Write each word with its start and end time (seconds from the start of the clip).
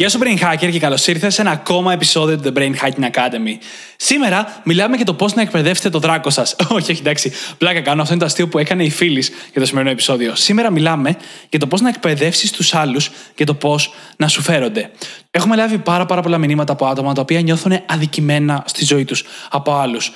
Γεια 0.00 0.08
σου 0.08 0.18
Brain 0.22 0.38
Hacker 0.38 0.70
και 0.70 0.78
καλώς 0.78 1.06
ήρθες 1.06 1.34
σε 1.34 1.40
ένα 1.40 1.50
ακόμα 1.50 1.92
επεισόδιο 1.92 2.38
του 2.38 2.52
The 2.54 2.58
Brain 2.58 2.70
Hacking 2.70 3.04
Academy. 3.04 3.56
Σήμερα 3.96 4.60
μιλάμε 4.64 4.96
για 4.96 5.04
το 5.04 5.14
πώς 5.14 5.34
να 5.34 5.42
εκπαιδεύσετε 5.42 5.90
το 5.90 5.98
δράκο 5.98 6.30
σας. 6.30 6.56
όχι, 6.68 6.90
όχι, 6.90 7.00
εντάξει. 7.00 7.32
Πλάκα 7.58 7.80
κάνω. 7.80 8.00
Αυτό 8.00 8.14
είναι 8.14 8.22
το 8.22 8.28
αστείο 8.28 8.48
που 8.48 8.58
έκανε 8.58 8.84
η 8.84 8.90
φίλης 8.90 9.30
για 9.52 9.60
το 9.60 9.66
σημερινό 9.66 9.90
επεισόδιο. 9.90 10.34
Σήμερα 10.34 10.70
μιλάμε 10.70 11.16
για 11.48 11.58
το 11.58 11.66
πώς 11.66 11.80
να 11.80 11.88
εκπαιδεύσεις 11.88 12.50
τους 12.50 12.74
άλλους 12.74 13.10
και 13.34 13.44
το 13.44 13.54
πώς 13.54 13.94
να 14.16 14.28
σου 14.28 14.42
φέρονται. 14.42 14.90
Έχουμε 15.30 15.56
λάβει 15.56 15.78
πάρα, 15.78 16.06
πάρα 16.06 16.22
πολλά 16.22 16.38
μηνύματα 16.38 16.72
από 16.72 16.86
άτομα 16.86 17.12
τα 17.14 17.20
οποία 17.20 17.40
νιώθουν 17.40 17.72
αδικημένα 17.86 18.64
στη 18.66 18.84
ζωή 18.84 19.04
τους 19.04 19.24
από 19.50 19.72
άλλους. 19.72 20.12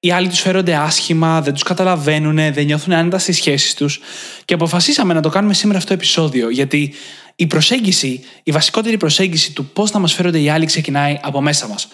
Οι 0.00 0.10
άλλοι 0.10 0.28
τους 0.28 0.40
φέρονται 0.40 0.74
άσχημα, 0.74 1.40
δεν 1.40 1.52
τους 1.52 1.62
καταλαβαίνουν, 1.62 2.36
δεν 2.36 2.64
νιώθουν 2.64 2.92
άνετα 2.92 3.18
στις 3.18 3.36
σχέσεις 3.36 3.74
τους. 3.74 4.00
Και 4.44 4.54
αποφασίσαμε 4.54 5.14
να 5.14 5.20
το 5.20 5.28
κάνουμε 5.28 5.54
σήμερα 5.54 5.78
αυτό 5.78 5.90
το 5.90 5.96
επεισόδιο, 5.96 6.50
γιατί 6.50 6.94
η 7.40 7.46
προσέγγιση, 7.46 8.24
η 8.42 8.50
βασικότερη 8.50 8.96
προσέγγιση 8.96 9.52
του 9.52 9.66
πώς 9.66 9.90
να 9.90 9.98
μας 9.98 10.12
φέρονται 10.12 10.40
οι 10.40 10.48
άλλοι 10.48 10.66
ξεκινάει 10.66 11.18
από 11.22 11.40
μέσα 11.40 11.68
μας. 11.68 11.88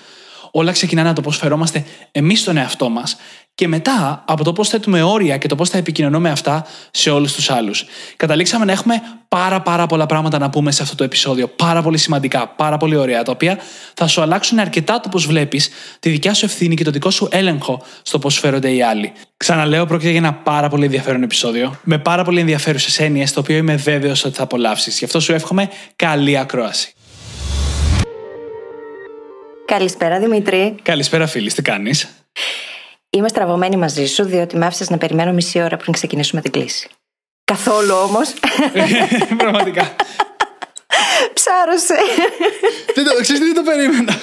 Όλα 0.51 0.73
ξεκινάνε 0.73 1.09
από 1.09 1.17
το 1.17 1.23
πώς 1.23 1.37
φερόμαστε 1.37 1.85
εμείς 2.13 2.41
στον 2.41 2.57
εαυτό 2.57 2.89
μας 2.89 3.17
και 3.55 3.69
μετά 3.69 4.25
από 4.27 4.45
το 4.45 4.53
πώς 4.53 4.69
θέτουμε 4.69 5.03
όρια 5.03 5.37
και 5.37 5.49
το 5.49 5.55
πώς 5.55 5.71
θα 5.71 5.79
επικοινωνούμε 5.79 6.31
αυτά 6.31 6.67
σε 6.91 7.11
όλους 7.11 7.33
τους 7.33 7.51
άλλους. 7.51 7.85
Καταλήξαμε 8.17 8.65
να 8.65 8.73
έχουμε 8.73 9.03
πάρα 9.29 9.61
πάρα 9.61 9.87
πολλά 9.87 10.07
πράγματα 10.07 10.39
να 10.39 10.51
πούμε 10.51 10.73
σε 10.73 10.83
αυτό 10.83 10.95
το 10.95 11.05
επεισόδιο. 11.05 11.49
Πάρα 11.49 11.83
πολύ 11.83 11.99
σημαντικά, 11.99 12.49
πάρα 12.49 12.77
πολύ 12.77 12.97
ωραία, 12.97 13.23
τα 13.23 13.33
οποία 13.33 13.59
θα 13.95 14.07
σου 14.07 14.21
αλλάξουν 14.21 14.59
αρκετά 14.59 15.01
το 15.01 15.09
πώς 15.09 15.27
βλέπεις 15.27 15.71
τη 16.01 16.11
δικιά 16.11 16.35
σου 16.35 16.45
ευθύνη 16.45 16.75
και 16.75 16.85
το 16.85 16.91
δικό 16.91 17.11
σου 17.11 17.29
έλεγχο 17.31 17.83
στο 18.03 18.19
πώς 18.19 18.39
φέρονται 18.39 18.71
οι 18.71 18.83
άλλοι. 18.83 19.13
Ξαναλέω, 19.37 19.87
πρόκειται 19.87 20.11
για 20.11 20.19
ένα 20.19 20.35
πάρα 20.35 20.69
πολύ 20.69 20.85
ενδιαφέρον 20.85 21.23
επεισόδιο, 21.23 21.81
με 21.83 21.99
πάρα 21.99 22.25
πολύ 22.25 22.41
ενδιαφέρουσες 22.41 23.01
έννοιες, 23.01 23.33
το 23.33 23.41
οποίο 23.41 23.57
είμαι 23.57 23.75
βέβαιος 23.75 24.25
ότι 24.25 24.37
θα 24.37 24.43
απολαύσεις. 24.43 24.99
Γι' 24.99 25.05
αυτό 25.05 25.21
σου 25.21 25.33
εύχομαι 25.33 25.69
καλή 25.97 26.39
ακρόαση. 26.39 26.93
Καλησπέρα 29.65 30.19
Δημήτρη. 30.19 30.75
Καλησπέρα, 30.83 31.27
φίλη, 31.27 31.53
τι 31.53 31.63
κάνεις; 31.63 32.24
Είμαι 33.15 33.29
στραβωμένη 33.29 33.77
μαζί 33.77 34.07
σου, 34.07 34.25
διότι 34.25 34.57
με 34.57 34.67
άφησες 34.67 34.91
να 34.91 34.99
περιμένω 34.99 35.33
μισή 35.33 35.63
ώρα 35.63 35.77
πριν 35.77 35.93
ξεκινήσουμε 35.93 36.41
την 36.41 36.51
κλίση. 36.51 36.89
Καθόλου 37.45 37.95
όμως. 37.95 38.33
Πραγματικά. 39.43 39.95
Ψάρωσε. 41.33 41.95
δεν 42.95 43.05
το, 43.05 43.11
ξέρεις, 43.21 43.41
δεν 43.41 43.55
το 43.55 43.63
περίμενα. 43.63 44.19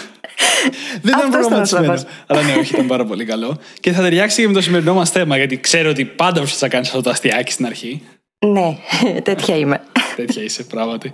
δεν 1.02 1.14
ήταν 1.14 1.20
Αυτός 1.20 1.30
προγραμματισμένο. 1.32 2.04
Αλλά 2.28 2.42
ναι, 2.42 2.54
όχι, 2.56 2.74
ήταν 2.74 2.88
πάρα 2.88 3.06
πολύ 3.06 3.26
καλό. 3.26 3.58
Και 3.80 3.92
θα 3.92 4.02
ταιριάξει 4.02 4.42
και 4.42 4.48
με 4.48 4.54
το 4.54 4.62
σημερινό 4.62 4.94
μας 4.94 5.10
θέμα, 5.10 5.38
γιατί 5.38 5.60
ξέρω 5.60 5.90
ότι 5.90 6.06
πάντα 6.06 6.40
προσπαθεί 6.40 6.64
να 6.64 6.70
κάνεις 6.70 6.88
αυτό 6.88 7.02
το 7.02 7.10
αστιάκι 7.10 7.52
στην 7.52 7.66
αρχή. 7.66 8.04
ναι, 8.46 8.78
τέτοια 9.24 9.58
είμαι. 9.58 9.82
Τέτοια 10.16 10.44
είσαι, 10.44 10.64
πράγματι. 10.64 11.14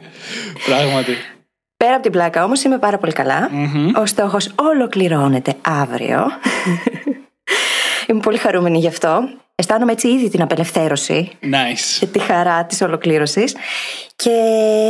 Πράγματι. 0.65 1.13
Πέρα 1.77 1.93
από 1.93 2.03
την 2.03 2.11
πλάκα 2.11 2.43
όμως 2.43 2.63
είμαι 2.63 2.77
πάρα 2.77 2.97
πολύ 2.97 3.11
καλά. 3.13 3.49
Ο 3.95 4.05
στόχος 4.05 4.51
ολοκληρώνεται 4.55 5.55
αύριο. 5.61 6.25
Είμαι 8.11 8.19
πολύ 8.21 8.37
χαρούμενη 8.37 8.79
γι' 8.79 8.87
αυτό. 8.87 9.29
Αισθάνομαι 9.55 9.91
έτσι 9.91 10.07
ήδη 10.07 10.29
την 10.29 10.41
απελευθέρωση 10.41 11.31
Nice. 11.41 11.97
και 11.99 12.05
τη 12.05 12.19
χαρά 12.19 12.65
της 12.65 12.81
ολοκλήρωσης. 12.81 13.55
Και 14.15 14.31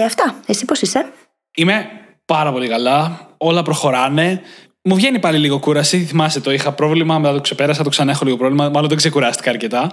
αυτά. 0.05 0.35
Εσύ 0.45 0.65
πώς 0.65 0.81
είσαι; 0.81 1.05
Είμαι 1.55 1.85
πάρα 2.25 2.51
πολύ 2.51 2.67
καλά. 2.67 3.27
Όλα 3.37 3.61
προχωράνε. 3.63 4.41
Μου 4.81 4.95
βγαίνει 4.95 5.19
πάλι 5.19 5.37
λίγο 5.37 5.59
κούραση. 5.59 5.97
Θυμάσαι 5.99 6.41
το 6.41 6.51
είχα 6.51 6.71
πρόβλημα, 6.71 7.19
μετά 7.19 7.33
το 7.33 7.41
ξεπέρασα, 7.41 7.83
το 7.83 7.89
ξανά 7.89 8.11
έχω 8.11 8.25
λίγο 8.25 8.37
πρόβλημα. 8.37 8.69
Μάλλον 8.69 8.87
δεν 8.89 8.97
ξεκουράστηκα 8.97 9.49
αρκετά. 9.49 9.91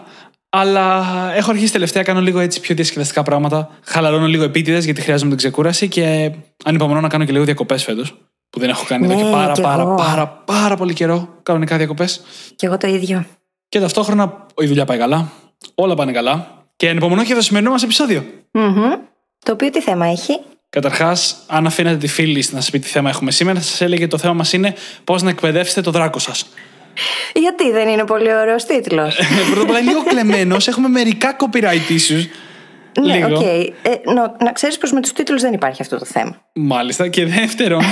Αλλά 0.51 1.05
έχω 1.35 1.51
αρχίσει 1.51 1.73
τελευταία, 1.73 2.03
κάνω 2.03 2.21
λίγο 2.21 2.39
έτσι 2.41 2.61
πιο 2.61 2.75
διασκεδαστικά 2.75 3.23
πράγματα. 3.23 3.71
Χαλαρώνω 3.85 4.27
λίγο 4.27 4.45
επίτηδες 4.45 4.85
γιατί 4.85 5.01
χρειάζομαι 5.01 5.29
την 5.29 5.39
ξεκούραση 5.39 5.89
και 5.89 6.33
ανυπομονώ 6.65 7.01
να 7.01 7.09
κάνω 7.09 7.25
και 7.25 7.33
λίγο 7.33 7.45
διακοπές 7.45 7.85
φέτος. 7.85 8.15
Που 8.55 8.61
δεν 8.61 8.69
έχω 8.69 8.85
κάνει 8.89 9.05
εδώ 9.05 9.15
Ναι, 9.15 9.23
και 9.23 9.31
πάρα 9.31 9.53
κι 9.53 9.61
πάρα, 9.61 9.83
εγώ. 9.83 9.95
πάρα 9.95 10.27
πάρα 10.45 10.77
πολύ 10.77 10.93
καιρό 10.93 11.29
κανονικά 11.43 11.77
διακοπές. 11.77 12.21
Κι 12.57 12.65
εγώ 12.67 12.77
το 12.77 12.87
ίδιο. 12.87 13.25
Και 13.69 13.81
ταυτόχρονα 13.81 14.47
η 14.59 14.67
δουλειά 14.67 14.85
πάει 14.85 14.99
καλά. 14.99 15.31
Όλα 15.75 15.95
πάνε 15.95 16.13
καλά. 16.13 16.65
Και 16.77 16.89
ανυπομονώ 16.89 17.25
και 17.25 17.35
το 17.35 17.41
σημερινό 17.41 17.71
μας 17.71 17.83
επεισόδιο. 17.83 18.25
Μμμ. 18.51 18.83
Το 19.45 19.53
οποίο 19.53 19.71
τι 19.71 19.81
θέμα 19.81 20.07
έχει; 20.07 20.41
Καταρχάς, 20.71 21.37
αν 21.47 21.67
αφήνετε 21.67 21.97
τη 21.97 22.07
φίλη 22.07 22.47
να 22.51 22.61
σας 22.61 22.71
πει 22.71 22.79
τι 22.79 22.89
θέμα 22.89 23.09
έχουμε 23.11 23.31
σήμερα, 23.31 23.59
θα 23.59 23.65
σας 23.65 23.81
έλεγε 23.81 24.07
το 24.07 24.19
θέμα 24.19 24.33
μας 24.35 24.53
είναι 24.53 24.75
πώς 25.05 25.23
να 25.23 25.31
εκπαιδεύσετε 25.31 25.81
το 25.81 25.91
δράκο 25.91 26.19
σας. 26.19 26.47
Γιατί 27.35 27.71
δεν 27.71 27.89
είναι 27.89 28.05
πολύ 28.05 28.35
ωραίος 28.35 28.65
τίτλος; 28.65 29.17
Πρώτα 29.47 29.63
απ' 29.63 29.69
όλα 29.69 29.79
είναι 29.79 29.91
λίγο 29.91 30.03
κλεμμένος, 30.11 30.69
έχουμε 30.69 30.89
μερικά 30.89 31.37
copyright 31.39 31.91
issues. 31.91 32.25
Ναι, 33.01 33.15
Λίγο. 33.15 33.37
οκ. 33.39 33.43
Ε, 33.43 33.71
νο- 34.15 34.37
να 34.41 34.53
ξέρεις 34.53 34.79
πως 34.79 34.93
με 34.93 35.01
τους 35.01 35.13
τίτλους 35.13 35.41
δεν 35.43 35.53
υπάρχει 35.53 35.83
αυτό 35.83 35.99
το 35.99 36.05
θέμα. 36.05 36.41
Μάλιστα. 36.55 37.09
Και 37.09 37.27
δεύτερον, 37.27 37.83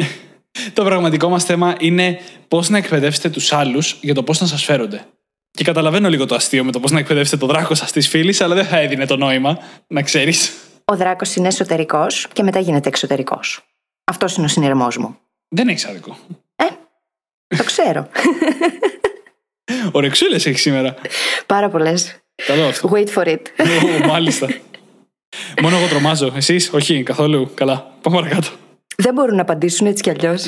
το 0.74 0.84
πραγματικό 0.84 1.28
μας 1.28 1.44
θέμα 1.44 1.74
είναι 1.78 2.20
πώς 2.48 2.68
να 2.68 2.78
εκπαιδεύσετε 2.78 3.28
τους 3.30 3.52
άλλους 3.52 3.96
για 4.00 4.14
το 4.14 4.22
πώς 4.22 4.40
να 4.40 4.46
σας 4.46 4.64
φέρονται. 4.64 5.04
Και 5.50 5.64
καταλαβαίνω 5.64 6.08
λίγο 6.08 6.26
το 6.26 6.34
αστείο 6.34 6.64
με 6.64 6.72
το 6.72 6.80
πώς 6.80 6.90
να 6.90 6.98
εκπαιδεύσετε 6.98 7.36
το 7.36 7.46
δράκο 7.46 7.74
σας 7.74 7.92
της 7.92 8.08
φίλης, 8.08 8.40
αλλά 8.40 8.54
δεν 8.54 8.64
θα 8.64 8.78
έδινε 8.78 9.06
το 9.06 9.16
νόημα, 9.16 9.58
να 9.86 10.02
ξέρεις. 10.02 10.52
Ο 10.84 10.96
δράκος 10.96 11.34
είναι 11.34 11.48
εσωτερικός 11.48 12.26
και 12.32 12.42
μετά 12.42 12.58
γίνεται 12.58 12.88
εξωτερικός. 12.88 13.60
Αυτός 14.04 14.36
είναι 14.36 14.46
ο 14.46 14.48
συνειρμός 14.48 14.96
μου. 14.96 15.18
Δεν 15.48 15.68
έχεις 15.68 15.84
άδικο. 15.84 16.16
Το 17.56 17.64
ξέρω. 17.64 18.08
Ωρεξούλες 19.92 20.46
έχεις 20.46 20.60
σήμερα. 20.60 20.94
Πάρα 21.46 21.68
πολλές. 21.68 22.16
Καλό 22.46 22.64
αυτό. 22.64 22.90
Wait 22.92 23.08
for 23.14 23.26
it. 23.26 23.40
Ω, 24.04 24.06
Μάλιστα. 24.06 24.46
Μόνο 25.62 25.76
εγώ 25.76 25.86
τρομάζω. 25.86 26.32
Εσείς, 26.36 26.70
όχι, 26.72 27.02
καθόλου. 27.02 27.50
Καλά. 27.54 27.92
Πάμε 28.00 28.16
παρακάτω. 28.16 28.48
δεν 28.96 29.14
μπορούν 29.14 29.34
να 29.34 29.42
απαντήσουν 29.42 29.86
έτσι 29.86 30.02
κι 30.02 30.10
αλλιώς. 30.10 30.46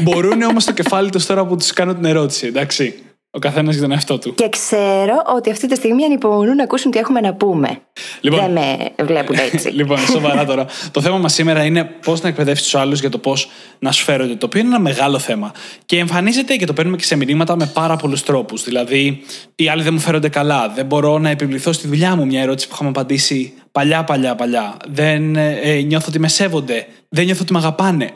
Μπορούν 0.00 0.42
όμως 0.42 0.64
το 0.64 0.72
κεφάλι 0.72 1.10
τους 1.10 1.26
τώρα 1.26 1.46
που 1.46 1.56
τους 1.56 1.72
κάνω 1.72 1.94
την 1.94 2.04
ερώτηση, 2.04 2.46
εντάξει. 2.46 2.94
Ο 3.32 3.38
καθένας 3.38 3.74
για 3.74 3.82
τον 3.82 3.92
εαυτό 3.92 4.18
του. 4.18 4.34
και 4.34 4.48
ξέρω 4.48 5.22
ότι 5.36 5.50
αυτή 5.50 5.66
τη 5.66 5.74
στιγμή 5.74 6.04
ανυπομονούν 6.04 6.56
να 6.56 6.62
ακούσουν 6.62 6.90
τι 6.90 6.98
έχουμε 6.98 7.20
να 7.20 7.34
πούμε. 7.34 7.80
Λοιπόν. 8.20 8.40
Δεν 8.40 8.50
με 8.50 9.04
βλέπουν 9.04 9.36
έτσι. 9.52 9.70
Λοιπόν, 9.80 9.98
σοβαρά 9.98 10.44
τώρα. 10.44 10.66
το 10.90 11.00
θέμα 11.00 11.18
μας 11.18 11.32
σήμερα 11.32 11.64
είναι 11.64 11.84
πώς 11.84 12.22
να 12.22 12.28
εκπαιδεύσεις 12.28 12.64
τους 12.64 12.74
άλλους 12.74 13.00
για 13.00 13.10
το 13.10 13.18
πώς 13.18 13.50
να 13.78 13.92
σου 13.92 14.04
φέρονται. 14.04 14.34
Το 14.34 14.46
οποίο 14.46 14.60
είναι 14.60 14.68
ένα 14.68 14.80
μεγάλο 14.80 15.18
θέμα. 15.18 15.52
Και 15.86 15.98
εμφανίζεται 15.98 16.56
και 16.56 16.66
το 16.66 16.72
παίρνουμε 16.72 16.96
και 16.96 17.04
σε 17.04 17.16
μηνύματα 17.16 17.56
με 17.56 17.66
πάρα 17.66 17.96
πολλούς 17.96 18.22
τρόπους. 18.22 18.64
Δηλαδή, 18.64 19.22
οι 19.54 19.68
άλλοι 19.68 19.82
δεν 19.82 19.92
μου 19.94 20.00
φέρονται 20.00 20.28
καλά. 20.28 20.68
Δεν 20.68 20.86
μπορώ 20.86 21.18
να 21.18 21.30
επιβληθώ 21.30 21.72
στη 21.72 21.88
δουλειά 21.88 22.16
μου. 22.16 22.26
Μια 22.26 22.42
ερώτηση 22.42 22.68
που 22.68 22.74
είχαμε 22.74 22.90
απαντήσει 22.90 23.52
παλιά, 23.72 24.04
παλιά, 24.04 24.34
παλιά. 24.34 24.76
Δεν 24.88 25.36
ε, 25.36 25.58
ε, 25.62 25.80
νιώθω 25.80 26.06
ότι 26.08 26.18
με 26.18 26.28
σέβονται. 26.28 26.86
Δεν 27.08 27.24
νιώθω 27.24 27.42
ότι 27.42 27.52
με 27.52 27.58
αγαπάνε. 27.58 28.10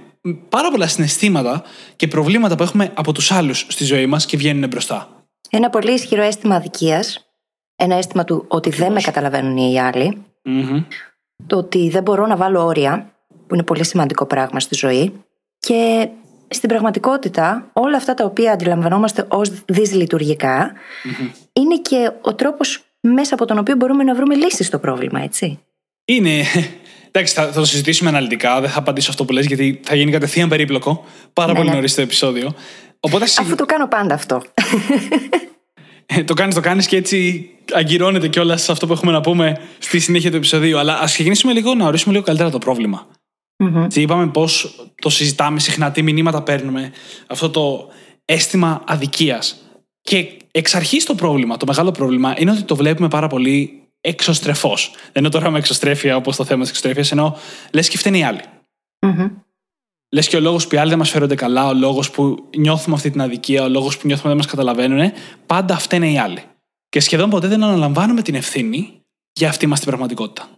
Πάρα 0.49 0.71
πολλά 0.71 0.87
συναισθήματα 0.87 1.63
και 1.97 2.09
προβλήματα 2.09 2.57
που 2.57 2.63
έχουμε 2.63 2.93
από 2.95 3.13
τους 3.13 3.31
άλλους 3.31 3.67
στη 3.69 3.85
ζωή 3.85 4.07
μας 4.07 4.27
και 4.27 4.37
βγαίνουν 4.37 4.69
μπροστά. 4.69 5.27
Ένα 5.51 5.71
πολύ 5.71 5.93
ισχυρό 5.93 6.23
αίσθημα 6.23 6.55
αδικίας. 6.55 7.27
Ένα 7.77 7.95
αίσθημα 7.97 8.25
του 8.25 8.45
ότι 8.49 8.71
δεν 8.71 8.93
με 8.93 9.01
καταλαβαίνουν 9.01 9.57
οι 9.57 9.81
άλλοι. 9.81 10.25
Μμμ. 10.43 10.85
Το 11.47 11.57
ότι 11.57 11.89
δεν 11.89 12.03
μπορώ 12.03 12.27
να 12.27 12.37
βάλω 12.37 12.65
όρια, 12.65 13.15
που 13.47 13.55
είναι 13.55 13.63
πολύ 13.63 13.85
σημαντικό 13.85 14.27
πράγμα 14.27 14.61
στη 14.61 14.75
ζωή. 14.75 15.13
Και 15.59 16.09
στην 16.49 16.69
πραγματικότητα, 16.69 17.71
όλα 17.73 17.97
αυτά 17.97 18.15
τα 18.15 18.25
οποία 18.25 18.53
αντιλαμβανόμαστε 18.53 19.27
ως 19.29 19.51
δυσλειτουργικά, 19.65 20.73
είναι 21.53 21.79
και 21.79 22.11
ο 22.21 22.35
τρόπος 22.35 22.85
μέσα 23.01 23.35
από 23.35 23.45
τον 23.45 23.59
οποίο 23.59 23.77
μπορούμε 23.77 24.05
να 24.05 24.15
βρούμε 24.15 24.35
λύσεις 24.35 24.67
στο 24.67 24.79
πρόβλημα, 24.79 25.21
έτσι. 25.21 25.59
Είναι. 26.05 26.45
Εντάξει, 27.17 27.35
θα, 27.35 27.47
θα 27.47 27.53
το 27.61 27.65
συζητήσουμε 27.65 28.09
αναλυτικά. 28.11 28.61
Δεν 28.61 28.71
θα 28.71 28.79
απαντήσω 28.79 29.11
αυτό 29.11 29.25
που 29.25 29.33
λες 29.33 29.47
γιατί 29.47 29.81
θα 29.85 29.95
γίνει 29.95 30.11
κατευθείαν 30.11 30.49
περίπλοκο. 30.49 31.05
Πάρα 31.33 31.53
Ναι, 31.53 31.59
πολύ 31.59 31.69
ναι. 31.69 31.75
νωρίς 31.75 31.95
το 31.95 32.01
επεισόδιο. 32.01 32.55
Οπότε 33.01 33.27
συ- 33.27 33.41
Αφού 33.41 33.55
το 33.55 33.65
κάνω 33.65 33.89
πάντα 33.89 34.15
αυτό. 34.15 34.43
ε, 36.07 36.25
το 36.25 36.35
κάνεις, 36.35 36.55
το 36.55 36.61
κάνεις 36.61 36.87
και 36.87 36.97
έτσι 36.97 37.49
αγκυρώνεται 37.73 38.29
κιόλας 38.29 38.63
σε 38.63 38.73
αυτό 38.73 38.87
που 38.87 38.93
έχουμε 38.93 39.13
να 39.13 39.21
πούμε 39.21 39.61
στη 39.79 39.99
συνέχεια 39.99 40.31
του 40.31 40.37
επεισοδίου. 40.37 40.79
Αλλά 40.79 40.99
ας 40.99 41.13
ξεκινήσουμε 41.13 41.53
λίγο 41.53 41.75
να 41.75 41.87
ορίσουμε 41.87 42.13
λίγο 42.13 42.25
καλύτερα 42.25 42.51
το 42.51 42.59
πρόβλημα. 42.59 43.07
Μμμ. 43.57 43.87
Τι 43.87 44.01
είπαμε 44.01 44.27
πώς 44.27 44.75
το 45.03 45.11
συζητάμε 45.11 45.61
συχνά, 45.61 45.91
τι 45.91 46.03
μηνύματα 46.03 46.43
παίρνουμε. 46.43 46.93
Αυτό 47.27 47.51
το 47.51 47.89
αίσθημα 48.25 48.83
αδικίας. 48.87 49.57
Και 50.01 50.27
εξ 50.51 50.75
αρχής 50.75 51.05
το 51.05 51.15
πρόβλημα, 51.15 51.57
το 51.57 51.67
μεγάλο 51.67 51.91
πρόβλημα, 51.91 52.35
είναι 52.39 52.51
ότι 52.51 52.63
το 52.63 52.77
βλέπουμε 52.77 53.09
πάρα 53.09 53.27
πολύ 53.27 53.83
εξωστρεφώ. 54.05 54.75
Δεν 54.77 55.13
εννοώ 55.13 55.31
τώρα 55.31 55.51
με 55.51 55.59
εξωστρέφεια 55.59 56.17
όπως 56.17 56.37
το 56.37 56.45
θέμα 56.45 56.61
της 56.61 56.69
εξωστρέφειας, 56.69 57.11
εννοώ 57.11 57.35
λες 57.73 57.89
και 57.89 57.99
φταίνει 57.99 58.19
οι 58.19 58.23
άλλοι. 58.23 58.41
Μμμ. 59.07 59.31
Λες 60.09 60.29
και 60.29 60.37
ο 60.37 60.41
λόγος 60.41 60.67
που 60.67 60.75
οι 60.75 60.79
άλλοι 60.79 60.89
δεν 60.89 60.99
μας 60.99 61.11
φέρονται 61.11 61.35
καλά, 61.35 61.69
ο 61.69 61.75
λόγος 61.75 62.11
που 62.11 62.49
νιώθουμε 62.57 62.97
αυτή 62.97 63.11
την 63.11 63.21
αδικία, 63.21 63.63
ο 63.63 63.69
λόγος 63.69 63.97
που 63.99 64.07
νιώθουμε 64.07 64.29
δεν 64.29 64.37
μας 64.37 64.47
καταλαβαίνουν, 64.47 65.13
πάντα 65.47 65.79
φταίνε 65.79 66.11
οι 66.11 66.19
άλλοι. 66.19 66.43
και 66.89 67.01
σχεδόν 67.01 67.31
ποτέ 67.31 67.49
δεν 67.49 67.63
αναλαμβάνουμε 67.63 68.23
την 68.23 68.35
ευθύνη 68.35 69.01
για 69.33 69.49
αυτή 69.49 69.67
μας 69.67 69.79
την 69.79 69.89
πραγματικότητα. 69.89 70.49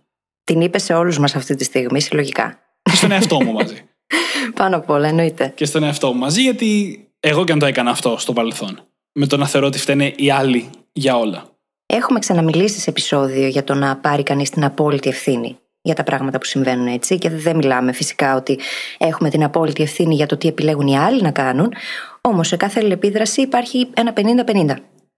Την 0.44 0.60
είπε 0.60 0.78
σε 0.78 0.94
όλους 0.94 1.18
μας 1.18 1.36
αυτή 1.36 1.54
τη 1.54 1.64
στιγμή, 1.64 2.00
συλλογικά. 2.00 2.58
Και 2.82 2.96
στον 2.96 3.12
εαυτό 3.12 3.42
μου 3.42 3.52
μαζί. 3.52 3.88
Πάνω 4.60 4.76
απ' 4.76 4.90
όλα, 4.90 5.08
εννοείται. 5.08 5.52
Και 5.56 5.64
στον 5.64 5.82
εαυτό 5.82 6.12
μου 6.12 6.18
μαζί, 6.18 6.42
γιατί 6.42 7.00
εγώ 7.20 7.44
και 7.44 7.52
αν 7.52 7.58
το 7.58 7.66
έκανα 7.66 7.90
αυτό 7.90 8.18
στο 8.18 8.32
παρελθόν. 8.32 8.80
Με 9.12 9.26
το 9.26 9.36
να 9.36 9.46
θεωρώ 9.46 9.66
ότι 9.66 9.78
φταίνε 9.78 10.12
οι 10.16 10.30
άλλοι 10.30 10.70
για 10.92 11.16
όλα. 11.16 11.55
Έχουμε 11.86 12.18
ξαναμιλήσει 12.18 12.80
σε 12.80 12.90
επεισόδιο 12.90 13.46
για 13.46 13.64
το 13.64 13.74
να 13.74 13.96
πάρει 13.96 14.22
κανείς 14.22 14.50
την 14.50 14.64
απόλυτη 14.64 15.08
ευθύνη 15.08 15.58
για 15.86 15.94
τα 15.94 16.02
πράγματα 16.02 16.38
που 16.38 16.44
συμβαίνουν 16.44 16.86
έτσι. 16.86 17.18
Και 17.18 17.30
δεν 17.30 17.56
μιλάμε 17.56 17.92
φυσικά 17.92 18.36
ότι 18.36 18.58
έχουμε 18.98 19.30
την 19.30 19.44
απόλυτη 19.44 19.82
ευθύνη 19.82 20.14
για 20.14 20.26
το 20.26 20.36
τι 20.36 20.48
επιλέγουν 20.48 20.86
οι 20.86 20.98
άλλοι 20.98 21.22
να 21.22 21.30
κάνουν. 21.30 21.72
Όμως 22.20 22.48
σε 22.48 22.56
κάθε 22.56 22.80
αλληλεπίδραση 22.80 23.40
υπάρχει 23.40 23.90
ένα 23.94 24.12
50-50. 24.46 24.76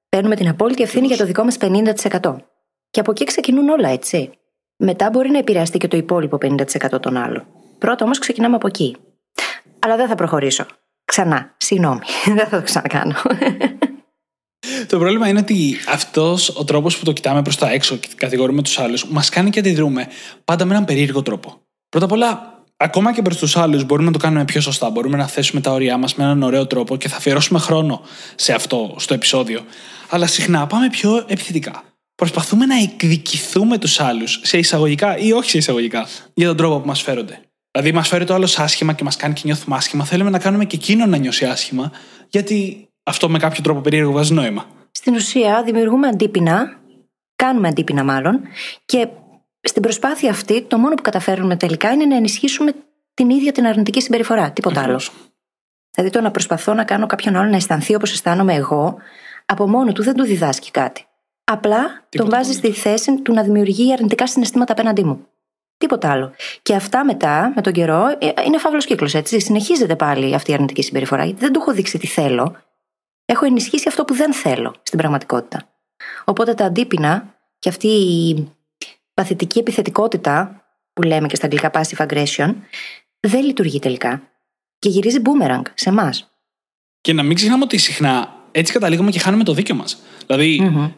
Παίρνουμε 0.08 0.36
την 0.36 0.48
απόλυτη 0.48 0.82
ευθύνη 0.82 1.06
για 1.06 1.16
το 1.16 1.24
δικό 1.24 1.44
μας 1.44 1.56
50%. 1.60 2.36
Και 2.90 3.00
από 3.00 3.10
εκεί 3.10 3.24
ξεκινούν 3.24 3.68
όλα, 3.68 3.88
έτσι. 3.88 4.30
Μετά 4.76 5.10
μπορεί 5.10 5.30
να 5.30 5.38
επηρεαστεί 5.38 5.78
και 5.78 5.88
το 5.88 5.96
υπόλοιπο 5.96 6.38
50% 6.40 7.00
των 7.00 7.16
άλλων. 7.16 7.46
Πρώτα 7.78 8.04
όμως 8.04 8.18
ξεκινάμε 8.18 8.56
από 8.56 8.66
εκεί. 8.66 8.96
Αλλά 9.78 9.96
δεν 9.96 10.08
θα 10.08 10.14
προχωρήσω. 10.14 10.66
Ξανά. 11.04 11.54
Συγγνώμη. 11.56 12.00
δεν 12.36 12.46
θα 12.46 12.56
το 12.56 12.62
ξανακάνω. 12.62 13.14
Το 14.86 14.98
πρόβλημα 14.98 15.28
είναι 15.28 15.38
ότι 15.38 15.76
αυτός 15.88 16.48
ο 16.56 16.64
τρόπος 16.64 16.98
που 16.98 17.04
το 17.04 17.12
κοιτάμε 17.12 17.42
προς 17.42 17.56
τα 17.56 17.70
έξω 17.70 17.96
και 17.96 18.08
κατηγορούμε 18.14 18.62
τους 18.62 18.78
άλλους, 18.78 19.06
μας 19.06 19.28
κάνει 19.28 19.50
και 19.50 19.58
αντιδρούμε 19.58 20.08
πάντα 20.44 20.64
με 20.64 20.72
έναν 20.72 20.84
περίεργο 20.84 21.22
τρόπο. 21.22 21.60
Πρώτα 21.88 22.04
απ' 22.04 22.12
όλα, 22.12 22.62
ακόμα 22.76 23.12
και 23.12 23.22
προς 23.22 23.36
τους 23.36 23.56
άλλους, 23.56 23.84
μπορούμε 23.84 24.06
να 24.06 24.12
το 24.12 24.18
κάνουμε 24.18 24.44
πιο 24.44 24.60
σωστά. 24.60 24.90
Μπορούμε 24.90 25.16
να 25.16 25.26
θέσουμε 25.26 25.60
τα 25.60 25.72
όρια 25.72 25.96
μας 25.96 26.14
με 26.14 26.24
έναν 26.24 26.42
ωραίο 26.42 26.66
τρόπο 26.66 26.96
και 26.96 27.08
θα 27.08 27.16
αφιερώσουμε 27.16 27.58
χρόνο 27.58 28.02
σε 28.34 28.52
αυτό 28.52 28.94
στο 28.98 29.14
επεισόδιο. 29.14 29.60
Αλλά 30.08 30.26
συχνά 30.26 30.66
πάμε 30.66 30.88
πιο 30.88 31.24
επιθετικά. 31.26 31.82
Προσπαθούμε 32.14 32.66
να 32.66 32.76
εκδικηθούμε 32.76 33.78
τους 33.78 34.00
άλλους 34.00 34.40
σε 34.42 34.58
εισαγωγικά 34.58 35.18
ή 35.18 35.32
όχι 35.32 35.50
σε 35.50 35.58
εισαγωγικά 35.58 36.08
για 36.34 36.46
τον 36.46 36.56
τρόπο 36.56 36.80
που 36.80 36.86
μας 36.86 37.02
φέρονται. 37.02 37.40
Δηλαδή, 37.70 37.92
μας 37.92 38.08
φέρει 38.08 38.24
το 38.24 38.34
άλλο 38.34 38.48
άσχημα 38.56 38.92
και 38.92 39.04
μας 39.04 39.16
κάνει 39.16 39.34
και 39.34 39.42
νιώθουμε 39.44 39.76
άσχημα. 39.76 40.04
Θέλουμε 40.04 40.30
να 40.30 40.38
κάνουμε 40.38 40.64
και 40.64 40.76
εκείνο 40.76 41.06
να 41.06 41.16
νιώσει 41.16 41.44
άσχημα, 41.44 41.92
γιατί 42.28 42.87
αυτό 43.08 43.28
με 43.28 43.38
κάποιο 43.38 43.62
τρόπο 43.62 43.80
περίεργο 43.80 44.12
βάζει 44.12 44.34
νόημα. 44.34 44.66
Στην 44.90 45.14
ουσία, 45.14 45.62
δημιουργούμε 45.62 46.06
αντίπεινα, 46.08 46.78
κάνουμε 47.36 47.68
αντίπεινα 47.68 48.04
μάλλον, 48.04 48.40
και 48.84 49.08
στην 49.60 49.82
προσπάθεια 49.82 50.30
αυτή, 50.30 50.62
το 50.62 50.78
μόνο 50.78 50.94
που 50.94 51.02
καταφέρουμε 51.02 51.56
τελικά 51.56 51.92
είναι 51.92 52.04
να 52.04 52.16
ενισχύσουμε 52.16 52.72
την 53.14 53.30
ίδια 53.30 53.52
την 53.52 53.66
αρνητική 53.66 54.00
συμπεριφορά. 54.00 54.50
Τίποτα 54.50 54.82
άλλο. 54.82 55.00
Δηλαδή, 55.90 56.12
το 56.12 56.20
να 56.20 56.30
προσπαθώ 56.30 56.74
να 56.74 56.84
κάνω 56.84 57.06
κάποιον 57.06 57.36
άλλο 57.36 57.50
να 57.50 57.56
αισθανθεί 57.56 57.94
όπως 57.94 58.12
αισθάνομαι 58.12 58.54
εγώ, 58.54 58.96
από 59.46 59.68
μόνο 59.68 59.92
του 59.92 60.02
δεν 60.02 60.14
του 60.14 60.24
διδάσκει 60.24 60.70
κάτι. 60.70 61.06
Απλά 61.44 62.06
τον 62.08 62.30
βάζει 62.30 62.52
στη 62.52 62.72
θέση 62.72 63.22
του 63.22 63.32
να 63.32 63.42
δημιουργεί 63.42 63.92
αρνητικά 63.92 64.26
συναισθήματα 64.26 64.72
απέναντί 64.72 65.04
μου. 65.04 65.26
Τίποτα 65.78 66.10
άλλο. 66.10 66.32
Και 66.62 66.74
αυτά 66.74 67.04
μετά, 67.04 67.52
με 67.54 67.62
τον 67.62 67.72
καιρό, 67.72 68.06
ε, 68.18 68.30
είναι 68.46 68.58
φαύλος 68.58 68.84
κύκλος, 68.84 69.14
έτσι. 69.14 69.40
Συνεχίζεται 69.40 69.96
πάλι 69.96 70.34
αυτή 70.34 70.50
η 70.50 70.54
αρνητική 70.54 70.82
συμπεριφορά. 70.82 71.24
Γιατί 71.24 71.40
δεν 71.40 71.52
του 71.52 71.60
έχω 71.60 71.72
δείξει 71.72 71.98
τι 71.98 72.06
θέλω. 72.06 72.56
Έχω 73.30 73.44
ενισχύσει 73.44 73.88
αυτό 73.88 74.04
που 74.04 74.14
δεν 74.14 74.32
θέλω 74.32 74.74
στην 74.82 74.98
πραγματικότητα. 74.98 75.68
Οπότε 76.24 76.54
τα 76.54 76.64
αντίπεινα 76.64 77.38
και 77.58 77.68
αυτή 77.68 77.86
η 77.88 78.48
παθητική 79.14 79.58
επιθετικότητα 79.58 80.64
που 80.92 81.02
λέμε 81.02 81.26
και 81.26 81.36
στα 81.36 81.44
αγγλικά 81.44 81.70
passive 81.74 82.06
aggression 82.06 82.54
δεν 83.20 83.44
λειτουργεί 83.44 83.78
τελικά. 83.78 84.22
Και 84.78 84.88
γυρίζει 84.88 85.18
boomerang 85.24 85.62
σε 85.74 85.88
εμάς. 85.88 86.30
Και 87.00 87.12
να 87.12 87.22
μην 87.22 87.36
ξεχνάμε 87.36 87.64
ότι 87.64 87.76
συχνά 87.76 88.34
έτσι 88.50 88.72
καταλήγουμε 88.72 89.10
και 89.10 89.18
χάνουμε 89.18 89.44
το 89.44 89.52
δίκιο 89.52 89.74
μας. 89.74 90.02
δηλαδη 90.26 90.60
mm-hmm 90.62 90.92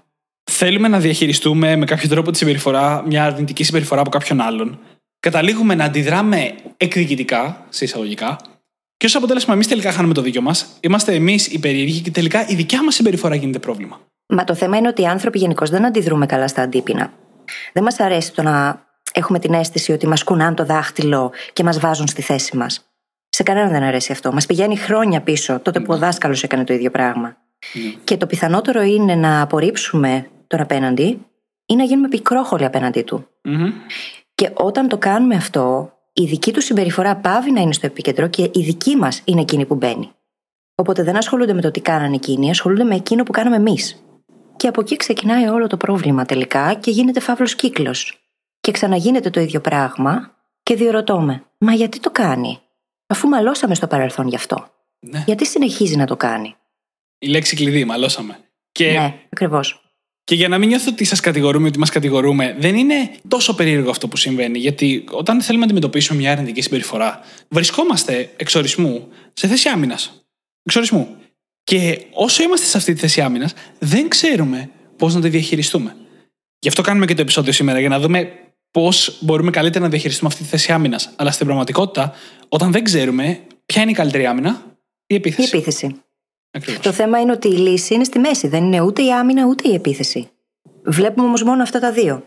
θέλουμε 0.51 0.89
να 0.89 0.99
διαχειριστούμε 0.99 1.77
με 1.77 1.85
κάποιο 1.85 2.09
τρόπο 2.09 2.31
τη 2.31 2.37
συμπεριφορά, 2.39 3.03
μια 3.07 3.25
αρνητική 3.25 3.65
συμπεριφορά 3.65 4.01
από 4.01 4.11
κάποιον 4.11 4.41
άλλον. 4.41 4.79
Καταλήγουμε 5.21 5.75
να 5.75 5.85
αντιδράμε 5.85 6.55
εκδικητικά, 6.77 7.67
σε 7.69 7.85
εισαγωγικά, 7.85 8.39
και 9.01 9.07
ως 9.07 9.15
αποτέλεσμα 9.15 9.55
εμείς 9.55 9.69
τελικά 9.69 9.93
χάνουμε 9.93 10.15
το 10.15 10.23
δίκιο 10.23 10.41
μας. 10.43 10.67
Είμαστε 10.81 11.15
εμείς 11.15 11.47
οι 11.47 11.59
περίεργοι 11.59 12.01
και 12.01 12.11
τελικά 12.11 12.47
η 12.49 12.55
δικιά 12.55 12.85
μας 12.85 12.95
συμπεριφορά 12.95 13.35
γίνεται 13.35 13.59
πρόβλημα. 13.59 14.01
Μα 14.27 14.45
το 14.45 14.55
θέμα 14.55 14.77
είναι 14.77 14.89
ότι 14.89 15.03
οι 15.03 15.07
άνθρωποι 15.07 15.39
γενικώς 15.39 15.71
δεν 15.71 15.87
αντιδρούμε 15.87 16.27
καλά 16.27 16.49
στα 16.49 16.63
αντίπεινα. 16.63 17.13
Δεν 17.73 17.83
μας 17.83 18.01
αρέσει 18.01 18.35
το 18.35 18.43
να 18.43 18.87
έχουμε 19.13 19.39
την 19.39 19.53
αίσθηση 19.53 19.93
ότι 19.93 20.07
μας 20.07 20.23
κουνάνε 20.23 20.55
το 20.55 20.65
δάχτυλο 20.65 21.33
και 21.53 21.65
μας 21.65 21.79
βάζουν 21.81 22.07
στη 22.07 22.23
θέση 22.23 22.57
μας. 22.57 22.91
Σε 23.29 23.43
κανέναν 23.43 23.71
δεν 23.71 23.83
αρέσει 23.83 24.13
αυτό. 24.13 24.33
Μας 24.33 24.47
πηγαίνει 24.47 24.77
χρόνια 24.77 25.21
πίσω, 25.21 25.61
τότε 25.61 25.81
που 25.81 25.93
ο 25.93 25.99
δάσκαλος 25.99 26.43
έκανε 26.43 26.65
το 26.65 26.73
ίδιο 26.73 26.91
πράγμα. 26.91 27.37
Ναι. 27.73 27.91
Και 28.05 28.17
το 28.17 28.27
πιθανότερο 28.27 28.83
είναι 28.83 29.15
να 29.15 29.41
απορρίψουμε 29.41 30.31
τον 30.47 30.61
απέναντι 30.61 31.27
ή 31.67 31.77
να 31.77 31.85
γίνουμε 31.85 32.09
πικρόχολοι 32.09 32.65
απέναντί 32.65 33.03
του. 33.03 33.29
Και 34.35 34.51
όταν 34.55 34.89
το 34.89 34.99
κάνουμε 34.99 35.35
αυτό, 35.35 35.93
η 36.13 36.25
δική 36.25 36.53
του 36.53 36.61
συμπεριφορά 36.61 37.17
πάβει 37.17 37.51
να 37.51 37.61
είναι 37.61 37.73
στο 37.73 37.87
επίκεντρο 37.87 38.29
και 38.29 38.43
η 38.43 38.63
δική 38.63 38.97
μας 38.97 39.23
είναι 39.25 39.41
εκείνη 39.41 39.67
που 39.67 39.75
μπαίνει. 39.75 40.11
Οπότε 40.75 41.03
δεν 41.03 41.17
ασχολούνται 41.17 41.53
με 41.53 41.61
το 41.61 41.71
τι 41.71 41.81
κάνανε 41.81 42.15
εκείνοι, 42.15 42.51
ασχολούνται 42.51 42.85
με 42.85 42.95
εκείνο 42.95 43.23
που 43.23 43.33
κάναμε 43.33 43.57
εμείς. 43.57 44.05
Και 44.57 44.67
από 44.69 44.81
εκεί 44.81 44.97
ξεκινάει 44.97 45.47
όλο 45.47 45.67
το 45.67 45.77
πρόβλημα 45.77 46.25
τελικά 46.25 46.75
και 46.75 46.91
γίνεται 46.91 47.21
φαύλος 47.21 47.55
κύκλος. 47.55 48.31
Και 48.61 48.73
ξαναγίνεται 48.73 49.31
το 49.31 49.41
ίδιο 49.41 49.61
πράγμα 49.61 50.35
και 50.63 50.75
διορωτώ 50.75 51.21
με, 51.21 51.45
μα 51.59 51.73
γιατί 51.73 52.01
το 52.01 52.11
κάνει, 52.11 52.61
αφού 53.07 53.29
μαλώσαμε 53.29 53.75
στο 53.75 53.87
παρελθόν 53.87 54.29
γι' 54.29 54.35
αυτό. 54.35 54.69
Ναι. 54.99 55.23
Γιατί 55.27 55.47
συνεχίζει 55.47 55.97
να 55.97 56.07
το 56.07 56.17
κάνει; 56.17 56.55
Η 57.19 57.27
λέξη 57.27 57.57
κλειδί, 57.57 57.85
μαλώσαμε. 57.85 58.39
Και... 58.73 58.93
Ναι, 58.93 59.15
ακριβώς. 59.31 59.80
Και 60.31 60.37
για 60.37 60.49
να 60.49 60.59
μην 60.59 60.69
νιώθω 60.69 60.91
ότι 60.91 61.05
σας 61.05 61.21
κατηγορούμε, 61.21 61.69
ότι 61.69 61.79
μας 61.79 61.91
κατηγορούμε, 61.91 62.57
δεν 62.59 62.75
είναι 62.77 63.11
τόσο 63.29 63.55
περίεργο 63.55 63.91
αυτό 63.91 64.09
που 64.09 64.17
συμβαίνει. 64.17 64.59
Γιατί 64.59 65.05
όταν 65.11 65.43
θέλουμε 65.43 65.65
να 65.65 65.71
αντιμετωπίσουμε 65.71 66.21
μια 66.21 66.33
αρνητική 66.33 66.61
συμπεριφορά, 66.61 67.21
βρισκόμαστε 67.49 68.31
εξορισμού 68.37 69.09
σε 69.33 69.47
θέση 69.49 69.69
άμυνας. 69.69 70.25
Εξορισμού. 70.63 71.17
Και 71.65 72.01
όσο 72.13 72.43
είμαστε 72.43 72.67
σε 72.67 72.77
αυτή 72.77 72.93
τη 72.93 73.01
θέση 73.01 73.21
άμυνας, 73.21 73.55
δεν 73.79 74.09
ξέρουμε 74.09 74.71
πώς 74.97 75.15
να 75.15 75.21
τη 75.21 75.29
διαχειριστούμε. 75.29 75.97
Γι' 76.59 76.69
αυτό 76.69 76.83
κάνουμε 76.83 77.07
και 77.07 77.15
το 77.15 77.21
επεισόδιο 77.21 77.53
σήμερα, 77.53 77.81
για 77.81 77.89
να 77.89 78.01
δούμε 78.01 78.33
πώς 78.71 79.19
μπορούμε 79.21 79.51
καλύτερα 79.51 79.85
να 79.85 79.91
διαχειριστούμε 79.91 80.31
αυτή 80.33 80.43
τη 80.43 80.49
θέση 80.49 80.73
άμυνας. 80.73 81.13
Αλλά 81.17 81.31
στην 81.31 81.47
πραγματικότητα, 81.47 82.15
όταν 82.49 82.73
δεν 82.73 82.85
ξέρουμε 82.85 83.41
ποια 83.67 83.83
είναι 83.83 83.91
η 83.91 83.95
καλύτερη 83.95 84.27
άμυνα, 84.27 84.63
η 85.07 85.15
επίθεση. 85.15 85.57
Η 85.57 85.59
επίθεση. 85.59 86.01
Το 86.83 86.93
θέμα 86.93 87.21
είναι 87.21 87.33
ότι 87.33 87.49
η 87.49 87.57
λύση 87.57 87.95
είναι 87.95 88.05
στη 88.05 88.19
μέση. 88.19 88.49
Δεν 88.49 88.65
είναι 88.65 88.81
ούτε 88.81 89.03
η 89.03 89.13
άμυνα 89.13 89.45
ούτε 89.45 89.69
η 89.69 89.75
επίθεση. 89.75 90.31
Βλέπουμε 90.85 91.27
όμως 91.27 91.43
μόνο 91.43 91.63
αυτά 91.63 91.81
τα 91.81 91.93
δύο. 91.93 92.25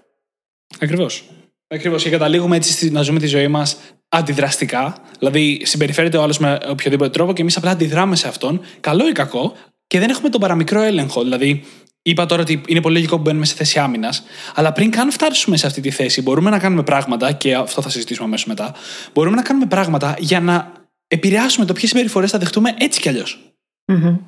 Ακριβώς. 0.79 1.23
Ακριβώς. 1.67 2.03
Και 2.03 2.09
καταλήγουμε 2.09 2.55
έτσι 2.55 2.89
να 2.89 3.01
ζούμε 3.01 3.19
τη 3.19 3.27
ζωή 3.27 3.47
μας 3.47 3.77
αντιδραστικά. 4.09 4.95
Δηλαδή, 5.19 5.61
συμπεριφέρεται 5.65 6.17
ο 6.17 6.21
άλλος 6.21 6.37
με 6.37 6.59
οποιοδήποτε 6.69 7.09
τρόπο 7.09 7.33
και 7.33 7.41
εμείς 7.41 7.57
απλά 7.57 7.71
αντιδράμε 7.71 8.15
σε 8.15 8.27
αυτόν, 8.27 8.61
καλό 8.79 9.07
ή 9.07 9.11
κακό, 9.11 9.53
και 9.87 9.99
δεν 9.99 10.09
έχουμε 10.09 10.29
τον 10.29 10.41
παραμικρό 10.41 10.81
έλεγχο. 10.81 11.23
Δηλαδή, 11.23 11.63
είπα 12.01 12.25
τώρα 12.25 12.41
ότι 12.41 12.61
είναι 12.67 12.81
πολύ 12.81 12.95
λογικό 12.95 13.15
που 13.15 13.21
μπαίνουμε 13.21 13.45
σε 13.45 13.55
θέση 13.55 13.79
άμυνας, 13.79 14.23
αλλά 14.55 14.71
πριν 14.71 14.91
καν 14.91 15.11
φτάσουμε 15.11 15.57
σε 15.57 15.67
αυτή 15.67 15.81
τη 15.81 15.91
θέση, 15.91 16.21
μπορούμε 16.21 16.49
να 16.49 16.59
κάνουμε 16.59 16.83
πράγματα, 16.83 17.31
και 17.31 17.55
αυτό 17.55 17.81
θα 17.81 17.89
συζητήσουμε 17.89 18.25
αμέσως 18.25 18.47
μετά, 18.47 18.75
μπορούμε 19.13 19.35
να 19.35 19.41
κάνουμε 19.41 19.65
πράγματα 19.65 20.15
για 20.19 20.39
να 20.39 20.71
επηρεάσουμε 21.07 21.65
το 21.65 21.73
ποιες 21.73 21.89
συμπεριφορές 21.89 22.31
θα 22.31 22.37
δεχτούμε 22.37 22.75
έτσι 22.77 22.99
κι 22.99 23.09
αλλιώς. 23.09 23.52
Mm-hmm. 23.85 24.19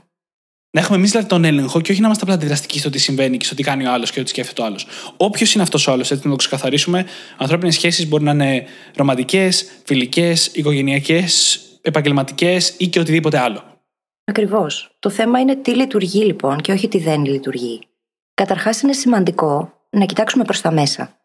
Να 0.72 0.82
έχουμε 0.82 0.98
εμείς 0.98 1.12
δηλαδή 1.12 1.28
τον 1.28 1.44
έλεγχο 1.44 1.82
και 1.82 1.92
όχι 1.92 2.00
να 2.00 2.06
είμαστε 2.06 2.24
απλά 2.24 2.36
αντιδραστικοί 2.36 2.80
στο 2.80 2.90
τι 2.90 2.98
συμβαίνει 2.98 3.38
και 3.38 3.46
στο 3.46 3.56
τι 3.56 3.64
κάνει 3.64 3.88
ο 3.88 3.92
άλλος 3.92 4.12
και 4.12 4.20
ό,τι 4.20 4.30
σκέφτεται 4.30 4.62
ο 4.62 4.66
άλλος. 4.66 4.88
Όποιος 5.18 5.54
είναι 5.54 5.64
αυτός 5.64 5.88
ο 5.88 5.92
άλλος, 5.92 6.12
έτσι 6.12 6.26
να 6.26 6.32
το 6.32 6.38
ξεκαθαρίσουμε, 6.38 7.06
ανθρώπινες 7.38 7.74
σχέσεις 7.74 8.08
μπορεί 8.08 8.24
να 8.24 8.32
είναι 8.32 8.66
ρομαντικές, 8.96 9.66
φιλικές, 9.84 10.48
οικογενειακές, 10.48 11.60
επαγγελματικές 11.82 12.76
ή 12.78 12.88
και 12.88 13.00
οτιδήποτε 13.00 13.40
άλλο. 13.40 13.64
Ακριβώς. 14.24 14.96
Το 15.00 15.10
θέμα 15.10 15.40
είναι 15.40 15.56
τι 15.56 15.76
λειτουργεί 15.76 16.24
λοιπόν 16.24 16.62
και 16.62 16.72
όχι 16.72 16.88
τι 16.88 16.98
δεν 16.98 17.26
λειτουργεί. 17.26 17.82
Καταρχάς 18.34 18.82
είναι 18.82 18.94
σημαντικό 18.94 19.74
να 19.90 20.06
κοιτάξουμε 20.06 20.44
προς 20.44 20.62
τα 20.62 20.72
μέσα. 20.72 21.18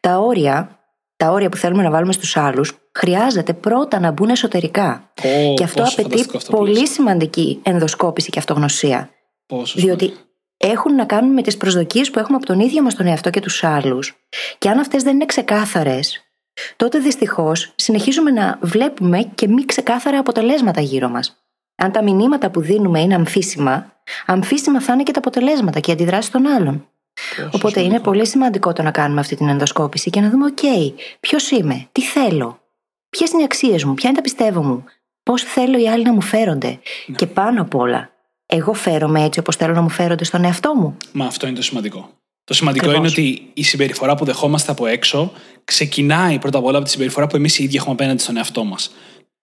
Τα 0.00 0.18
όρια 0.18 0.82
τα 1.22 1.30
όρια 1.30 1.48
που 1.48 1.56
θέλουμε 1.56 1.82
να 1.82 1.90
βάλουμε 1.90 2.12
στους 2.12 2.36
άλλους, 2.36 2.72
χρειάζεται 2.92 3.52
πρώτα 3.52 4.00
να 4.00 4.10
μπουν 4.10 4.28
εσωτερικά. 4.28 5.10
και 5.54 5.64
αυτό 5.64 5.82
απαιτεί 5.82 6.26
πολύ 6.50 6.88
σημαντική 6.88 7.60
ενδοσκόπηση 7.62 8.30
και 8.30 8.38
αυτογνωσία. 8.38 9.10
Πόσο 9.46 9.80
διότι 9.80 10.12
έχουν 10.56 10.94
να 10.94 11.04
κάνουν 11.04 11.32
με 11.32 11.42
τις 11.42 11.56
προσδοκίες 11.56 12.10
που 12.10 12.18
έχουμε 12.18 12.36
από 12.36 12.46
τον 12.46 12.60
ίδιο 12.60 12.82
μας 12.82 12.94
τον 12.94 13.06
εαυτό 13.06 13.30
και 13.30 13.40
τους 13.40 13.64
άλλους. 13.64 14.14
Και 14.58 14.68
αν 14.68 14.78
αυτές 14.78 15.02
δεν 15.02 15.14
είναι 15.14 15.26
ξεκάθαρες, 15.26 16.22
τότε 16.76 16.98
δυστυχώς 16.98 17.72
συνεχίζουμε 17.74 18.30
να 18.30 18.58
βλέπουμε 18.62 19.22
και 19.34 19.48
μη 19.48 19.64
ξεκάθαρα 19.64 20.18
αποτελέσματα 20.18 20.80
γύρω 20.80 21.08
μας. 21.08 21.36
Αν 21.76 21.92
τα 21.92 22.02
μηνύματα 22.02 22.50
που 22.50 22.60
δίνουμε 22.60 23.00
είναι 23.00 23.14
αμφίσιμα, 23.14 23.92
αμφίσιμα 24.26 24.80
θα 24.80 24.92
είναι 24.92 25.02
και 25.02 25.12
τα 25.12 25.18
αποτελέσματα 25.18 25.80
και 25.80 25.90
οι 25.90 25.94
αντιδράσεις 25.94 26.30
των 26.30 26.46
άλλων. 26.46 26.86
Οπότε 27.50 27.80
είναι 27.80 28.00
πολύ 28.00 28.26
σημαντικό 28.26 28.72
το 28.72 28.82
να 28.82 28.90
κάνουμε 28.90 29.20
αυτή 29.20 29.36
την 29.36 29.48
ενδοσκόπηση 29.48 30.10
και 30.10 30.20
να 30.20 30.30
δούμε, 30.30 30.52
OK, 30.56 30.92
ποιος 31.20 31.50
είμαι, 31.50 31.88
τι 31.92 32.02
θέλω, 32.02 32.61
ποιες 33.16 33.30
είναι 33.30 33.40
οι 33.40 33.44
αξίες 33.44 33.84
μου, 33.84 33.94
ποια 33.94 34.08
είναι 34.08 34.18
τα 34.18 34.22
πιστεύω 34.22 34.62
μου, 34.62 34.84
πώς 35.22 35.42
θέλω 35.42 35.78
οι 35.78 35.88
άλλοι 35.88 36.04
να 36.04 36.12
μου 36.12 36.20
φέρονται. 36.20 36.78
Ναι. 37.06 37.16
Και 37.16 37.26
πάνω 37.26 37.62
απ' 37.62 37.74
όλα, 37.74 38.10
εγώ 38.46 38.72
φέρομαι 38.72 39.24
έτσι 39.24 39.38
όπως 39.38 39.56
θέλω 39.56 39.72
να 39.72 39.80
μου 39.80 39.88
φέρονται 39.88 40.24
στον 40.24 40.44
εαυτό 40.44 40.74
μου. 40.74 40.96
Μα 41.12 41.24
αυτό 41.24 41.46
είναι 41.46 41.56
το 41.56 41.62
σημαντικό. 41.62 42.10
Το 42.44 42.54
σημαντικό 42.54 42.88
Ακριβώς. 42.88 43.14
είναι 43.14 43.28
ότι 43.28 43.50
η 43.54 43.62
συμπεριφορά 43.62 44.14
που 44.14 44.24
δεχόμαστε 44.24 44.70
από 44.70 44.86
έξω 44.86 45.32
ξεκινάει 45.64 46.38
πρώτα 46.38 46.58
απ' 46.58 46.64
όλα 46.64 46.76
από 46.76 46.86
τη 46.86 46.92
συμπεριφορά 46.92 47.26
που 47.26 47.36
εμείς 47.36 47.58
οι 47.58 47.64
ίδιοι 47.64 47.76
έχουμε 47.76 47.92
απέναντι 47.92 48.22
στον 48.22 48.36
εαυτό 48.36 48.64
μας. 48.64 48.92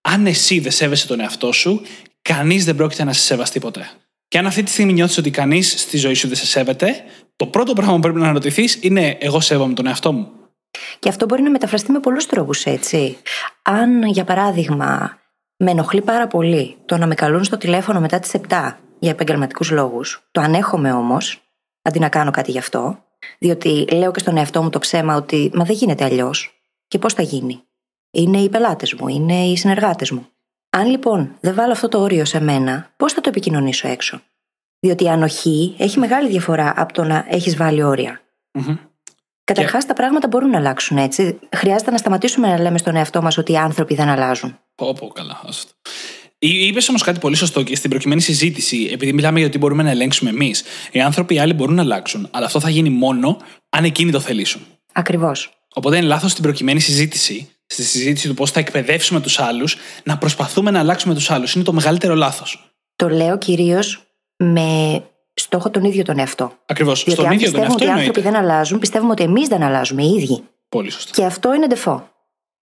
Αν 0.01 0.25
εσύ 0.25 0.59
δεν 0.59 0.71
σέβεσαι 0.71 1.07
τον 1.07 1.19
εαυτό 1.19 1.51
σου, 1.51 1.81
κανείς 2.21 2.65
δεν 2.65 2.75
πρόκειται 2.75 3.03
να 3.03 3.13
σε 3.13 3.21
σεβαστεί 3.21 3.59
ποτέ. 3.59 3.89
Και 4.27 4.38
αν 4.38 4.45
αυτή 4.45 4.63
τη 4.63 4.71
στιγμή 4.71 4.93
νιώθεις 4.93 5.17
ότι 5.17 5.31
κανείς 5.31 5.81
στη 5.81 5.97
ζωή 5.97 6.13
σου 6.13 6.27
δεν 6.27 6.38
σε 6.38 6.45
σέβεται, 6.45 7.03
το 7.35 7.45
πρώτο 7.45 7.73
πράγμα 7.73 7.93
που 7.93 7.99
πρέπει 7.99 8.17
να 8.17 8.23
αναρωτηθείς 8.23 8.77
είναι 8.81 9.17
εγώ 9.19 9.39
σέβομαι 9.39 9.73
τον 9.73 9.88
εαυτό 9.88 10.11
μου. 10.11 10.31
Και 10.99 11.09
αυτό 11.09 11.25
μπορεί 11.25 11.41
να 11.41 11.49
μεταφραστεί 11.49 11.91
με 11.91 11.99
πολλούς 11.99 12.25
τρόπους, 12.25 12.65
έτσι. 12.65 13.17
Αν, 13.61 14.03
για 14.03 14.23
παράδειγμα, 14.23 15.17
με 15.57 15.71
ενοχλεί 15.71 16.01
πάρα 16.01 16.27
πολύ 16.27 16.77
το 16.85 16.97
να 16.97 17.07
με 17.07 17.15
καλούν 17.15 17.43
στο 17.43 17.57
τηλέφωνο 17.57 17.99
μετά 17.99 18.19
τις 18.19 18.31
7 18.49 18.77
για 18.99 19.11
επαγγελματικούς 19.11 19.71
λόγους, 19.71 20.27
το 20.31 20.41
ανέχομαι 20.41 20.91
όμως, 20.91 21.41
αντί 21.81 21.99
να 21.99 22.09
κάνω 22.09 22.31
κάτι 22.31 22.51
γι' 22.51 22.57
αυτό, 22.57 23.03
διότι 23.39 23.85
λέω 23.91 24.11
και 24.11 24.19
στον 24.19 24.38
εαυτό 24.38 24.63
μου 24.63 24.69
το 24.69 24.79
ψέμα 24.79 25.15
ότι 25.15 25.51
μα 25.53 25.63
δεν 25.63 25.75
γίνεται 25.75 26.03
αλλιώς. 26.03 26.61
Και 26.88 26.99
πώς 26.99 27.13
θα 27.13 27.21
γίνει. 27.21 27.63
Είναι 28.11 28.38
οι 28.38 28.49
πελάτες 28.49 28.93
μου, 28.93 29.07
είναι 29.07 29.45
οι 29.45 29.57
συνεργάτες 29.57 30.11
μου. 30.11 30.27
Αν 30.69 30.85
λοιπόν 30.88 31.35
δεν 31.39 31.55
βάλω 31.55 31.71
αυτό 31.71 31.88
το 31.88 31.99
όριο 31.99 32.25
σε 32.25 32.39
μένα, 32.39 32.93
πώς 32.97 33.13
θα 33.13 33.21
το 33.21 33.29
επικοινωνήσω 33.29 33.88
έξω; 33.88 34.21
Διότι 34.79 35.03
η 35.03 35.09
ανοχή 35.09 35.75
έχει 35.77 35.99
μεγάλη 35.99 36.29
διαφορά 36.29 36.73
από 36.75 36.93
το 36.93 37.03
να 37.03 37.25
έχεις 37.29 37.57
βάλει 37.57 37.83
όρια. 37.83 38.21
Καταρχάς, 39.53 39.86
τα 39.86 39.94
πράγματα 39.94 40.27
μπορούν 40.27 40.50
να 40.50 40.58
αλλάξουν 40.58 40.98
έτσι. 40.98 41.39
Χρειάζεται 41.56 41.91
να 41.91 41.98
σταματήσουμε 41.98 42.48
να 42.48 42.60
λέμε 42.60 42.77
στον 42.77 42.96
εαυτό 42.96 43.22
μας 43.22 43.38
ότι 43.38 43.51
οι 43.51 43.58
άνθρωποι 43.58 43.96
δεν 43.96 44.08
αλλάζουν. 44.08 44.60
Πω, 44.75 44.94
πω, 44.94 45.08
καλά. 45.08 45.41
άστο. 45.48 45.72
Είπες 46.39 46.89
όμως 46.89 47.01
κάτι 47.01 47.20
πολύ 47.20 47.36
σωστό 47.36 47.63
και 47.63 47.75
στην 47.75 47.89
προκειμένη 47.89 48.22
συζήτηση, 48.22 48.89
επειδή 48.91 49.13
μιλάμε 49.13 49.39
για 49.39 49.48
ότι 49.48 49.58
μπορούμε 49.58 49.84
να 49.84 49.89
ελέγξουμε 49.89 50.29
εμείς. 50.29 50.63
Οι 50.91 51.01
άνθρωποι 51.01 51.34
οι 51.34 51.39
άλλοι 51.39 51.53
μπορούν 51.53 51.75
να 51.75 51.82
αλλάξουν, 51.82 52.27
αλλά 52.32 52.46
αυτό 52.46 52.60
θα 52.60 52.70
γίνει 52.70 52.89
μόνο 52.89 53.38
αν 53.70 53.84
εκείνοι 53.84 54.12
το 54.12 54.20
θελήσουν. 54.20 54.62
Ακριβώς. 54.94 55.50
Οπότε 55.74 55.98
είναι 55.98 56.06
λάθος 56.06 56.32
στην 56.32 56.44
προκειμένη 56.44 56.79
συζήτηση, 56.79 57.50
στη 57.65 57.84
συζήτηση 57.84 58.27
του 58.27 58.34
πώς 58.34 58.51
θα 58.51 58.60
εκπαιδεύσουμε 58.60 59.22
τους 59.22 59.39
άλλους, 59.39 59.77
να 60.03 60.18
προσπαθούμε 60.18 60.72
να 60.72 60.79
αλλάξουμε 60.79 61.13
τους 61.13 61.32
άλλους. 61.32 61.53
Είναι 61.53 61.63
το 61.63 61.74
μεγαλύτερο 61.74 62.15
λάθος. 62.15 62.74
Το 62.96 63.10
λέω 63.10 63.38
κυρίως 63.38 64.03
με 64.38 65.03
στόχο 65.39 65.69
τον 65.69 65.84
ίδιο 65.84 66.03
τον 66.03 66.19
εαυτό. 66.19 66.53
Ακριβώς. 66.65 67.03
Διότι 67.03 67.12
Στον 67.19 67.25
αν 67.25 67.34
ίδιο 67.34 67.51
τον 67.51 67.53
πιστεύουμε 67.62 67.84
εαυτό 67.84 67.86
ότι 67.86 68.00
οι 68.00 68.00
άνθρωποι 68.01 68.19
εννοείται. 68.19 68.39
δεν 68.39 68.51
αλλάζουν, 68.51 68.79
πιστεύουμε 68.79 69.12
ότι 69.12 69.24
εμείς 69.24 69.48
δεν 69.48 69.63
αλλάζουμε 69.63 70.03
οι 70.03 70.13
ίδιοι. 70.13 70.43
Πολύ 70.69 70.89
σωστό. 70.89 71.12
Και 71.12 71.25
αυτό 71.25 71.53
είναι 71.53 71.67
ντεφό. 71.67 72.10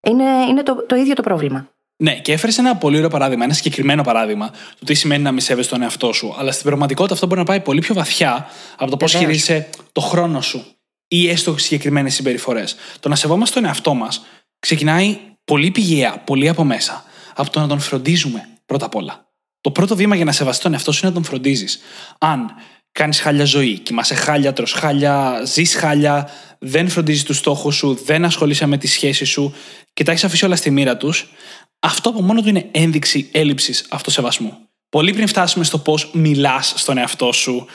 Είναι, 0.08 0.24
είναι 0.50 0.64
το, 0.64 0.86
το 0.86 0.96
ίδιο 0.96 1.14
το 1.14 1.22
πρόβλημα. 1.22 1.70
Ναι, 2.04 2.16
και 2.20 2.32
έφερες 2.34 2.58
ένα 2.58 2.76
πολύ 2.76 2.98
ωραίο 2.98 3.10
παράδειγμα, 3.10 3.44
ένα 3.44 3.54
συγκεκριμένο 3.54 4.04
παράδειγμα 4.04 4.52
του 4.80 4.86
τι 4.86 4.94
σημαίνει 4.94 5.24
να 5.24 5.32
μη 5.32 5.42
σέβεσαι 5.42 5.70
τον 5.70 5.82
εαυτό 5.82 6.14
σου. 6.14 6.36
Αλλά 6.38 6.52
στην 6.52 6.66
πραγματικότητα 6.66 7.14
αυτό 7.14 7.26
μπορεί 7.28 7.40
να 7.40 7.46
πάει 7.46 7.60
πολύ 7.60 7.80
πιο 7.80 7.94
βαθιά 7.96 8.48
από 8.78 8.92
το 8.92 8.98
πώς 8.98 9.12
Βεβαίως. 9.12 9.32
χειρίζεσαι 9.32 9.70
το 9.92 10.02
χρόνο 10.02 10.42
σου 10.42 10.66
ή 11.08 11.30
έστω 11.30 11.58
συγκεκριμένες 11.58 12.14
συμπεριφορές. 12.14 12.76
Το 13.00 13.10
να 13.10 13.16
σεβόμαστε 13.16 13.56
τον 13.60 13.66
εαυτό 13.70 13.94
μας 13.94 14.26
ξεκινάει 14.60 15.18
πολύ 15.46 15.72
πηγαία, 15.72 16.18
πολύ 16.18 16.50
από 16.50 16.64
μέσα, 16.64 17.04
από 17.36 17.50
το 17.50 17.60
να 17.60 17.68
τον 17.68 17.80
φροντίζουμε 17.80 18.48
πρώτα 18.66 18.86
απ' 18.86 18.96
όλα. 18.96 19.27
Το 19.62 19.72
πρώτο 19.72 19.96
βήμα 19.96 20.16
για 20.16 20.26
να 20.26 20.32
σεβαστεί 20.32 20.64
τον 20.64 20.74
εαυτό 20.74 20.92
σου 20.92 21.00
είναι 21.04 21.10
να 21.10 21.22
τον 21.22 21.30
φροντίζεις. 21.30 21.80
Αν 22.20 22.50
κάνεις 22.92 23.20
χάλια 23.20 23.46
ζωή, 23.46 23.80
κοιμάσαι 23.80 24.16
χάλια, 24.16 24.54
τρως 24.54 24.72
χάλια, 24.72 25.42
ζεις 25.46 25.76
χάλια, 25.76 26.30
δεν 26.60 26.90
φροντίζεις 26.90 27.24
τους 27.24 27.38
στόχους 27.38 27.76
σου, 27.76 28.00
δεν 28.06 28.26
ασχολείσαι 28.26 28.66
με 28.66 28.78
τη 28.78 28.88
σχέση 28.88 29.26
σου 29.26 29.54
και 29.94 30.04
τα 30.04 30.12
έχεις 30.12 30.24
αφήσει 30.24 30.46
όλα 30.46 30.56
στη 30.56 30.72
μοίρα 30.72 30.98
τους, 30.98 31.32
αυτό 31.80 32.10
από 32.10 32.22
μόνο 32.22 32.42
του 32.42 32.50
είναι 32.50 32.70
ένδειξη 32.72 33.30
έλλειψης 33.32 33.86
αυτοσεβασμού. 33.90 34.58
Πολύ 34.90 35.14
πριν 35.14 35.28
φτάσουμε 35.28 35.64
στο 35.64 35.78
πώς 35.78 36.10
μιλάς 36.14 36.74
στον 36.76 36.98
εαυτό 36.98 37.32
σου 37.32 37.66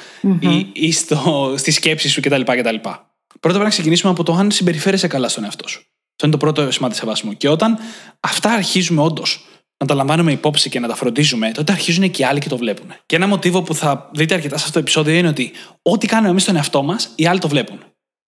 ή, 0.40 0.66
ή 0.72 0.92
στο, 0.92 1.54
στη 1.56 1.70
σκέψη 1.70 2.08
σου 2.08 2.20
κτλ. 2.20 2.40
κτλ. 2.40 2.76
Πρώτα 2.76 2.98
πρέπει 3.40 3.58
να 3.58 3.68
ξεκινήσουμε 3.68 4.12
από 4.12 4.22
το 4.22 4.32
αν 4.32 4.50
συμπεριφέρεσαι 4.50 5.06
καλά 5.06 5.28
στον 5.28 5.44
εαυτό 5.44 5.68
σου. 5.68 5.78
Αυτό 5.78 6.26
είναι 6.26 6.30
το 6.30 6.36
πρώτο 6.36 6.70
σημάδι 6.70 6.94
σεβασμού. 6.94 7.36
Και 7.36 7.48
όταν 7.48 7.78
αυτά 8.20 8.50
αρχίζουμε 8.50 9.02
όντως 9.02 9.44
να 9.82 9.88
τα 9.88 9.94
λαμβάνουμε 9.94 10.32
υπόψη 10.32 10.68
και 10.68 10.80
να 10.80 10.88
τα 10.88 10.94
φροντίζουμε, 10.94 11.50
τότε 11.50 11.72
αρχίζουν 11.72 12.10
και 12.10 12.22
οι 12.22 12.24
άλλοι 12.24 12.40
και 12.40 12.48
το 12.48 12.56
βλέπουν. 12.56 12.92
Και 13.06 13.16
ένα 13.16 13.26
μοτίβο 13.26 13.62
που 13.62 13.74
θα 13.74 14.10
δείτε 14.14 14.34
αρκετά 14.34 14.56
σε 14.56 14.62
αυτό 14.62 14.72
το 14.72 14.78
επεισόδιο 14.78 15.14
είναι 15.14 15.28
ότι 15.28 15.52
ό,τι 15.82 16.06
κάνουμε 16.06 16.28
εμείς 16.28 16.42
στον 16.42 16.56
εαυτό 16.56 16.82
μας, 16.82 17.12
οι 17.14 17.26
άλλοι 17.26 17.38
το 17.38 17.48
βλέπουν. 17.48 17.78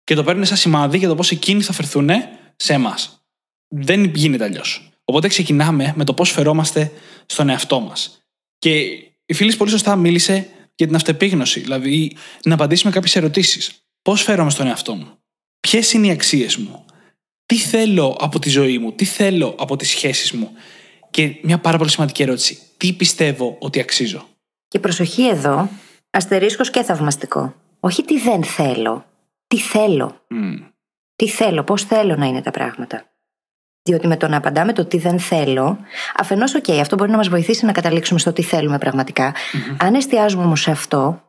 Και 0.04 0.16
το 0.16 0.24
παίρνουν 0.24 0.46
σαν 0.46 0.58
σημάδι 0.58 0.98
για 0.98 1.08
το 1.08 1.16
πώς 1.16 1.32
εκείνοι 1.32 1.62
θα 1.62 1.74
φερθούν 1.74 2.10
σε 2.56 2.74
εμάς. 2.74 3.24
Δεν 3.68 4.04
γίνεται 4.04 4.44
αλλιώς. 4.44 4.92
Οπότε 5.06 5.28
ξεκινάμε 5.28 5.94
με 5.96 6.04
το 6.04 6.14
πώς 6.14 6.32
φερόμαστε 6.32 6.92
στον 7.26 7.50
εαυτό 7.50 7.80
μας. 7.80 8.24
Και 8.58 8.80
η 9.26 9.34
φίλη 9.34 9.56
πολύ 9.56 9.72
σωστά 9.72 9.96
μίλησε 9.96 10.48
για 10.76 10.88
την 10.88 10.96
αυτεπίγνωση, 10.96 11.60
δηλαδή 11.60 12.16
να 12.44 12.54
απαντήσουμε 12.54 12.92
κάποιες 12.92 13.16
ερωτήσεις. 13.16 13.72
Πώς 14.02 14.22
φέρομαι 14.22 14.50
στον 14.50 14.68
εαυτό 14.68 14.96
μου, 14.96 15.18
Ποιες 15.60 15.94
είναι 15.94 16.08
οι 16.08 16.12
αξίες 16.12 16.58
μου, 16.58 16.86
Τι 17.46 17.58
θέλω 17.58 18.18
από 18.20 18.40
τη 18.40 18.50
ζωή 18.50 18.78
μου, 18.78 18.92
Τι 18.92 19.06
θέλω 19.06 19.56
από 19.60 19.76
τις 19.76 19.90
σχέσεις 19.90 20.32
μου; 20.32 20.52
Και 21.10 21.40
μια 21.42 21.60
πάρα 21.60 21.78
πολύ 21.78 21.90
σημαντική 21.90 22.24
ερώτηση. 22.24 22.60
Τι 22.78 22.94
πιστεύω 22.94 23.56
ότι 23.60 23.80
αξίζω; 23.80 24.28
Και 24.68 24.80
προσοχή 24.80 25.28
εδώ, 25.28 25.70
αστερίσκος 26.10 26.70
και 26.70 26.84
θαυμαστικό. 26.84 27.54
Όχι 27.80 28.04
τι 28.04 28.20
δεν 28.20 28.44
θέλω, 28.44 29.06
τι 29.48 29.58
θέλω. 29.58 30.22
Μμμ. 30.28 30.56
Τι 31.16 31.30
θέλω, 31.30 31.64
πώς 31.64 31.84
θέλω 31.84 32.16
να 32.16 32.26
είναι 32.26 32.42
τα 32.42 32.52
πράγματα. 32.52 33.04
Διότι 33.82 34.08
με 34.08 34.18
το 34.18 34.28
να 34.28 34.38
απαντάμε 34.38 34.74
το 34.74 34.86
τι 34.86 34.98
δεν 34.98 35.20
θέλω, 35.20 35.78
αφενός, 36.16 36.56
οκ, 36.56 36.70
αυτό 36.70 36.96
μπορεί 36.96 37.12
να 37.12 37.18
μας 37.18 37.30
βοηθήσει 37.30 37.66
να 37.66 37.72
καταλήξουμε 37.72 38.20
στο 38.20 38.34
τι 38.34 38.42
θέλουμε 38.42 38.78
πραγματικά. 38.78 39.34
Αν 39.78 39.94
εστιάζουμε 39.94 40.44
όμως 40.44 40.62
σε 40.62 40.72
αυτό, 40.72 41.22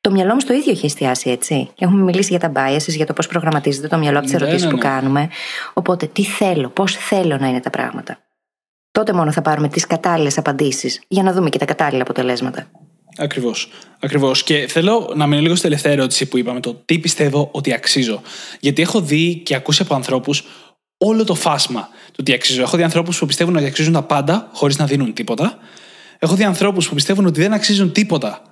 το 0.00 0.10
μυαλό 0.10 0.34
μου 0.34 0.40
στο 0.40 0.52
ίδιο 0.52 0.72
έχει 0.72 0.86
εστιάσει, 0.86 1.30
έτσι. 1.30 1.70
Και 1.74 1.84
έχουμε 1.84 2.02
μιλήσει 2.02 2.36
για 2.36 2.50
τα 2.50 2.52
biases, 2.54 2.88
για 2.88 3.06
το 3.06 3.12
πώς 3.12 3.26
προγραμματίζεται 3.26 3.88
το 3.88 3.98
μυαλό 3.98 4.18
από 4.18 4.26
τις 4.26 4.36
Ναι, 4.36 4.42
ερωτήσεις 4.42 4.64
ναι, 4.64 4.70
που 4.70 4.76
ναι. 4.76 4.82
κάνουμε. 4.82 5.28
Οπότε, 5.72 6.06
τι 6.06 6.24
θέλω, 6.24 6.68
πώς 6.68 6.96
θέλω 6.96 7.36
να 7.36 7.48
είναι 7.48 7.60
τα 7.60 7.70
πράγματα. 7.70 8.18
Τότε 8.96 9.12
μόνο 9.12 9.32
θα 9.32 9.42
πάρουμε 9.42 9.68
τις 9.68 9.86
κατάλληλες 9.86 10.38
απαντήσεις 10.38 11.00
για 11.08 11.22
να 11.22 11.32
δούμε 11.32 11.48
και 11.48 11.58
τα 11.58 11.64
κατάλληλα 11.64 12.02
αποτελέσματα. 12.02 12.70
Ακριβώς. 13.16 13.68
Ακριβώς. 14.00 14.42
Και 14.42 14.66
θέλω 14.68 15.12
να 15.16 15.26
μείνω 15.26 15.42
λίγο 15.42 15.54
στη 15.54 15.62
τελευταία 15.62 15.92
ερώτηση 15.92 16.26
που 16.26 16.38
είπαμε, 16.38 16.60
το 16.60 16.82
τι 16.84 16.98
πιστεύω 16.98 17.48
ότι 17.52 17.72
αξίζω. 17.72 18.22
Γιατί 18.60 18.82
έχω 18.82 19.00
δει 19.00 19.34
και 19.44 19.54
ακούσει 19.54 19.82
από 19.82 19.94
ανθρώπους 19.94 20.44
όλο 20.98 21.24
το 21.24 21.34
φάσμα 21.34 21.88
του 22.12 22.22
τι 22.22 22.32
αξίζω. 22.32 22.62
Έχω 22.62 22.76
δει 22.76 22.82
ανθρώπους 22.82 23.18
που 23.18 23.26
πιστεύουν 23.26 23.56
ότι 23.56 23.64
αξίζουν 23.64 23.92
τα 23.92 24.02
πάντα 24.02 24.48
χωρίς 24.52 24.78
να 24.78 24.86
δίνουν 24.86 25.12
τίποτα. 25.12 25.58
Έχω 26.18 26.34
δει 26.34 26.44
ανθρώπους 26.44 26.88
που 26.88 26.94
πιστεύουν 26.94 27.26
ότι 27.26 27.40
δεν 27.40 27.52
αξίζουν 27.52 27.92
τίποτα 27.92 28.42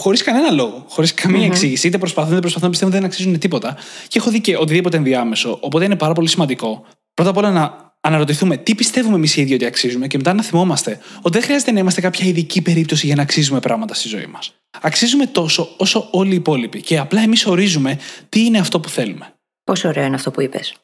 χωρίς 0.00 0.22
κανένα 0.22 0.50
λόγο, 0.50 0.84
χωρίς 0.88 1.14
καμία 1.14 1.46
εξήγηση. 1.46 1.86
Είτε 1.86 1.98
προσπαθούν, 1.98 2.32
είτε 2.32 2.40
προσπαθούν 2.40 2.66
να 2.66 2.70
πιστεύουν 2.70 2.94
ότι 2.94 3.02
δεν 3.02 3.12
αξίζουν 3.12 3.38
τίποτα. 3.38 3.76
Και 4.08 4.18
έχω 4.18 4.30
δει 4.30 4.40
και 4.40 4.56
οτιδήποτε 4.56 4.96
ενδιάμεσο. 4.96 5.58
Οπότε 5.60 5.84
είναι 5.84 5.96
πάρα 5.96 6.12
πολύ 6.12 6.28
σημαντικό 6.28 6.84
πρώτα 7.14 7.30
απ' 7.30 7.36
όλα 7.36 7.50
να 7.50 7.83
αναρωτηθούμε 8.04 8.56
τι 8.56 8.74
πιστεύουμε 8.74 9.16
εμείς 9.16 9.36
οι 9.36 9.40
ίδιοι 9.40 9.54
ότι 9.54 9.64
αξίζουμε 9.64 10.06
και 10.06 10.16
μετά 10.16 10.32
να 10.32 10.42
θυμόμαστε 10.42 11.00
ότι 11.22 11.30
δεν 11.30 11.42
χρειάζεται 11.42 11.72
να 11.72 11.78
είμαστε 11.78 12.00
κάποια 12.00 12.26
ειδική 12.26 12.62
περίπτωση 12.62 13.06
για 13.06 13.14
να 13.14 13.22
αξίζουμε 13.22 13.60
πράγματα 13.60 13.94
στη 13.94 14.08
ζωή 14.08 14.26
μας. 14.26 14.54
Αξίζουμε 14.80 15.26
τόσο 15.26 15.74
όσο 15.76 16.08
όλοι 16.10 16.32
οι 16.32 16.36
υπόλοιποι 16.36 16.80
και 16.80 16.98
απλά 16.98 17.20
εμείς 17.20 17.46
ορίζουμε 17.46 17.98
τι 18.28 18.44
είναι 18.44 18.58
αυτό 18.58 18.80
που 18.80 18.88
θέλουμε. 18.88 19.34
Πόσο 19.64 19.88
ωραίο 19.88 20.04
είναι 20.04 20.14
αυτό 20.14 20.30
που 20.30 20.40
είπες. 20.40 20.74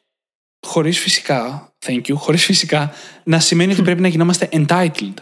Χωρίς 0.67 0.99
φυσικά, 0.99 1.71
thank 1.85 2.01
you, 2.01 2.13
χωρίς 2.13 2.45
φυσικά 2.45 2.93
να 3.23 3.39
σημαίνει 3.39 3.71
ότι 3.71 3.81
πρέπει 3.81 4.01
να 4.01 4.07
γινόμαστε 4.07 4.49
entitled. 4.51 5.13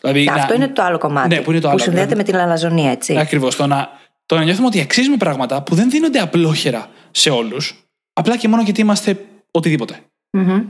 Δηλαδή, 0.00 0.28
Αυτό 0.28 0.54
είναι 0.54 0.68
το 0.68 0.82
άλλο 0.82 0.98
κομμάτι. 0.98 1.34
Ναι, 1.34 1.40
που 1.40 1.50
είναι 1.50 1.60
το 1.60 1.68
άλλο. 1.68 1.78
συνδέεται 1.78 2.14
με 2.14 2.22
την 2.22 2.36
αλαζονία, 2.36 2.90
έτσι. 2.90 3.18
Ακριβώς. 3.18 3.56
Το 3.56 3.66
να, 3.66 3.88
το 4.26 4.36
να 4.36 4.44
νιώθουμε 4.44 4.66
ότι 4.66 4.80
αξίζουμε 4.80 5.16
πράγματα 5.16 5.62
που 5.62 5.74
δεν 5.74 5.90
δίνονται 5.90 6.18
απλόχερα 6.18 6.90
σε 7.10 7.30
όλους, 7.30 7.84
απλά 8.12 8.36
και 8.36 8.48
μόνο 8.48 8.62
γιατί 8.62 8.80
είμαστε 8.80 9.26
οτιδήποτε. 9.50 10.00
Μμμ. 10.30 10.62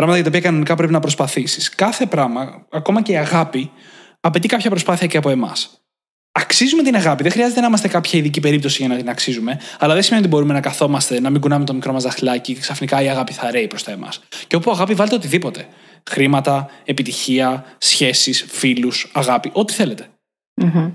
Πράγματα 0.00 0.20
για 0.20 0.30
τα 0.30 0.36
οποία 0.36 0.48
κανονικά 0.50 0.74
πρέπει 0.74 0.92
να 0.92 1.00
προσπαθήσεις. 1.00 1.68
Κάθε 1.68 2.06
πράγμα, 2.06 2.66
ακόμα 2.70 3.02
και 3.02 3.12
η 3.12 3.16
αγάπη, 3.16 3.70
απαιτεί 4.20 4.48
κάποια 4.48 4.70
προσπάθεια 4.70 5.06
και 5.06 5.16
από 5.16 5.30
εμάς. 5.30 5.82
Αξίζουμε 6.32 6.82
την 6.82 6.94
αγάπη. 6.94 7.22
Δεν 7.22 7.32
χρειάζεται 7.32 7.60
να 7.60 7.66
είμαστε 7.66 7.88
κάποια 7.88 8.18
ειδική 8.18 8.40
περίπτωση 8.40 8.76
για 8.82 8.88
να 8.88 8.96
την 8.96 9.08
αξίζουμε, 9.08 9.60
αλλά 9.78 9.94
δεν 9.94 10.02
σημαίνει 10.02 10.22
ότι 10.22 10.34
μπορούμε 10.34 10.52
να 10.52 10.60
καθόμαστε, 10.60 11.20
να 11.20 11.30
μην 11.30 11.40
κουνάμε 11.40 11.64
το 11.64 11.74
μικρό 11.74 11.92
μας 11.92 12.02
δαχτυλάκι 12.02 12.54
και 12.54 12.60
ξαφνικά 12.60 13.02
η 13.02 13.08
αγάπη 13.08 13.32
θα 13.32 13.50
ρέει 13.50 13.66
προς 13.66 13.82
τα 13.82 13.90
εμάς. 13.90 14.20
Και 14.46 14.56
όπου 14.56 14.70
αγάπη, 14.70 14.94
βάλτε 14.94 15.14
οτιδήποτε. 15.14 15.66
Χρήματα, 16.10 16.70
επιτυχία, 16.84 17.64
σχέσεις, 17.78 18.44
φίλους, 18.48 19.10
αγάπη, 19.14 19.50
ό,τι 19.52 19.72
θέλετε. 19.72 20.08
Μμμ. 20.54 20.92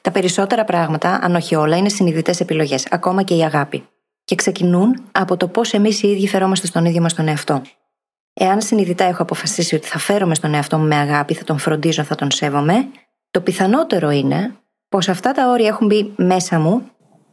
Τα 0.00 0.10
περισσότερα 0.10 0.64
πράγματα, 0.64 1.18
αν 1.22 1.34
όχι 1.34 1.54
όλα, 1.54 1.76
είναι 1.76 1.88
συνειδητές 1.88 2.40
επιλογές, 2.40 2.86
ακόμα 2.90 3.22
και 3.22 3.34
η 3.34 3.44
αγάπη. 3.44 3.88
Και 4.24 4.34
ξεκινούν 4.34 5.08
από 5.12 5.36
το 5.36 5.48
πώς 5.48 5.72
εμείς 5.72 6.02
οι 6.02 6.08
ίδιοι 6.08 6.28
φερόμαστε 6.28 6.66
στον 6.66 6.84
ίδιο 6.84 7.00
μας 7.00 7.14
τον 7.14 7.28
εαυτό. 7.28 7.62
Εάν 8.40 8.60
συνειδητά 8.60 9.04
έχω 9.04 9.22
αποφασίσει 9.22 9.74
ότι 9.74 9.86
θα 9.86 9.98
φέρομαι 9.98 10.34
στον 10.34 10.54
εαυτό 10.54 10.78
μου 10.78 10.86
με 10.86 10.94
αγάπη, 10.94 11.34
θα 11.34 11.44
τον 11.44 11.58
φροντίζω, 11.58 12.02
θα 12.02 12.14
τον 12.14 12.30
σέβομαι, 12.30 12.88
το 13.30 13.40
πιθανότερο 13.40 14.10
είναι 14.10 14.54
πως 14.88 15.08
αυτά 15.08 15.32
τα 15.32 15.50
όρια 15.50 15.68
έχουν 15.68 15.86
μπει 15.86 16.12
μέσα 16.16 16.58
μου. 16.58 16.82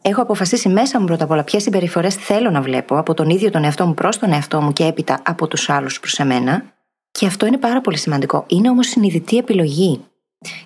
Έχω 0.01 0.21
αποφασίσει 0.21 0.69
μέσα 0.69 0.99
μου 0.99 1.05
πρώτα 1.05 1.23
απ' 1.23 1.31
όλα 1.31 1.43
ποιες 1.43 1.63
συμπεριφορές 1.63 2.15
θέλω 2.15 2.49
να 2.49 2.61
βλέπω 2.61 2.97
από 2.97 3.13
τον 3.13 3.29
ίδιο 3.29 3.49
τον 3.49 3.63
εαυτό 3.63 3.85
μου 3.85 3.93
προς 3.93 4.19
τον 4.19 4.31
εαυτό 4.31 4.61
μου 4.61 4.73
και 4.73 4.85
έπειτα 4.85 5.21
από 5.25 5.47
τους 5.47 5.69
άλλους 5.69 5.99
προς 5.99 6.19
εμένα. 6.19 6.63
Και 7.11 7.25
αυτό 7.25 7.45
είναι 7.45 7.57
πάρα 7.57 7.81
πολύ 7.81 7.97
σημαντικό. 7.97 8.45
Είναι 8.47 8.69
όμως 8.69 8.87
συνειδητή 8.87 9.37
επιλογή. 9.37 10.05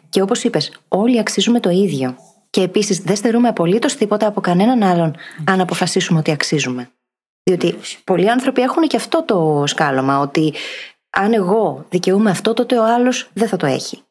Και 0.09 0.21
όπως 0.21 0.43
είπες, 0.43 0.81
όλοι 0.87 1.19
αξίζουμε 1.19 1.59
το 1.59 1.69
ίδιο. 1.69 2.15
Και 2.49 2.61
επίσης 2.61 2.99
δεν 2.99 3.15
στερούμε 3.15 3.47
απολύτως 3.47 3.95
τίποτα 3.95 4.27
από 4.27 4.41
κανέναν 4.41 4.83
άλλον, 4.83 5.15
αν 5.43 5.61
αποφασίσουμε 5.61 6.19
ότι 6.19 6.31
αξίζουμε. 6.31 6.89
Διότι 7.49 7.75
πολλοί 8.03 8.29
άνθρωποι 8.29 8.61
έχουν 8.61 8.87
και 8.87 8.97
αυτό 8.97 9.23
το 9.23 9.63
σκάλωμα, 9.67 10.19
ότι 10.19 10.53
αν 11.09 11.33
εγώ 11.33 11.85
δικαιούμαι 11.89 12.29
αυτό, 12.29 12.53
τότε 12.53 12.77
ο 12.77 12.85
άλλος 12.85 13.29
δεν 13.33 13.47
θα 13.47 13.57
το 13.57 13.65
έχει. 13.65 14.03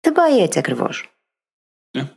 Δεν 0.00 0.12
πάει 0.12 0.38
έτσι 0.38 0.58
ακριβώς. 0.58 1.10
Ναι. 1.96 2.10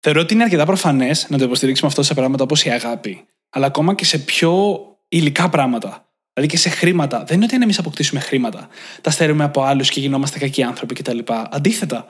Θεωρώ 0.00 0.20
ότι 0.20 0.34
είναι 0.34 0.42
αρκετά 0.42 0.64
προφανές 0.66 1.26
να 1.28 1.38
το 1.38 1.44
υποστηρίξουμε 1.44 1.88
αυτό 1.88 2.02
σε 2.02 2.14
πράγματα 2.14 2.44
όπως 2.44 2.64
η 2.64 2.70
αγάπη, 2.70 3.24
αλλά 3.50 3.66
ακόμα 3.66 3.94
και 3.94 4.04
σε 4.04 4.18
πιο 4.18 4.80
υλικά 5.08 5.48
πράγματα. 5.48 6.08
Δηλαδή 6.32 6.52
και 6.52 6.60
σε 6.60 6.68
χρήματα. 6.68 7.24
Δεν 7.24 7.36
είναι 7.36 7.44
ότι 7.44 7.54
αν 7.54 7.62
εμείς 7.62 7.78
αποκτήσουμε 7.78 8.20
χρήματα, 8.20 8.68
τα 9.00 9.10
στερούμε 9.10 9.44
από 9.44 9.62
άλλους 9.62 9.90
και 9.90 10.00
γινόμαστε 10.00 10.38
κακοί 10.38 10.62
άνθρωποι 10.62 10.94
κτλ. 10.94 11.18
Αντίθετα, 11.50 12.06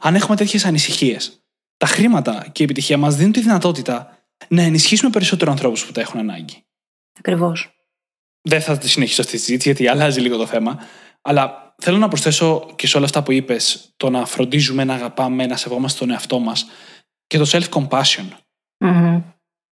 αν 0.00 0.14
έχουμε 0.14 0.36
τέτοιες 0.36 0.64
ανησυχίες, 0.64 1.42
τα 1.76 1.86
χρήματα 1.86 2.46
και 2.52 2.62
η 2.62 2.64
επιτυχία 2.64 2.98
μας 2.98 3.16
δίνουν 3.16 3.32
τη 3.32 3.40
δυνατότητα 3.40 4.18
να 4.48 4.62
ενισχύσουμε 4.62 5.10
περισσότερο 5.10 5.50
ανθρώπους 5.50 5.86
που 5.86 5.92
τα 5.92 6.00
έχουν 6.00 6.20
ανάγκη. 6.20 6.64
Ακριβώς. 7.20 7.70
Δεν 8.42 8.60
θα 8.60 8.78
τη 8.78 8.88
συνεχίσω 8.88 9.20
αυτή 9.20 9.36
τη 9.36 9.42
συζήτηση 9.42 9.68
γιατί 9.68 9.88
αλλάζει 9.88 10.20
λίγο 10.20 10.36
το 10.36 10.46
θέμα. 10.46 10.78
Αλλά 11.22 11.74
θέλω 11.78 11.98
να 11.98 12.08
προσθέσω 12.08 12.72
και 12.76 12.86
σε 12.86 12.96
όλα 12.96 13.06
αυτά 13.06 13.22
που 13.22 13.32
είπες, 13.32 13.92
το 13.96 14.10
να 14.10 14.26
φροντίζουμε, 14.26 14.84
να 14.84 14.94
αγαπάμε, 14.94 15.46
να 15.46 15.56
σεβόμαστε 15.56 15.98
τον 15.98 16.10
εαυτό 16.10 16.38
μας 16.38 16.66
και 17.26 17.38
το 17.38 17.50
self-compassion. 17.52 18.26
Mm-hmm. 18.84 19.22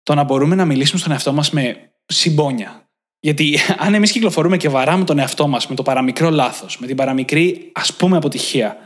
Το 0.03 0.15
να 0.15 0.23
μπορούμε 0.23 0.55
να 0.55 0.65
μιλήσουμε 0.65 0.99
στον 0.99 1.11
εαυτό 1.11 1.33
μας 1.33 1.51
με 1.51 1.91
συμπόνια. 2.05 2.89
Γιατί 3.19 3.59
αν 3.85 3.93
εμείς 3.93 4.11
κυκλοφορούμε 4.11 4.57
και 4.57 4.69
βαράμε 4.69 5.03
τον 5.03 5.19
εαυτό 5.19 5.47
μας 5.47 5.67
με 5.67 5.75
το 5.75 5.83
παραμικρό 5.83 6.29
λάθος, 6.29 6.79
με 6.79 6.87
την 6.87 6.95
παραμικρή 6.95 7.71
ας 7.73 7.95
πούμε 7.95 8.17
αποτυχία, 8.17 8.77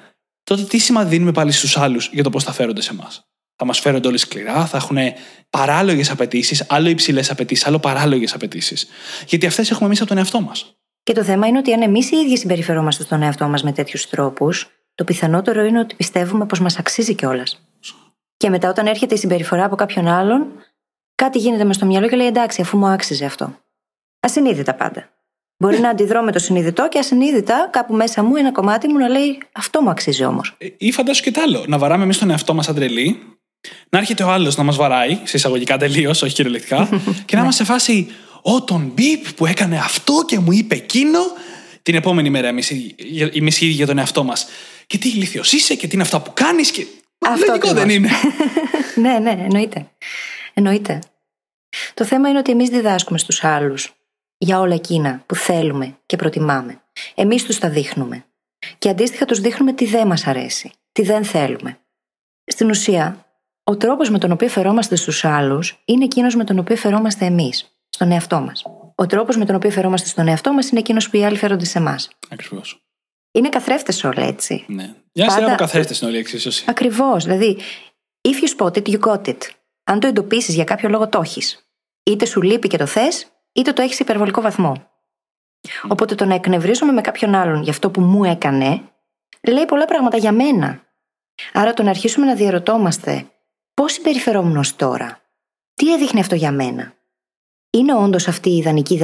τότε 0.44 0.64
τι 0.64 0.78
σημαίνει 0.78 1.10
δίνουμε 1.10 1.32
πάλι 1.32 1.52
στους 1.52 1.78
άλλους 1.78 2.10
για 2.14 2.24
το 2.24 2.30
πώς 2.30 2.44
θα 2.44 2.52
φέρονται 2.52 2.82
σε 2.82 2.92
εμάς; 2.92 3.30
Θα 3.62 3.66
μας 3.66 3.80
φέρονται 3.80 4.08
όλοι 4.08 4.18
σκληρά, 4.18 4.66
θα 4.66 4.78
έχουν 4.78 4.98
παράλογες 5.50 6.12
απαιτήσεις, 6.12 6.66
άλλο 6.70 6.90
υψηλές 6.90 7.32
απαιτήσεις, 7.32 7.68
άλλο 7.68 7.80
παράλογες 7.80 8.34
απαιτήσεις. 8.34 8.88
Γιατί 9.28 9.46
αυτές 9.46 9.72
έχουμε 9.72 9.86
εμείς 9.86 10.00
από 10.00 10.10
τον 10.10 10.18
εαυτό 10.18 10.42
μας. 10.42 10.76
Και 11.04 11.14
το 11.14 11.24
θέμα 11.24 11.48
είναι 11.48 11.58
ότι 11.58 11.74
αν 11.74 11.82
εμείς 11.82 12.12
οι 12.12 12.18
ίδιοι 12.18 12.38
συμπεριφερόμαστε 12.38 13.04
στον 13.04 13.22
εαυτό 13.22 13.48
μας 13.48 13.64
με 13.64 13.72
τέτοιους 13.72 14.10
τρόπους, 14.10 14.70
το 14.96 15.04
πιθανότερο 15.04 15.64
είναι 15.64 15.80
ότι 15.80 15.96
πιστεύουμε 15.96 16.46
πως 16.46 16.60
μας 16.60 16.80
αξίζει 16.80 17.16
κιόλας. 17.16 17.62
Και 18.38 18.50
μετά, 18.50 18.70
όταν 18.70 18.88
έρχεται 18.88 19.16
η 19.16 19.18
συμπεριφορά 19.18 19.66
από 19.66 19.76
κάποιον 19.76 20.08
άλλον, 20.08 20.48
κάτι 21.16 21.40
γίνεται 21.40 21.64
μες 21.64 21.76
στο 21.76 21.86
μυαλό 21.86 22.08
και 22.08 22.16
λέει 22.16 22.28
εντάξει, 22.28 22.62
αφού 22.62 22.78
μου 22.78 22.88
άξιζε 22.88 23.26
αυτό. 23.26 23.60
Ασυνείδητα 24.20 24.74
πάντα. 24.74 25.10
Μπορεί 25.58 25.80
να 25.80 25.90
αντιδρώ 25.90 26.22
με 26.22 26.32
το 26.32 26.40
συνειδητό 26.40 26.90
και 26.90 27.00
ασυνείδητα 27.00 27.70
κάπου 27.72 27.94
μέσα 27.94 28.24
μου 28.24 28.36
ένα 28.36 28.52
κομμάτι 28.52 28.88
μου 28.88 28.98
να 28.98 29.08
λέει 29.08 29.38
Αυτό 29.52 29.82
μου 29.82 29.90
αξίζει 29.90 30.24
όμως. 30.24 30.56
Ε, 30.58 30.68
ή 30.78 30.92
φαντάσου 30.92 31.24
και 31.24 31.32
τ' 31.32 31.38
άλλο. 31.38 31.66
Να 31.68 31.78
βαράμε 31.78 32.04
εμείς 32.04 32.18
τον 32.18 32.30
εαυτό 32.30 32.54
μας 32.54 32.66
σαν 32.66 32.76
τρελή, 32.76 33.39
να 33.90 34.00
έρχεται 34.00 34.24
ο 34.24 34.30
άλλος 34.30 34.58
να 34.58 34.64
μας 34.64 34.76
βαράει, 34.76 35.20
σε 35.24 35.38
εισαγωγικά 35.38 35.78
τελείως, 35.78 36.22
όχι 36.22 36.34
κυριολεκτικά, 36.34 36.90
και 37.26 37.36
να 37.36 37.42
είμαστε 37.42 37.64
σε 37.64 37.72
φάση 37.72 38.08
Ω 38.42 38.64
τον 38.64 38.92
μπιπ 38.94 39.34
που 39.36 39.46
έκανε 39.46 39.78
αυτό 39.78 40.24
και 40.28 40.40
μου 40.40 40.52
είπε 40.52 40.76
εκείνο. 40.76 41.20
Την 41.82 41.96
επόμενη 41.96 42.30
μέρα 42.30 42.48
εμείς 42.48 42.70
οι 42.72 42.96
ίδιοι 43.36 43.66
για 43.66 43.86
τον 43.86 43.98
εαυτό 43.98 44.24
μας. 44.24 44.48
Και 44.88 44.98
τι 44.98 45.10
ηλίθιος 45.10 45.52
είσαι 45.54 45.76
και 45.76 45.88
τι 45.88 45.94
είναι 45.94 46.04
αυτά 46.04 46.22
που 46.22 46.32
κάνεις. 46.34 46.72
Και... 46.72 46.86
Αυτό 47.20 47.46
Λογικό 47.46 47.74
δεν 47.74 47.90
είναι. 47.90 48.10
ναι, 49.04 49.20
ναι, 49.20 49.30
εννοείται. 49.30 49.90
Εννοείται. 50.54 51.00
Το 51.94 52.06
θέμα 52.06 52.30
είναι 52.30 52.38
ότι 52.38 52.52
εμείς 52.52 52.70
διδάσκουμε 52.70 53.18
στους 53.18 53.44
άλλους 53.44 53.94
για 54.38 54.60
όλα 54.60 54.74
εκείνα 54.74 55.24
που 55.26 55.36
θέλουμε 55.36 55.98
και 56.06 56.16
προτιμάμε. 56.16 56.82
Εμείς 57.16 57.44
τους 57.44 57.58
τα 57.58 57.70
δείχνουμε. 57.70 58.26
Και 58.78 58.90
αντίστοιχα 58.90 59.26
τους 59.26 59.40
δείχνουμε 59.40 59.74
τι 59.74 59.86
δεν 59.86 60.08
μας 60.08 60.28
αρέσει, 60.28 60.72
τι 60.92 61.02
δεν 61.02 61.26
θέλουμε. 61.26 61.80
Στην 62.46 62.70
ουσία, 62.70 63.29
ο 63.70 63.78
τρόπος 63.78 64.10
με 64.10 64.18
τον 64.18 64.32
οποίο 64.32 64.50
φερόμαστε 64.50 64.96
στους 64.96 65.26
άλλους 65.26 65.82
είναι 65.86 66.04
εκείνος 66.04 66.36
με 66.36 66.44
τον 66.44 66.60
οποίο 66.60 66.76
φερόμαστε 66.76 67.26
εμείς, 67.26 67.80
στον 67.90 68.12
εαυτό 68.12 68.40
μας. 68.40 68.64
Ο 68.96 69.06
τρόπος 69.06 69.38
με 69.38 69.46
τον 69.46 69.56
οποίο 69.56 69.70
φερόμαστε 69.70 70.08
στον 70.08 70.28
εαυτό 70.28 70.54
μας 70.54 70.70
είναι 70.70 70.80
εκείνος 70.80 71.10
που 71.10 71.18
οι 71.18 71.26
άλλοι 71.26 71.38
φέρονται 71.38 71.66
σε 71.66 71.78
εμάς. 71.78 72.10
Ακριβώς. 72.30 72.84
Είναι 73.32 73.50
καθρέφτες 73.50 74.04
όλα 74.04 74.24
έτσι. 74.24 74.66
Ναι. 74.68 74.94
Για 75.12 75.26
να 75.26 75.34
Πάντα... 75.34 75.46
από 75.46 75.56
καθρέφτες 75.56 76.00
είναι 76.00 76.10
όλη 76.10 76.18
η 76.18 76.22
εξίσωση. 76.22 76.66
Ακριβώς. 76.68 77.24
Δηλαδή, 77.24 77.58
if 78.28 78.32
you 78.32 78.58
spot 78.58 78.78
it, 78.78 78.88
you 78.88 79.00
got 79.00 79.28
it. 79.28 79.38
Αν 79.84 80.00
το 80.00 80.08
εντοπίσεις 80.08 80.56
για 80.56 80.64
κάποιο 80.64 80.90
λόγο, 80.90 81.10
το 81.10 81.20
έχεις. 81.22 81.70
Είτε 82.04 82.26
σου 82.26 82.42
λείπει 82.42 82.68
και 82.68 82.78
το 82.78 82.86
θες, 82.86 83.28
είτε 83.52 83.74
το 83.74 83.82
έχεις 83.82 83.96
σε 83.96 84.04
υπερβολικό 84.04 84.42
βαθμό. 84.42 84.92
Οπότε 85.88 86.16
το 86.16 86.26
να 86.26 86.34
εκνευρίζομαι 86.34 86.92
με 86.92 87.02
κάποιον 87.02 87.36
άλλον 87.36 87.62
για 87.62 87.72
αυτό 87.72 87.90
που 87.90 88.02
μου 88.02 88.24
έκανε, 88.24 88.82
λέει 89.42 89.66
πολλά 89.66 89.86
πράγματα 89.86 90.18
για 90.18 90.32
μένα. 90.32 90.84
Άρα 91.54 91.74
το 91.74 91.84
να 91.84 91.90
αρχίσουμε 91.90 92.26
να 92.26 92.36
διαρωτόμαστε 92.36 93.29
πώς 93.80 93.94
συμπεριφερόμουν 93.94 94.64
τώρα, 94.76 95.20
τι 95.74 95.94
έδειχνε 95.94 96.20
αυτό 96.20 96.36
για 96.36 96.52
μένα; 96.52 96.94
Είναι 97.70 97.96
όντως 97.96 98.28
αυτή 98.28 98.50
η 98.50 98.58
ιδανική 98.58 99.04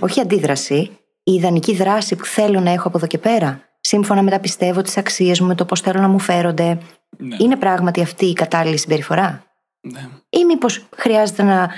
όχι 0.00 0.20
αντίδραση, 0.20 0.90
η 1.22 1.32
ιδανική 1.32 1.74
δράση 1.74 2.16
που 2.16 2.24
θέλω 2.24 2.60
να 2.60 2.70
έχω 2.70 2.88
από 2.88 2.96
εδώ 2.96 3.06
και 3.06 3.18
πέρα, 3.18 3.60
σύμφωνα 3.80 4.22
με 4.22 4.30
τα 4.30 4.40
πιστεύω, 4.40 4.82
τις 4.82 4.96
αξίες 4.96 5.40
μου, 5.40 5.46
με 5.46 5.54
το 5.54 5.64
πώς 5.64 5.80
θέλω 5.80 6.00
να 6.00 6.08
μου 6.08 6.18
φέρονται. 6.18 6.78
Ναι. 7.16 7.36
Είναι 7.38 7.56
πράγματι 7.56 8.00
αυτή 8.00 8.26
η 8.26 8.32
κατάλληλη 8.32 8.76
συμπεριφορά; 8.76 9.44
Ναι. 9.80 10.08
Ή 10.28 10.44
μήπως 10.44 10.86
χρειάζεται 10.96 11.42
να 11.42 11.70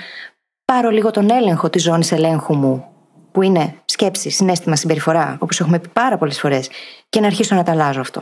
πάρω 0.65 0.89
λίγο 0.89 1.11
τον 1.11 1.29
έλεγχο 1.29 1.69
της 1.69 1.83
ζώνης 1.83 2.11
ελέγχου 2.11 2.55
μου, 2.55 2.85
που 3.31 3.41
είναι 3.41 3.75
σκέψη, 3.85 4.29
συνέστημα, 4.29 4.75
συμπεριφορά, 4.75 5.37
όπως 5.39 5.59
έχουμε 5.59 5.79
πει 5.79 5.87
πάρα 5.87 6.17
πολλές 6.17 6.39
φορές, 6.39 6.69
και 7.09 7.19
να 7.19 7.25
αρχίσω 7.25 7.55
να 7.55 7.63
τα 7.63 7.71
αλλάζω 7.71 8.01
αυτό; 8.01 8.21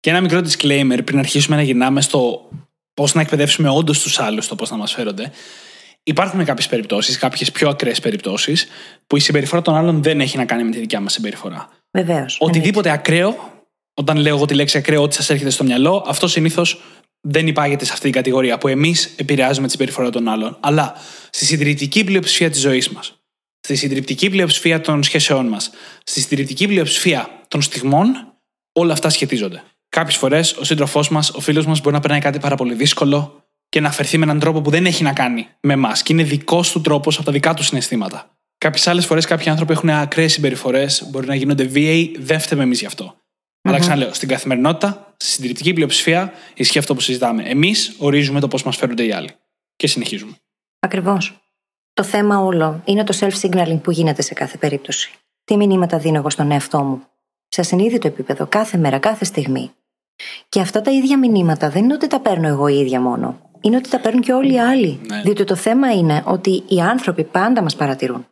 Και 0.00 0.10
ένα 0.10 0.20
μικρό 0.20 0.40
disclaimer 0.40 0.98
πριν 1.04 1.18
αρχίσουμε 1.18 1.56
να 1.56 1.62
γυρνάμε 1.62 2.00
στο 2.00 2.48
πώς 2.94 3.14
να 3.14 3.20
εκπαιδεύσουμε 3.20 3.68
όντως 3.68 4.00
τους 4.00 4.18
άλλους 4.20 4.48
το 4.48 4.54
πώς 4.54 4.70
να 4.70 4.76
μας 4.76 4.92
φέρονται. 4.92 5.32
Υπάρχουν 6.02 6.44
κάποιες 6.44 6.68
περιπτώσεις, 6.68 7.18
κάποιες 7.18 7.52
πιο 7.52 7.68
ακραίες 7.68 8.00
περιπτώσεις, 8.00 8.66
που 9.06 9.16
η 9.16 9.20
συμπεριφορά 9.20 9.62
των 9.62 9.74
άλλων 9.74 10.02
δεν 10.02 10.20
έχει 10.20 10.36
να 10.36 10.44
κάνει 10.44 10.64
με 10.64 10.70
τη 10.70 10.78
δικιά 10.78 11.00
μας 11.00 11.12
συμπεριφορά. 11.12 11.68
Βεβαίως. 11.90 12.36
Οτιδήποτε 12.40 12.90
ακραίο, 12.90 13.52
όταν 13.94 14.16
λέω 14.16 14.36
εγώ 14.36 14.44
τη 14.44 14.54
λέξη 14.54 14.78
ακραίο, 14.78 15.02
ό,τι 15.02 15.14
σας 15.14 15.30
έρχεται 15.30 15.50
στο 15.50 15.64
μυαλό, 15.64 16.04
αυτό 16.06 16.28
συνήθως 16.28 16.80
δεν 17.20 17.46
υπάγεται 17.46 17.84
σε 17.84 17.90
αυτή 17.92 18.04
την 18.04 18.12
κατηγορία 18.12 18.58
που 18.58 18.68
εμείς 18.68 19.14
επηρεάζουμε 19.16 19.66
τη 19.66 19.72
συμπεριφορά 19.72 20.10
των 20.10 20.28
άλλων. 20.28 20.56
Αλλά 20.60 20.94
στη 21.30 21.44
συντριπτική 21.44 22.04
πλειοψηφία 22.04 22.50
της 22.50 22.60
ζωής 22.60 22.88
μας, 22.88 23.22
στη 23.60 23.76
συντριπτική 23.76 24.30
πλειοψηφία 24.30 24.80
των 24.80 25.02
σχέσεών 25.02 25.46
μας, 25.46 25.70
στη 26.04 26.20
συντριπτική 26.20 26.66
πλειοψηφία 26.66 27.28
των 27.48 27.62
στιγμών, 27.62 28.34
όλα 28.72 28.92
αυτά 28.92 29.10
σχετίζονται. 29.10 29.62
Κάποιες 29.88 30.16
φορές 30.16 30.52
ο 30.52 30.64
σύντροφός 30.64 31.08
μας, 31.08 31.30
ο 31.30 31.40
φίλος 31.40 31.66
μας 31.66 31.80
μπορεί 31.80 31.94
να 31.94 32.00
περνάει 32.00 32.20
κάτι 32.20 32.38
πάρα 32.38 32.54
πολύ 32.54 32.74
δύσκολο 32.74 33.42
και 33.68 33.80
να 33.80 33.88
αφαιρθεί 33.88 34.18
με 34.18 34.24
έναν 34.24 34.38
τρόπο 34.38 34.60
που 34.60 34.70
δεν 34.70 34.86
έχει 34.86 35.02
να 35.02 35.12
κάνει 35.12 35.48
με 35.60 35.72
εμάς 35.72 36.02
και 36.02 36.12
είναι 36.12 36.22
δικός 36.22 36.72
του 36.72 36.80
τρόπος 36.80 37.16
από 37.16 37.24
τα 37.24 37.32
δικά 37.32 37.54
του 37.54 37.62
συναισθήματα. 37.62 38.30
Κάποιες 38.58 38.86
άλλες 38.86 39.06
φορές 39.06 39.24
κάποιοι 39.24 39.48
άνθρωποι 39.50 39.72
έχουν 39.72 39.90
ακραίες 39.90 40.32
συμπεριφορές, 40.32 41.06
μπορεί 41.10 41.26
να 41.26 41.34
γίνονται 41.34 41.70
VA, 41.74 42.10
δεν 42.18 42.40
φταίμε 42.40 42.62
εμείς 42.62 42.80
γι' 42.80 42.86
αυτό. 42.86 43.14
Mm-hmm. 43.14 43.70
Αλλά 43.70 43.78
ξαναλέω, 43.78 44.12
στην 44.12 44.28
καθημερινότητα, 44.28 45.14
στη 45.16 45.30
συντηρητική 45.30 45.72
πλειοψηφία, 45.72 46.32
ισχύει 46.54 46.78
αυτό 46.78 46.94
που 46.94 47.00
συζητάμε. 47.00 47.42
Εμείς 47.42 47.94
ορίζουμε 47.98 48.40
το 48.40 48.48
πώς 48.48 48.62
μας 48.62 48.76
φέρονται 48.76 49.04
οι 49.04 49.12
άλλοι. 49.12 49.30
Και 49.76 49.86
συνεχίζουμε. 49.86 50.32
Ακριβώς. 50.78 51.40
Το 51.92 52.04
θέμα 52.04 52.38
όλο 52.38 52.82
είναι 52.84 53.04
το 53.04 53.18
self-signaling 53.20 53.80
που 53.82 53.90
γίνεται 53.90 54.22
σε 54.22 54.34
κάθε 54.34 54.56
περίπτωση. 54.56 55.10
Τι 55.44 55.56
μηνύματα 55.56 55.98
δίνω 55.98 56.16
εγώ 56.16 56.30
στον 56.30 56.50
εαυτό 56.50 56.82
μου; 56.82 57.02
Σε 57.48 57.60
ασυνείδητο 57.60 58.06
επίπεδο, 58.06 58.46
κάθε 58.46 58.78
μέρα, 58.78 58.98
κάθε 58.98 59.24
στιγμή. 59.24 59.70
Και 60.48 60.60
αυτά 60.60 60.80
τα 60.80 60.90
ίδια 60.90 61.18
μηνύματα 61.18 61.70
δεν 61.70 61.84
είναι 61.84 61.94
ότι 61.94 62.06
τα 62.06 62.20
παίρνω 62.20 62.48
εγώ 62.48 62.68
η 62.68 62.78
ίδια 62.78 63.00
μόνο. 63.00 63.50
Είναι 63.60 63.76
ότι 63.76 63.88
τα 63.88 64.00
παίρνουν 64.00 64.22
και 64.22 64.32
όλοι 64.32 64.52
οι 64.52 64.60
άλλοι. 64.60 65.00
Ναι. 65.06 65.20
Διότι 65.22 65.44
το 65.44 65.54
θέμα 65.54 65.92
είναι 65.92 66.22
ότι 66.26 66.64
οι 66.68 66.80
άνθρωποι 66.80 67.24
πάντα 67.24 67.62
μας 67.62 67.76
παρατηρούν. 67.76 68.26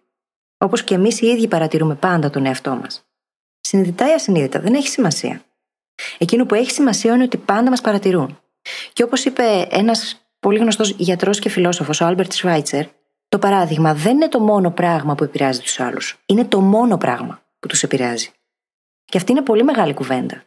Όπως 0.59 0.85
και 0.85 0.95
εμείς 0.95 1.21
οι 1.21 1.27
ίδιοι 1.27 1.49
παρατηρούμε 1.49 1.95
πάντα 1.95 2.31
τον 2.31 2.47
εαυτό 2.47 2.71
μας. 2.75 3.05
Συνειδητά 3.61 4.11
ή 4.11 4.13
ασυνείδητα, 4.13 4.61
δεν 4.61 4.75
έχει 4.75 4.89
σημασία. 4.89 5.43
Εκείνο 6.19 6.47
που 6.47 6.55
έχει 6.55 6.71
σημασία 6.71 7.15
είναι 7.15 7.23
ότι 7.23 7.37
πάντα 7.37 7.71
μας 7.71 7.81
παρατηρούν. 7.81 8.39
Και 8.93 9.03
όπως 9.03 9.25
είπε 9.25 9.69
ένας 9.71 10.27
πολύ 10.41 10.59
γνωστός 10.59 10.91
γιατρός 10.91 11.39
και 11.39 11.49
φιλόσοφος, 11.49 12.01
ο 12.01 12.05
Άλμπερτ 12.05 12.33
Σβάιτσερ, 12.33 12.87
το 13.29 13.39
παράδειγμα 13.39 13.95
δεν 13.95 14.15
είναι 14.15 14.29
το 14.29 14.41
μόνο 14.41 14.71
πράγμα 14.71 15.15
που 15.15 15.25
επηρεάζει 15.25 15.61
τους 15.61 15.81
άλλους. 15.81 16.19
Είναι 16.27 16.45
το 16.45 16.61
μόνο 16.61 16.97
πράγμα 16.97 17.43
που 17.59 17.69
τους 17.69 17.83
επηρεάζει. 17.83 18.31
Και 19.05 19.17
αυτή 19.17 19.33
είναι 19.33 19.43
πολύ 19.43 19.65
μεγάλη 19.65 19.95
κουβέντα. 19.95 20.43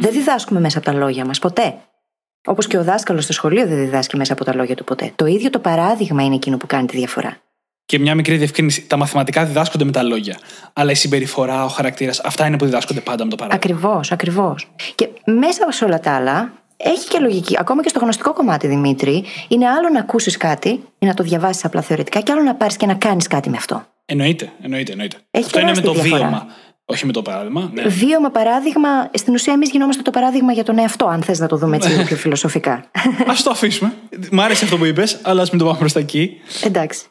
Δεν 0.00 0.12
διδάσκουμε 0.12 0.60
μέσα 0.60 0.78
από 0.78 0.86
τα 0.86 0.92
λόγια 0.92 1.24
μας, 1.24 1.38
ποτέ. 1.38 1.74
Όπως 2.46 2.66
και 2.66 2.78
ο 2.78 2.84
δάσκαλος 2.84 3.24
στο 3.24 3.32
σχολείο 3.32 3.66
δεν 3.66 3.76
διδάσκει 3.76 4.16
μέσα 4.16 4.32
από 4.32 4.44
τα 4.44 4.54
λόγια 4.54 4.74
του 4.74 4.84
ποτέ. 4.84 5.12
Το 5.16 5.26
ίδιο 5.26 5.50
το 5.50 5.58
παράδειγμα 5.58 6.24
είναι 6.24 6.34
εκείνο 6.34 6.56
που 6.56 6.66
κάνει 6.66 6.86
τη 6.86 6.96
διαφορά. 6.96 7.36
Και 7.84 7.98
μια 7.98 8.14
μικρή 8.14 8.36
διευκρίνιση. 8.36 8.86
Τα 8.86 8.96
μαθηματικά 8.96 9.44
διδάσκονται 9.44 9.84
με 9.84 9.92
τα 9.92 10.02
λόγια. 10.02 10.38
Αλλά 10.72 10.90
η 10.90 10.94
συμπεριφορά, 10.94 11.64
ο 11.64 11.68
χαρακτήρας, 11.68 12.20
αυτά 12.20 12.46
είναι 12.46 12.56
που 12.56 12.64
διδάσκονται 12.64 13.00
πάντα 13.00 13.24
με 13.24 13.30
το 13.30 13.36
παράδειγμα. 13.36 13.76
Ακριβώς, 13.76 14.12
ακριβώς. 14.12 14.68
Και 14.94 15.08
μέσα 15.24 15.72
σε 15.72 15.84
όλα 15.84 16.00
τα 16.00 16.14
άλλα, 16.16 16.52
έχει 16.76 17.08
και 17.08 17.18
λογική. 17.18 17.56
Ακόμα 17.58 17.82
και 17.82 17.88
στο 17.88 17.98
γνωστικό 17.98 18.32
κομμάτι, 18.32 18.66
Δημήτρη, 18.66 19.24
είναι 19.48 19.68
άλλο 19.68 19.88
να 19.88 20.00
ακούσεις 20.00 20.36
κάτι 20.36 20.68
ή 20.98 21.06
να 21.06 21.14
το 21.14 21.22
διαβάσεις 21.22 21.64
απλά 21.64 21.82
θεωρητικά, 21.82 22.20
και 22.20 22.32
άλλο 22.32 22.42
να 22.42 22.54
πάρεις 22.54 22.76
και 22.76 22.86
να 22.86 22.94
κάνεις 22.94 23.26
κάτι 23.26 23.50
με 23.50 23.56
αυτό. 23.56 23.86
Εννοείται, 24.04 24.52
εννοείται, 24.62 24.92
εννοείται. 24.92 25.16
Έχει 25.30 25.44
αυτό 25.44 25.60
είναι 25.60 25.72
με 25.74 25.80
το 25.80 25.92
διαφορά. 25.92 26.22
βίωμα. 26.22 26.46
Όχι 26.92 27.06
με 27.06 27.12
το 27.12 27.22
παράδειγμα. 27.22 27.70
Ναι. 27.74 27.82
Βίωμα 27.82 28.30
παράδειγμα, 28.30 28.88
στην 29.14 29.34
ουσία 29.34 29.52
εμείς 29.52 29.70
γινόμαστε 29.70 30.02
το 30.02 30.10
παράδειγμα 30.10 30.52
για 30.52 30.64
τον 30.64 30.78
εαυτό, 30.78 31.06
αν 31.06 31.22
θες 31.22 31.38
να 31.38 31.46
το 31.46 31.56
δούμε 31.56 31.76
έτσι 31.76 31.88
λίγο 31.88 32.02
πιο 32.02 32.16
φιλοσοφικά. 32.16 32.72
Α 33.26 33.34
το 33.44 33.50
αφήσουμε. 33.50 33.94
Μ' 34.30 34.40
άρεσε 34.40 34.64
αυτό 34.64 34.78
που 34.78 34.84
είπες, 34.84 35.18
αλλά 35.22 35.42
ας 35.42 35.50
μην 35.50 35.58
το 35.58 35.64
πάμε 35.64 35.78
προς 35.78 35.92
τα 35.92 36.00
εκεί. 36.00 36.36
Εντάξει. 36.64 37.06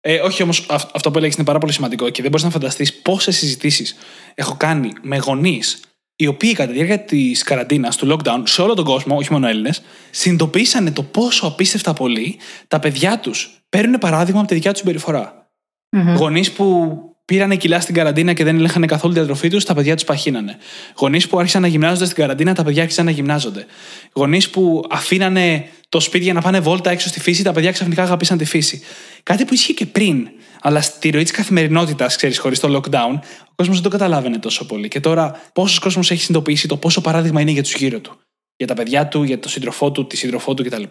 Ε, 0.00 0.20
όχι 0.20 0.42
όμως, 0.42 0.66
αυτό 0.70 1.10
που 1.10 1.18
έλεγες 1.18 1.36
είναι 1.36 1.46
πάρα 1.46 1.58
πολύ 1.58 1.72
σημαντικό 1.72 2.10
και 2.10 2.22
δεν 2.22 2.30
μπορείς 2.30 2.44
να 2.44 2.50
φανταστείς 2.50 2.94
πόσες 2.94 3.36
συζητήσεις 3.36 3.96
έχω 4.34 4.54
κάνει 4.56 4.92
με 5.02 5.16
γονείς 5.16 5.80
οι 6.16 6.26
οποίοι 6.26 6.52
κατά 6.52 6.72
τη 6.72 6.74
διάρκεια 6.74 7.00
της 7.00 7.42
καραντίνας, 7.42 7.96
του 7.96 8.16
lockdown, 8.16 8.42
σε 8.44 8.62
όλο 8.62 8.74
τον 8.74 8.84
κόσμο, 8.84 9.16
όχι 9.16 9.32
μόνο 9.32 9.48
Έλληνες, 9.48 9.82
συνειδητοποίησαν 10.10 10.92
το 10.92 11.02
πόσο 11.02 11.46
απίστευτα 11.46 11.92
πολύ 11.92 12.38
τα 12.68 12.78
παιδιά 12.78 13.18
τους 13.18 13.60
παίρνουν 13.68 13.98
παράδειγμα 13.98 14.38
από 14.38 14.48
τη 14.48 14.54
δικιά 14.54 14.70
τους 14.70 14.80
συμπεριφορά. 14.80 15.50
Mm-hmm. 15.96 16.16
Γονείς 16.16 16.52
που 16.52 16.98
πήραν 17.26 17.56
κιλά 17.56 17.80
στην 17.80 17.94
καραντίνα 17.94 18.32
και 18.32 18.44
δεν 18.44 18.56
έλεγχαν 18.56 18.86
καθόλου 18.86 19.12
τη 19.12 19.18
διατροφή 19.18 19.48
τους, 19.48 19.64
τα 19.64 19.74
παιδιά 19.74 19.94
τους 19.94 20.04
παχύνανε. 20.04 20.58
Γονείς 20.98 21.28
που 21.28 21.38
άρχισαν 21.38 21.62
να 21.62 21.68
γυμνάζονται 21.68 22.04
στην 22.04 22.16
καραντίνα, 22.16 22.54
τα 22.54 22.64
παιδιά 22.64 22.82
άρχισαν 22.82 23.04
να 23.04 23.10
γυμνάζονται. 23.10 23.66
Γονείς 24.12 24.50
που 24.50 24.84
αφήνανε 24.90 25.68
το 25.88 26.00
σπίτι 26.00 26.24
για 26.24 26.32
να 26.32 26.40
πάνε 26.40 26.60
βόλτα 26.60 26.90
έξω 26.90 27.08
στη 27.08 27.20
φύση, 27.20 27.42
τα 27.42 27.52
παιδιά 27.52 27.72
ξαφνικά 27.72 28.02
αγαπήσαν 28.02 28.38
τη 28.38 28.44
φύση. 28.44 28.82
Κάτι 29.22 29.44
που 29.44 29.54
ίσχυε 29.54 29.72
και 29.72 29.86
πριν, 29.86 30.28
αλλά 30.60 30.80
στη 30.80 31.10
ροή 31.10 31.22
της 31.22 31.32
καθημερινότητας, 31.32 32.16
ξέρεις, 32.16 32.38
χωρίς 32.38 32.60
το 32.60 32.76
lockdown, 32.76 33.18
ο 33.42 33.54
κόσμος 33.54 33.80
δεν 33.80 33.82
το 33.82 33.88
καταλάβαινε 33.88 34.38
τόσο 34.38 34.66
πολύ. 34.66 34.88
Και 34.88 35.00
τώρα, 35.00 35.40
πόσος 35.52 35.78
κόσμος 35.78 36.10
έχει 36.10 36.22
συνειδητοποιήσει 36.22 36.68
το 36.68 36.76
πόσο 36.76 37.00
παράδειγμα 37.00 37.40
είναι 37.40 37.50
για 37.50 37.62
τους 37.62 37.74
γύρω 37.74 38.00
του. 38.00 38.18
Για 38.56 38.66
τα 38.66 38.74
παιδιά 38.74 39.08
του, 39.08 39.22
για 39.22 39.38
τον 39.38 39.50
σύντροφό 39.50 39.92
του, 39.92 40.06
τη 40.06 40.16
σύντροφό 40.16 40.54
του 40.54 40.64
κτλ. 40.64 40.82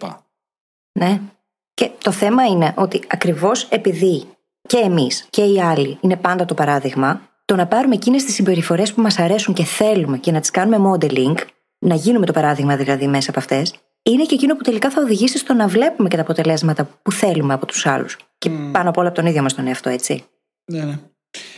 Ναι. 0.98 1.20
Και 1.74 1.90
το 2.02 2.12
θέμα 2.12 2.44
είναι 2.44 2.72
ότι 2.76 3.02
ακριβώς 3.06 3.64
επειδή 3.64 4.26
και 4.66 4.76
εμείς 4.76 5.26
και 5.30 5.42
οι 5.42 5.60
άλλοι 5.60 5.98
είναι 6.00 6.16
πάντα 6.16 6.44
το 6.44 6.54
παράδειγμα, 6.54 7.20
το 7.44 7.56
να 7.56 7.66
πάρουμε 7.66 7.94
εκείνες 7.94 8.24
τις 8.24 8.34
συμπεριφορές 8.34 8.92
που 8.92 9.00
μας 9.00 9.18
αρέσουν 9.18 9.54
και 9.54 9.64
θέλουμε 9.64 10.18
και 10.18 10.32
να 10.32 10.40
τις 10.40 10.50
κάνουμε 10.50 10.90
modeling, 10.90 11.34
να 11.78 11.94
γίνουμε 11.94 12.26
το 12.26 12.32
παράδειγμα 12.32 12.76
δηλαδή 12.76 13.06
μέσα 13.06 13.30
από 13.30 13.38
αυτές, 13.38 13.74
είναι 14.02 14.24
και 14.24 14.34
εκείνο 14.34 14.56
που 14.56 14.62
τελικά 14.62 14.90
θα 14.90 15.02
οδηγήσει 15.02 15.38
στο 15.38 15.54
να 15.54 15.66
βλέπουμε 15.66 16.08
και 16.08 16.16
τα 16.16 16.22
αποτελέσματα 16.22 16.88
που 17.02 17.12
θέλουμε 17.12 17.54
από 17.54 17.66
τους 17.66 17.86
άλλους. 17.86 18.16
Και 18.38 18.50
πάνω 18.72 18.88
απ' 18.88 18.96
όλα 18.96 19.08
από 19.08 19.16
τον 19.16 19.26
ίδιο 19.26 19.42
μας 19.42 19.54
τον 19.54 19.66
εαυτό, 19.66 19.88
έτσι. 19.88 20.24
Ναι, 20.64 20.84
ναι. 20.84 20.98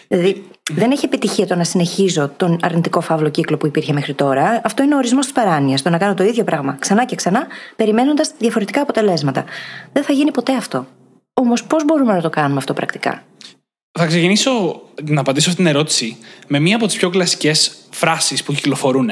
Δηλαδή, 0.09 0.45
δεν 0.71 0.91
έχει 0.91 1.05
επιτυχία 1.05 1.47
το 1.47 1.55
να 1.55 1.65
συνεχίζω 1.65 2.31
τον 2.37 2.59
αρνητικό 2.63 3.01
φαύλο 3.01 3.29
κύκλο 3.29 3.57
που 3.57 3.67
υπήρχε 3.67 3.93
μέχρι 3.93 4.15
τώρα. 4.15 4.61
Αυτό 4.65 4.83
είναι 4.83 4.95
ο 4.95 4.97
ορισμός 4.99 5.25
της 5.25 5.35
παράνοιας. 5.35 5.83
Το 5.83 5.91
να 5.91 5.99
κάνω 5.99 6.15
το 6.15 6.25
ίδιο 6.25 6.45
πράγμα 6.45 6.77
ξανά 6.79 7.05
και 7.05 7.17
ξανά, 7.17 7.47
περιμένοντας 7.77 8.33
διαφορετικά 8.39 8.81
αποτελέσματα. 8.81 9.45
Δεν 9.93 10.03
θα 10.03 10.13
γίνει 10.13 10.31
ποτέ 10.31 10.55
αυτό. 10.55 10.87
Όμως, 11.41 11.65
πώς 11.65 11.85
μπορούμε 11.85 12.13
να 12.13 12.21
το 12.21 12.31
κάνουμε 12.31 12.59
αυτό 12.59 12.73
πρακτικά; 12.75 13.23
Θα 13.99 14.07
ξεκινήσω 14.07 14.83
να 15.03 15.21
απαντήσω 15.21 15.49
αυτή 15.51 15.63
την 15.63 15.71
ερώτηση 15.71 16.17
με 16.47 16.59
μία 16.59 16.77
από 16.77 16.87
τις 16.87 16.97
πιο 16.97 17.11
κλασικές 17.11 17.77
φράσεις 17.91 18.43
που 18.43 18.53
κυκλοφορούν. 18.53 19.11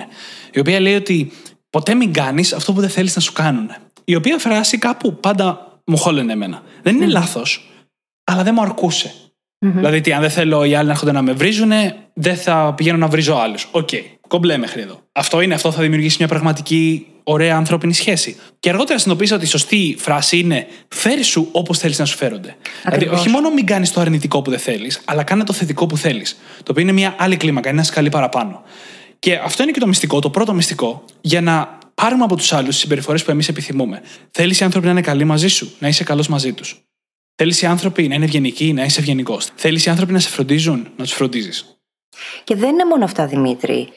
Η 0.52 0.58
οποία 0.58 0.80
λέει 0.80 0.94
ότι 0.94 1.32
ποτέ 1.70 1.94
μην 1.94 2.12
κάνεις 2.12 2.52
αυτό 2.52 2.72
που 2.72 2.80
δεν 2.80 2.90
θέλεις 2.90 3.14
να 3.14 3.20
σου 3.20 3.32
κάνουν. 3.32 3.70
Η 4.04 4.14
οποία 4.14 4.38
φράση 4.38 4.78
κάπου 4.78 5.16
πάντα 5.16 5.78
μου 5.84 5.96
χόλαινε 5.96 6.32
εμένα. 6.32 6.62
Δεν 6.82 6.94
είναι 6.94 7.06
mm. 7.06 7.10
λάθος, 7.10 7.70
αλλά 8.24 8.42
δεν 8.42 8.54
μου 8.56 8.62
αρκούσε. 8.62 9.14
Mm-hmm. 9.66 9.72
Δηλαδή, 9.74 10.00
τι, 10.00 10.12
αν 10.12 10.20
δεν 10.20 10.30
θέλω 10.30 10.64
οι 10.64 10.74
άλλοι 10.74 10.86
να 10.86 10.92
έρχονται 10.92 11.12
να 11.12 11.22
με 11.22 11.32
βρίζουν, 11.32 11.70
δεν 12.14 12.36
θα 12.36 12.74
πηγαίνω 12.76 12.98
να 12.98 13.08
βρίζω 13.08 13.34
άλλους. 13.34 13.68
OK, 13.70 13.88
okay. 13.92 14.02
κομπλέ 14.28 14.56
μέχρι 14.56 14.80
εδώ. 14.80 15.00
Αυτό 15.12 15.40
είναι, 15.40 15.54
αυτό 15.54 15.72
θα 15.72 15.82
δημιουργήσει 15.82 16.16
μια 16.18 16.28
πραγματική 16.28 17.06
ωραία 17.28 17.56
ανθρώπινη 17.56 17.94
σχέση. 17.94 18.36
Και 18.60 18.68
αργότερα 18.68 18.98
συνειδητοποίησα 18.98 19.34
ότι 19.34 19.44
η 19.44 19.48
σωστή 19.48 19.96
φράση 19.98 20.38
είναι 20.38 20.66
φέρσου 20.88 21.48
όπως 21.52 21.78
θέλεις 21.78 21.98
να 21.98 22.04
σου 22.04 22.16
φέρονται. 22.16 22.56
Ακριβώς. 22.84 22.98
Δηλαδή, 22.98 23.20
όχι 23.20 23.28
μόνο 23.28 23.50
μην 23.50 23.66
κάνεις 23.66 23.92
το 23.92 24.00
αρνητικό 24.00 24.42
που 24.42 24.50
δεν 24.50 24.58
θέλεις, 24.58 25.00
αλλά 25.04 25.22
κάνε 25.22 25.44
το 25.44 25.52
θετικό 25.52 25.86
που 25.86 25.96
θέλεις. 25.96 26.38
Το 26.56 26.70
οποίο 26.70 26.82
είναι 26.82 26.92
μια 26.92 27.14
άλλη 27.18 27.36
κλίμακα, 27.36 27.68
είναι 27.68 27.78
ένα 27.78 27.86
σκαλί 27.86 28.08
παραπάνω. 28.08 28.62
Και 29.18 29.34
αυτό 29.34 29.62
είναι 29.62 29.72
και 29.72 29.80
το 29.80 29.86
μυστικό, 29.86 30.20
το 30.20 30.30
πρώτο 30.30 30.54
μυστικό, 30.54 31.04
για 31.20 31.40
να 31.40 31.78
πάρουμε 31.94 32.24
από 32.24 32.36
τους 32.36 32.52
άλλους 32.52 32.68
τις 32.68 32.78
συμπεριφορές 32.78 33.24
που 33.24 33.30
εμείς 33.30 33.48
επιθυμούμε. 33.48 34.02
Θέλεις 34.30 34.60
οι 34.60 34.64
άνθρωποι 34.64 34.86
να 34.86 34.92
είναι 34.92 35.00
καλοί 35.00 35.24
μαζί 35.24 35.48
σου, 35.48 35.72
να 35.78 35.88
είσαι 35.88 36.04
καλός 36.04 36.28
μαζί 36.28 36.52
τους. 36.52 36.80
Θέλεις 37.34 37.62
οι 37.62 37.66
άνθρωποι 37.66 38.08
να 38.08 38.14
είναι 38.14 38.24
ευγενικοί, 38.24 38.72
να 38.72 38.84
είσαι 38.84 39.00
ευγενικός. 39.00 39.48
Θέλεις 39.54 39.86
οι 39.86 39.90
άνθρωποι 39.90 40.12
να 40.12 40.18
σε 40.18 40.28
φροντίζουν, 40.28 40.88
να 40.96 41.04
τους 41.04 41.12
φροντίζεις. 41.12 41.80
Και 42.44 42.54
δεν 42.54 42.68
είναι 42.68 42.84
μόνο 42.84 43.04
αυτά, 43.04 43.26
Δημήτρη. 43.26 43.88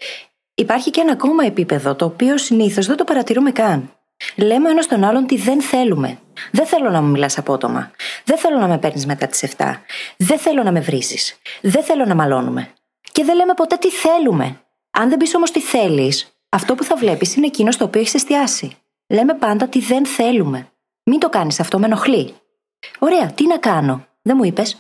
Υπάρχει 0.60 0.90
και 0.90 1.02
ένα 1.02 1.12
ακόμα 1.12 1.46
επίπεδο, 1.46 1.96
το 1.96 2.06
οποίο 2.06 2.38
συνήθως 2.38 2.86
δεν 2.86 2.96
το 2.96 3.04
παρατηρούμε 3.04 3.52
καν. 3.52 3.94
Λέμε 4.36 4.70
ένας 4.70 4.88
τον 4.88 5.04
άλλον 5.04 5.26
τι 5.26 5.38
δεν 5.38 5.62
θέλουμε. 5.62 6.20
Δεν 6.52 6.66
θέλω 6.66 6.90
να 6.90 7.02
μου 7.02 7.10
μιλάς 7.10 7.38
απότομα. 7.38 7.92
Δεν 8.24 8.38
θέλω 8.38 8.58
να 8.58 8.68
με 8.68 8.78
παίρνεις 8.78 9.06
μετά 9.06 9.28
τις 9.28 9.44
7. 9.58 9.84
Δεν 10.18 10.40
θέλω 10.40 10.64
να 10.64 10.72
με 10.72 10.80
βρίζεις. 10.80 11.38
Δεν 11.62 11.84
θέλω 11.84 12.06
να 12.06 12.16
μαλώνουμε. 12.16 12.74
Και 13.12 13.24
δεν 13.24 13.36
λέμε 13.36 13.54
ποτέ 13.54 13.76
τι 13.76 13.90
θέλουμε. 13.90 14.62
Αν 14.90 15.10
δεν 15.10 15.18
πεις 15.18 15.36
όμως 15.36 15.52
τι 15.52 15.62
θέλεις, 15.62 16.32
αυτό 16.50 16.76
που 16.76 16.84
θα 16.84 16.96
βλέπεις 16.96 17.36
είναι 17.36 17.46
εκείνο 17.46 17.72
στο 17.72 17.86
οποίο 17.86 18.02
έχεις 18.02 18.14
εστιάσει. 18.14 18.78
Λέμε 19.08 19.34
πάντα 19.34 19.68
τι 19.68 19.80
δεν 19.80 20.06
θέλουμε. 20.06 20.68
Μην 21.04 21.20
το 21.20 21.30
κάνεις 21.30 21.60
αυτό, 21.60 21.80
με 21.80 21.86
ενοχλεί. 21.86 22.34
Ωραία, 23.00 23.32
τι 23.32 23.48
να 23.48 23.58
κάνω, 23.58 24.06
δεν 24.22 24.36
μου 24.38 24.44
είπες. 24.44 24.78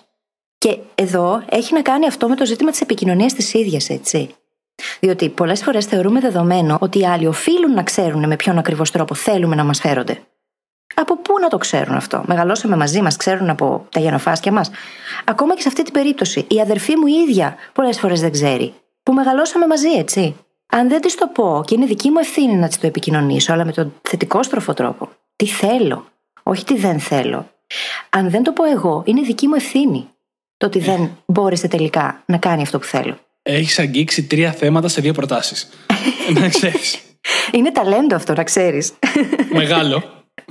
Και 0.57 0.77
εδώ 0.95 1.43
έχει 1.49 1.73
να 1.73 1.81
κάνει 1.81 2.07
αυτό 2.07 2.29
με 2.29 2.35
το 2.35 2.45
ζήτημα 2.45 2.71
της 2.71 2.81
επικοινωνίας 2.81 3.33
της 3.33 3.53
ίδιας, 3.53 3.89
έτσι. 3.89 4.33
Διότι 4.99 5.29
πολλές 5.29 5.63
φορές 5.63 5.85
θεωρούμε 5.85 6.19
δεδομένο 6.19 6.77
ότι 6.81 6.99
οι 6.99 7.05
άλλοι 7.05 7.27
οφείλουν 7.27 7.73
να 7.73 7.83
ξέρουν 7.83 8.27
με 8.27 8.35
ποιον 8.35 8.57
ακριβώς 8.57 8.91
τρόπο 8.91 9.15
θέλουμε 9.15 9.55
να 9.55 9.63
μας 9.63 9.79
φέρονται. 9.79 10.21
Από 10.95 11.17
πού 11.17 11.39
να 11.41 11.47
το 11.47 11.57
ξέρουν 11.57 11.95
αυτό; 11.95 12.23
Μεγαλώσαμε 12.27 12.75
μαζί 12.75 13.01
μας, 13.01 13.17
ξέρουν 13.17 13.49
από 13.49 13.85
τα 13.89 13.99
γενοφάσκια 13.99 14.51
μας. 14.51 14.71
Ακόμα 15.25 15.55
και 15.55 15.61
σε 15.61 15.67
αυτή 15.67 15.83
την 15.83 15.93
περίπτωση, 15.93 16.45
η 16.47 16.59
αδερφή 16.61 16.95
μου 16.97 17.07
η 17.07 17.13
ίδια 17.13 17.55
πολλές 17.73 17.99
φορές 17.99 18.21
δεν 18.21 18.31
ξέρει. 18.31 18.73
Που 19.03 19.13
μεγαλώσαμε 19.13 19.67
μαζί, 19.67 19.89
έτσι. 19.89 20.35
Αν 20.71 20.89
δεν 20.89 21.01
της 21.01 21.15
το 21.15 21.27
πω 21.27 21.63
και 21.65 21.75
είναι 21.75 21.85
δική 21.85 22.09
μου 22.09 22.19
ευθύνη 22.19 22.55
να 22.55 22.67
της 22.67 22.79
το 22.79 22.87
επικοινωνήσω, 22.87 23.53
αλλά 23.53 23.65
με 23.65 23.71
τον 23.71 23.93
θετικό 24.01 24.43
στροφό 24.43 24.73
τρόπο. 24.73 25.09
Τι 25.35 25.45
θέλω, 25.45 26.05
όχι 26.43 26.63
τι 26.65 26.75
δεν 26.75 26.99
θέλω. 26.99 27.49
Αν 28.09 28.29
δεν 28.29 28.43
το 28.43 28.51
πω 28.51 28.63
εγώ, 28.63 29.03
είναι 29.05 29.21
δική 29.21 29.47
μου 29.47 29.55
ευθύνη. 29.55 30.07
Το 30.57 30.65
ότι 30.65 30.79
δεν 30.79 31.17
μπόρεσε 31.25 31.67
τελικά 31.67 32.23
να 32.25 32.37
κάνει 32.37 32.61
αυτό 32.61 32.79
που 32.79 32.85
θέλω. 32.85 33.17
Έχεις 33.41 33.79
αγγίξει 33.79 34.23
τρία 34.23 34.51
θέματα 34.51 34.87
σε 34.87 35.01
δύο 35.01 35.13
προτάσεις. 35.13 35.69
να 36.39 36.49
ξέρεις. 36.49 36.97
Είναι 37.51 37.71
ταλέντο 37.71 38.15
αυτό, 38.15 38.33
να 38.33 38.43
ξέρεις. 38.43 38.93
Μεγάλο. 39.51 40.03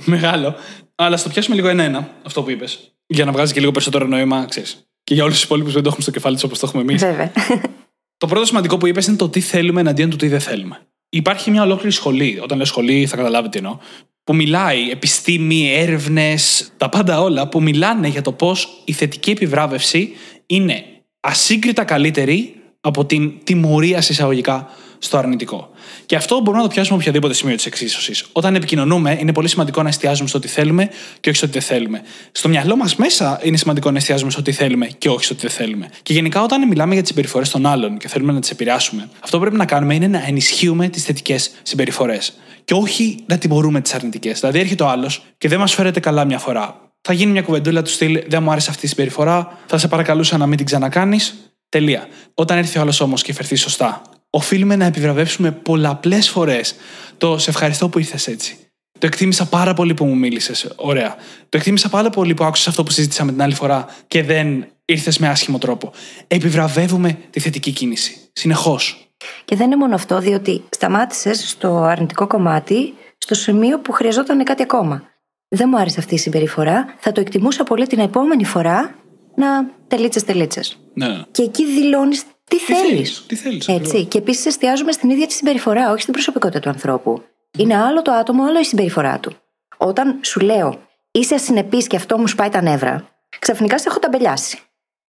Μεγάλο. 0.05 0.55
Αλλά 0.95 1.17
στο 1.17 1.29
πιάσουμε 1.29 1.55
λίγο 1.55 1.67
ένα-ένα 1.67 2.09
αυτό 2.25 2.43
που 2.43 2.49
είπες. 2.49 2.93
Για 3.07 3.25
να 3.25 3.31
βγάζει 3.31 3.53
και 3.53 3.59
λίγο 3.59 3.71
περισσότερο 3.71 4.05
νόημα, 4.05 4.45
ξέρεις. 4.49 4.83
Και 5.03 5.13
για 5.13 5.23
όλους 5.23 5.35
τους 5.35 5.45
υπόλοιπους 5.45 5.73
δεν 5.73 5.81
το 5.81 5.87
έχουμε 5.87 6.03
στο 6.03 6.11
κεφάλι 6.11 6.35
τους 6.35 6.43
όπως 6.43 6.59
το 6.59 6.65
έχουμε 6.67 6.81
εμείς. 6.81 7.01
Βέβαια. 7.01 7.31
Το 8.17 8.27
πρώτο 8.27 8.45
σημαντικό 8.45 8.77
που 8.77 8.87
είπες 8.87 9.07
είναι 9.07 9.15
το 9.15 9.29
τι 9.29 9.39
θέλουμε 9.39 9.79
εναντίον 9.79 10.09
του 10.09 10.15
τι 10.15 10.27
δεν 10.27 10.39
θέλουμε. 10.39 10.79
Υπάρχει 11.09 11.51
μια 11.51 11.63
ολόκληρη 11.63 11.91
σχολή. 11.91 12.39
Όταν 12.41 12.57
λέω 12.57 12.65
σχολή, 12.65 13.05
θα 13.05 13.15
καταλάβετε 13.15 13.49
τι 13.49 13.57
εννοώ. 13.57 13.77
Που 14.23 14.35
μιλάει, 14.35 14.89
επιστήμη, 14.89 15.73
έρευνες, 15.73 16.71
τα 16.77 16.89
πάντα 16.89 17.21
όλα, 17.21 17.47
που 17.47 17.61
μιλάνε 17.61 18.07
για 18.07 18.21
το 18.21 18.31
πώς 18.31 18.81
η 18.85 18.91
θετική 18.91 19.29
επιβράβευση 19.29 20.15
είναι 20.45 20.83
ασύγκριτα 21.19 21.83
καλύτερη 21.83 22.58
από 22.81 23.05
την 23.05 23.33
τιμωρία 23.43 24.01
συσσαγωγικά 24.01 24.69
στο 24.99 25.17
αρνητικό. 25.17 25.69
Και 26.05 26.15
αυτό 26.15 26.35
μπορούμε 26.35 26.57
να 26.57 26.63
το 26.63 26.73
πιάσουμε 26.73 26.97
οποιαδήποτε 26.97 27.33
σημείο 27.33 27.55
της 27.55 27.65
εξίσωσης. 27.65 28.25
Όταν 28.31 28.55
επικοινωνούμε, 28.55 29.17
είναι 29.19 29.33
πολύ 29.33 29.47
σημαντικό 29.47 29.81
να 29.81 29.89
εστιάζουμε 29.89 30.29
στο 30.29 30.39
τι 30.39 30.47
θέλουμε 30.47 30.89
και 31.19 31.29
όχι 31.29 31.37
στο 31.37 31.45
τι 31.45 31.51
δεν 31.51 31.61
θέλουμε. 31.61 32.01
Στο 32.31 32.49
μυαλό 32.49 32.75
μας 32.75 32.95
μέσα 32.95 33.39
είναι 33.43 33.57
σημαντικό 33.57 33.91
να 33.91 33.97
εστιάζουμε 33.97 34.31
στο 34.31 34.41
τι 34.41 34.51
θέλουμε 34.51 34.87
και 34.97 35.09
όχι 35.09 35.23
στο 35.23 35.35
τι 35.35 35.41
δεν 35.41 35.49
θέλουμε. 35.49 35.89
Και 36.03 36.13
γενικά, 36.13 36.41
όταν 36.41 36.67
μιλάμε 36.67 36.93
για 36.93 37.01
τις 37.01 37.09
συμπεριφορές 37.09 37.49
των 37.49 37.65
άλλων 37.65 37.97
και 37.97 38.07
θέλουμε 38.07 38.31
να 38.31 38.39
τις 38.39 38.49
επηρεάσουμε, 38.49 39.09
αυτό 39.19 39.35
που 39.37 39.41
πρέπει 39.41 39.57
να 39.57 39.65
κάνουμε 39.65 39.95
είναι 39.95 40.07
να 40.07 40.23
ενισχύουμε 40.27 40.87
τις 40.87 41.03
θετικές 41.03 41.51
συμπεριφορές. 41.63 42.33
Και 42.65 42.73
όχι 42.73 43.23
να 43.25 43.37
τιμωρούμε 43.37 43.81
τις 43.81 43.93
αρνητικές. 43.93 44.39
Δηλαδή, 44.39 44.59
έρχεται 44.59 44.83
ο 44.83 44.87
άλλος 44.87 45.23
και 45.37 45.47
δεν 45.47 45.59
μας 45.59 45.73
φέρεται 45.73 45.99
καλά 45.99 46.25
μια 46.25 46.39
φορά. 46.39 46.89
Θα 47.01 47.13
γίνει 47.13 47.31
μια 47.31 47.41
κουβεντούλα 47.41 47.81
του 47.81 47.89
στυλ: 47.89 48.23
Δεν 48.27 48.43
μου 48.43 48.51
άρεσε 48.51 48.69
αυτή 48.69 48.85
η 48.85 48.89
συμπεριφορά, 48.89 49.59
θα 49.65 49.77
σε 49.77 49.87
παρακαλούσα 49.87 50.37
να 50.37 50.45
μην 50.45 50.57
την 50.57 50.65
ξανακάνεις. 50.65 51.48
Τελεία. 51.69 52.07
Όταν 52.33 52.57
έρθει 52.57 52.77
ο 52.77 52.81
άλλος 52.81 52.99
όμω 52.99 53.15
και 53.15 53.33
φερθεί 53.33 53.55
σωστά, 53.55 54.01
οφείλουμε 54.29 54.75
να 54.75 54.85
επιβραβεύσουμε 54.85 55.51
πολλαπλές 55.51 56.29
φορές 56.29 56.75
το 57.17 57.37
σε 57.37 57.49
ευχαριστώ 57.49 57.89
που 57.89 57.99
ήρθες 57.99 58.27
έτσι. 58.27 58.57
Το 58.99 59.05
εκτίμησα 59.05 59.45
πάρα 59.45 59.73
πολύ 59.73 59.93
που 59.93 60.05
μου 60.05 60.17
μίλησες. 60.17 60.73
Ωραία. 60.75 61.15
Το 61.49 61.57
εκτίμησα 61.57 61.89
πάρα 61.89 62.09
πολύ 62.09 62.33
που 62.33 62.43
άκουσα 62.43 62.69
αυτό 62.69 62.83
που 62.83 62.91
συζήτησαμε 62.91 63.31
την 63.31 63.41
άλλη 63.41 63.53
φορά 63.53 63.85
και 64.07 64.23
δεν 64.23 64.67
ήρθες 64.85 65.17
με 65.17 65.27
άσχημο 65.27 65.57
τρόπο. 65.57 65.91
Επιβραβεύουμε 66.27 67.17
τη 67.29 67.39
θετική 67.39 67.71
κίνηση. 67.71 68.29
Συνεχώς. 68.33 69.07
Και 69.45 69.55
δεν 69.55 69.65
είναι 69.65 69.75
μόνο 69.75 69.95
αυτό, 69.95 70.19
διότι 70.19 70.63
σταμάτησες 70.69 71.49
στο 71.49 71.83
αρνητικό 71.83 72.27
κομμάτι 72.27 72.93
στο 73.17 73.33
σημείο 73.33 73.79
που 73.79 73.91
χρειαζόταν 73.91 74.43
κάτι 74.43 74.61
ακόμα. 74.61 75.03
Δεν 75.47 75.67
μου 75.71 75.77
άρεσε 75.77 75.99
αυτή 75.99 76.13
η 76.13 76.17
συμπεριφορά. 76.17 76.95
Θα 76.99 77.11
το 77.11 77.21
εκτιμούσα 77.21 77.63
πολύ 77.63 77.87
την 77.87 77.99
επόμενη 77.99 78.45
φορά 78.45 78.95
να 79.39 79.69
τελίτσες 79.87 80.23
τελίτσες. 80.23 80.79
Ναι. 80.93 81.21
Και 81.31 81.43
εκεί 81.43 81.65
δηλώνεις 81.65 82.23
τι, 82.43 82.57
θέλεις. 82.57 83.23
Τι 83.27 83.35
θέλεις, 83.35 83.67
Έτσι. 83.67 84.05
Και 84.05 84.17
επίσης 84.17 84.45
εστιάζουμε 84.45 84.91
στην 84.91 85.09
ίδια 85.09 85.27
τη 85.27 85.33
συμπεριφορά, 85.33 85.91
όχι 85.91 86.01
στην 86.01 86.13
προσωπικότητα 86.13 86.59
του 86.59 86.69
ανθρώπου. 86.69 87.23
Είναι 87.57 87.75
άλλο 87.75 88.01
το 88.01 88.11
άτομο, 88.11 88.43
άλλο 88.43 88.59
η 88.59 88.63
συμπεριφορά 88.63 89.19
του. 89.19 89.31
Όταν 89.77 90.19
σου 90.21 90.39
λέω 90.39 90.81
είσαι 91.11 91.35
ασυνεπής 91.35 91.87
και 91.87 91.95
αυτό 91.95 92.17
μου 92.17 92.27
σπάει 92.27 92.49
τα 92.49 92.61
νεύρα, 92.61 93.09
ξαφνικά 93.39 93.79
σε 93.79 93.89
έχω 93.89 93.99
ταμπελιάσει. 93.99 94.59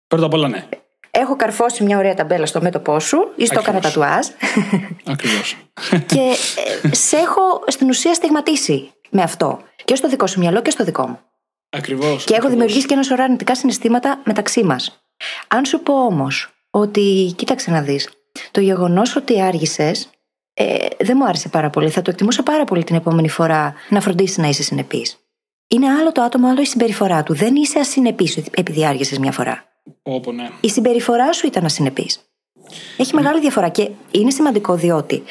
Πρώτα 0.08 0.26
απ' 0.26 0.34
όλα, 0.34 0.48
ναι. 0.48 0.68
έχω 1.12 1.36
καρφώσει 1.36 1.84
μια 1.84 1.98
ωραία 1.98 2.14
ταμπέλα 2.14 2.46
στο 2.46 2.62
μέτωπό 2.62 3.00
σου 3.00 3.32
ή 3.36 3.46
στο 3.46 3.60
έκανα 3.60 3.80
τατουάζ. 3.80 4.28
Ακριβώς. 5.06 5.56
και 6.14 6.36
ε, 6.84 6.96
σε 6.96 7.18
έχω 7.18 7.64
στην 7.68 7.90
ουσία 7.90 8.14
στιγματίσει 8.14 8.92
με 9.10 9.22
αυτό. 9.22 9.62
Και 9.86 9.96
στο 9.96 10.10
δικό 10.10 10.28
σου 10.28 10.40
μυαλό 10.40 10.62
και 10.62 10.70
στο 10.70 10.84
δικό 10.84 11.08
μου. 11.08 11.20
Ακριβώς. 11.70 12.24
Και 12.24 12.36
έχω 12.36 12.50
δημιουργήσει 12.50 12.86
και 12.86 12.94
ένα 12.94 13.04
σωρό 13.04 13.24
αρνητικά 13.24 13.56
συναισθήματα 13.56 14.22
μεταξύ 14.26 14.64
μας. 14.64 15.02
Αν 15.48 15.66
σου 15.66 15.80
πω 15.80 16.06
όμως 16.06 16.50
ότι, 16.70 17.34
κοίταξε 17.36 17.72
να 17.72 17.82
δεις, 17.82 18.10
το 18.52 18.62
γεγονός 18.62 19.16
ότι 19.16 19.42
άργησες 19.42 20.10
ε, 20.54 20.88
δεν 21.00 21.18
μου 21.20 21.26
άρεσε 21.26 21.50
πάρα 21.50 21.70
πολύ. 21.70 21.90
Θα 21.90 22.02
το 22.02 22.10
εκτιμούσα 22.10 22.44
πάρα 22.44 22.64
πολύ 22.64 22.84
την 22.84 22.96
επόμενη 22.96 23.30
φορά 23.30 23.74
να 23.90 24.02
φροντίσεις 24.02 24.38
να 24.38 24.48
είσαι 24.48 24.64
συνεπής. 24.64 25.18
Είναι 25.68 25.90
άλλο 25.90 26.12
το 26.12 26.22
άτομο, 26.22 26.48
άλλο 26.48 26.62
η 26.62 26.66
συμπεριφορά 26.66 27.24
του. 27.24 27.34
Δεν 27.34 27.56
είσαι 27.56 27.80
ασυνεπής 27.80 28.38
επειδή 28.52 28.86
άργησες 28.86 29.18
μια 29.18 29.32
φορά. 29.32 29.64
Όπω 30.02 30.32
ναι. 30.32 30.50
Η 30.62 30.70
συμπεριφορά 30.70 31.34
σου 31.34 31.48
ήταν 31.48 31.66
ασυνεπής. 31.66 32.20
Έχει 32.98 33.16
μεγάλη 33.16 33.40
διαφορά 33.40 33.70
και 33.70 33.90
είναι 34.12 34.32
σημαντικό 34.32 34.76
διότι 34.76 35.24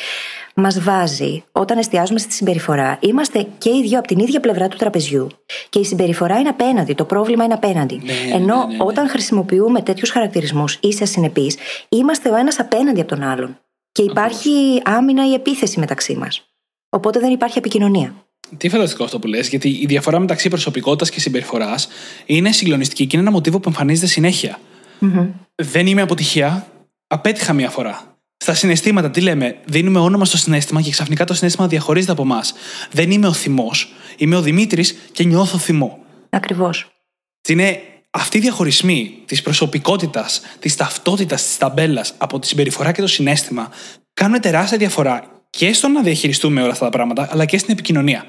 μας 0.57 0.81
βάζει 0.81 1.45
όταν 1.53 1.79
εστιάζουμε 1.79 2.19
στη 2.19 2.33
συμπεριφορά, 2.33 2.99
είμαστε 3.01 3.47
και 3.59 3.71
οι 3.71 3.83
δύο 3.83 3.99
από 3.99 4.07
την 4.09 4.19
ίδια 4.19 4.41
πλευρά 4.41 4.69
του 4.69 4.77
τραπεζιού. 4.77 5.29
Και 5.69 5.79
η 5.79 5.85
συμπεριφορά 5.85 6.39
είναι 6.39 6.49
απέναντι, 6.49 6.95
το 6.95 7.05
πρόβλημα 7.05 7.45
είναι 7.45 7.55
απέναντι. 7.55 8.01
Ναι, 8.05 8.13
Ενώ 8.35 8.57
ναι, 8.57 8.65
ναι, 8.65 8.77
ναι. 8.77 8.85
όταν 8.85 9.09
χρησιμοποιούμε 9.09 9.83
τέτοιους 9.83 10.11
χαρακτηρισμούς, 10.11 10.79
είσαι 10.81 11.03
ασυνεπή, 11.03 11.53
είμαστε 11.89 12.31
ο 12.31 12.37
ένας 12.37 12.59
απέναντι 12.59 13.01
από 13.01 13.09
τον 13.09 13.23
άλλον. 13.23 13.59
Και 13.93 14.03
υπάρχει 14.03 14.81
άμυνα 14.85 15.29
ή 15.29 15.33
επίθεση 15.33 15.79
μεταξύ 15.79 16.15
μας. 16.15 16.47
Οπότε 16.89 17.19
δεν 17.19 17.33
υπάρχει 17.33 17.59
επικοινωνία. 17.59 18.15
Τι 18.57 18.69
φανταστικό 18.69 19.05
αυτό 19.05 19.19
που 19.19 19.27
λες, 19.27 19.49
γιατί 19.49 19.69
η 19.69 19.87
διαφορά 19.87 20.19
μεταξύ 20.19 20.49
προσωπικότητας 20.49 21.11
και 21.11 21.21
συμπεριφοράς 21.21 21.89
είναι 22.27 22.53
συγκλονιστική 22.53 23.07
και 23.07 23.17
είναι 23.17 23.27
ένα 23.27 23.35
μοτίβο 23.35 23.61
που 23.61 23.69
εμφανίζεται 23.69 24.07
συνέχεια. 24.07 24.59
Δεν 25.55 25.87
είμαι 25.87 26.03
αποτυχία, 26.03 26.67
απέτυχα 27.07 27.53
μία 27.53 27.71
φορά. 27.71 28.16
Στα 28.37 28.55
συναισθήματα, 28.55 29.11
τι 29.11 29.21
λέμε, 29.21 29.59
δίνουμε 29.65 29.99
όνομα 29.99 30.25
στο 30.25 30.37
συνέστημα 30.37 30.81
και 30.81 30.91
ξαφνικά 30.91 31.25
το 31.25 31.35
συνέστημα 31.35 31.67
διαχωρίζεται 31.67 32.13
από 32.13 32.23
εμάς. 32.23 32.55
Δεν 32.91 33.11
είμαι 33.11 33.27
ο 33.27 33.33
θυμός, 33.33 33.93
είμαι 34.17 34.37
ο 34.37 34.43
Δημήτρης 34.43 34.97
και 35.13 35.25
νιώθω 35.25 35.59
θυμό. 35.59 35.99
Ακριβώς. 36.31 36.91
Είναι 37.49 37.81
αυτοί 38.11 38.39
οι 38.39 38.41
διαχωρισμοί 38.41 39.23
της 39.27 39.43
προσωπικότητας, 39.43 40.41
της 40.59 40.77
ταυτότητας, 40.77 41.43
της 41.43 41.57
ταμπέλας 41.57 42.15
από 42.19 42.39
τη 42.39 42.47
συμπεριφορά 42.47 42.93
και 42.93 43.01
το 43.01 43.07
συνέστημα 43.07 43.71
κάνουν 44.13 44.41
τεράστια 44.41 44.79
διαφορά 44.79 45.25
και 45.51 45.73
στο 45.73 45.89
να 45.89 46.03
διαχειριστούμε 46.03 46.63
όλα 46.63 46.73
αυτά 46.73 46.85
τα 46.85 46.91
πράγματα, 46.91 47.29
αλλά 47.33 47.45
και 47.45 47.59
στην 47.59 47.73
επικοινωνία. 47.73 48.27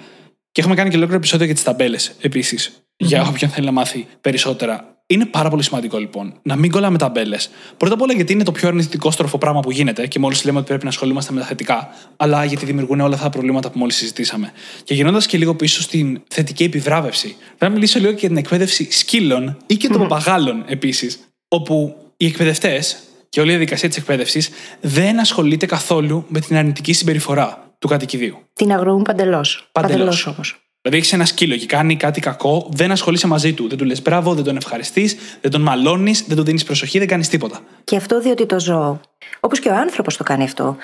Και 0.51 0.61
έχουμε 0.61 0.75
κάνει 0.75 0.89
και 0.89 0.95
ολόκληρο 0.95 1.19
επεισόδιο 1.19 1.45
για 1.45 1.55
τις 1.55 1.63
ταμπέλες 1.63 2.15
επίσης, 2.21 2.83
για 2.97 3.27
όποιον 3.27 3.51
θέλει 3.51 3.65
να 3.65 3.71
μάθει 3.71 4.07
περισσότερα. 4.21 4.96
Είναι 5.09 5.25
πάρα 5.25 5.49
πολύ 5.49 5.63
σημαντικό 5.63 5.97
λοιπόν 5.97 6.33
να 6.41 6.55
μην 6.55 6.71
κολλάμε 6.71 6.97
ταμπέλες. 6.97 7.49
Πρώτα 7.77 7.93
απ' 7.93 8.01
όλα 8.01 8.13
γιατί 8.13 8.33
είναι 8.33 8.43
το 8.43 8.51
πιο 8.51 8.67
αρνητικό 8.67 9.11
στροφό 9.11 9.37
πράγμα 9.37 9.59
που 9.59 9.71
γίνεται 9.71 10.07
και 10.07 10.19
μόλις 10.19 10.45
λέμε 10.45 10.57
ότι 10.57 10.67
πρέπει 10.67 10.83
να 10.83 10.89
ασχολούμαστε 10.89 11.33
με 11.33 11.39
τα 11.39 11.45
θετικά, 11.45 11.89
αλλά 12.17 12.45
γιατί 12.45 12.65
δημιουργούν 12.65 12.99
όλα 12.99 13.13
αυτά 13.13 13.23
τα 13.23 13.29
προβλήματα 13.29 13.71
που 13.71 13.79
μόλις 13.79 13.95
συζητήσαμε. 13.95 14.51
Και 14.83 14.93
γυρνώντας 14.93 15.25
και 15.25 15.37
λίγο 15.37 15.55
πίσω 15.55 15.81
στην 15.81 16.21
θετική 16.27 16.63
επιβράβευση, 16.63 17.35
πρέπει 17.45 17.63
να 17.63 17.69
μιλήσω 17.69 17.99
λίγο 17.99 18.11
και 18.11 18.19
για 18.19 18.27
την 18.27 18.37
εκπαίδευση 18.37 18.91
σκύλων 18.91 19.57
ή 19.65 19.75
και 19.75 19.87
των 19.87 20.01
παπαγάλων 20.01 20.63
επίσης, 20.67 21.19
όπου 21.47 21.95
οι 22.17 22.25
εκπαιδευτές 22.25 22.97
και 23.29 23.39
όλη 23.39 23.49
η 23.49 23.51
διαδικασία 23.51 23.87
της 23.89 23.97
εκπαίδευσης 23.97 24.49
δεν 24.81 25.19
ασχολείται 25.19 25.65
καθόλου 25.65 26.25
με 26.27 26.39
την 26.39 26.55
αρνητική 26.55 26.93
συμπεριφορά 26.93 27.71
του 27.79 27.87
κατοικιδίου. 27.87 28.37
Την 28.53 28.71
αγνοούν 28.71 29.01
παντελώς. 29.01 29.69
Παντελώς. 29.71 30.27
όμως. 30.27 30.66
Δηλαδή, 30.89 31.05
έχεις 31.05 31.13
ένα 31.17 31.25
σκύλο 31.25 31.55
και 31.55 31.65
κάνει 31.65 31.97
κάτι 31.97 32.19
κακό, 32.19 32.69
δεν 32.71 32.91
ασχολείσαι 32.91 33.27
μαζί 33.27 33.53
του. 33.53 33.67
Δεν 33.67 33.77
του 33.77 33.85
λες 33.85 34.01
μπράβο, 34.01 34.33
δεν 34.33 34.43
τον 34.43 34.55
ευχαριστείς, 34.55 35.15
δεν 35.41 35.51
τον 35.51 35.61
μαλώνεις, 35.61 36.25
δεν 36.27 36.37
του 36.37 36.43
δίνεις 36.43 36.63
προσοχή, 36.63 36.99
δεν 36.99 37.07
κάνεις 37.07 37.29
τίποτα. 37.29 37.59
Και 37.83 37.95
αυτό 37.95 38.19
διότι 38.21 38.45
το 38.45 38.59
ζώο, 38.59 38.99
όπως 39.39 39.59
και 39.59 39.69
ο 39.69 39.75
άνθρωπος 39.75 40.17
το 40.17 40.23
κάνει 40.23 40.43
αυτό, 40.43 40.75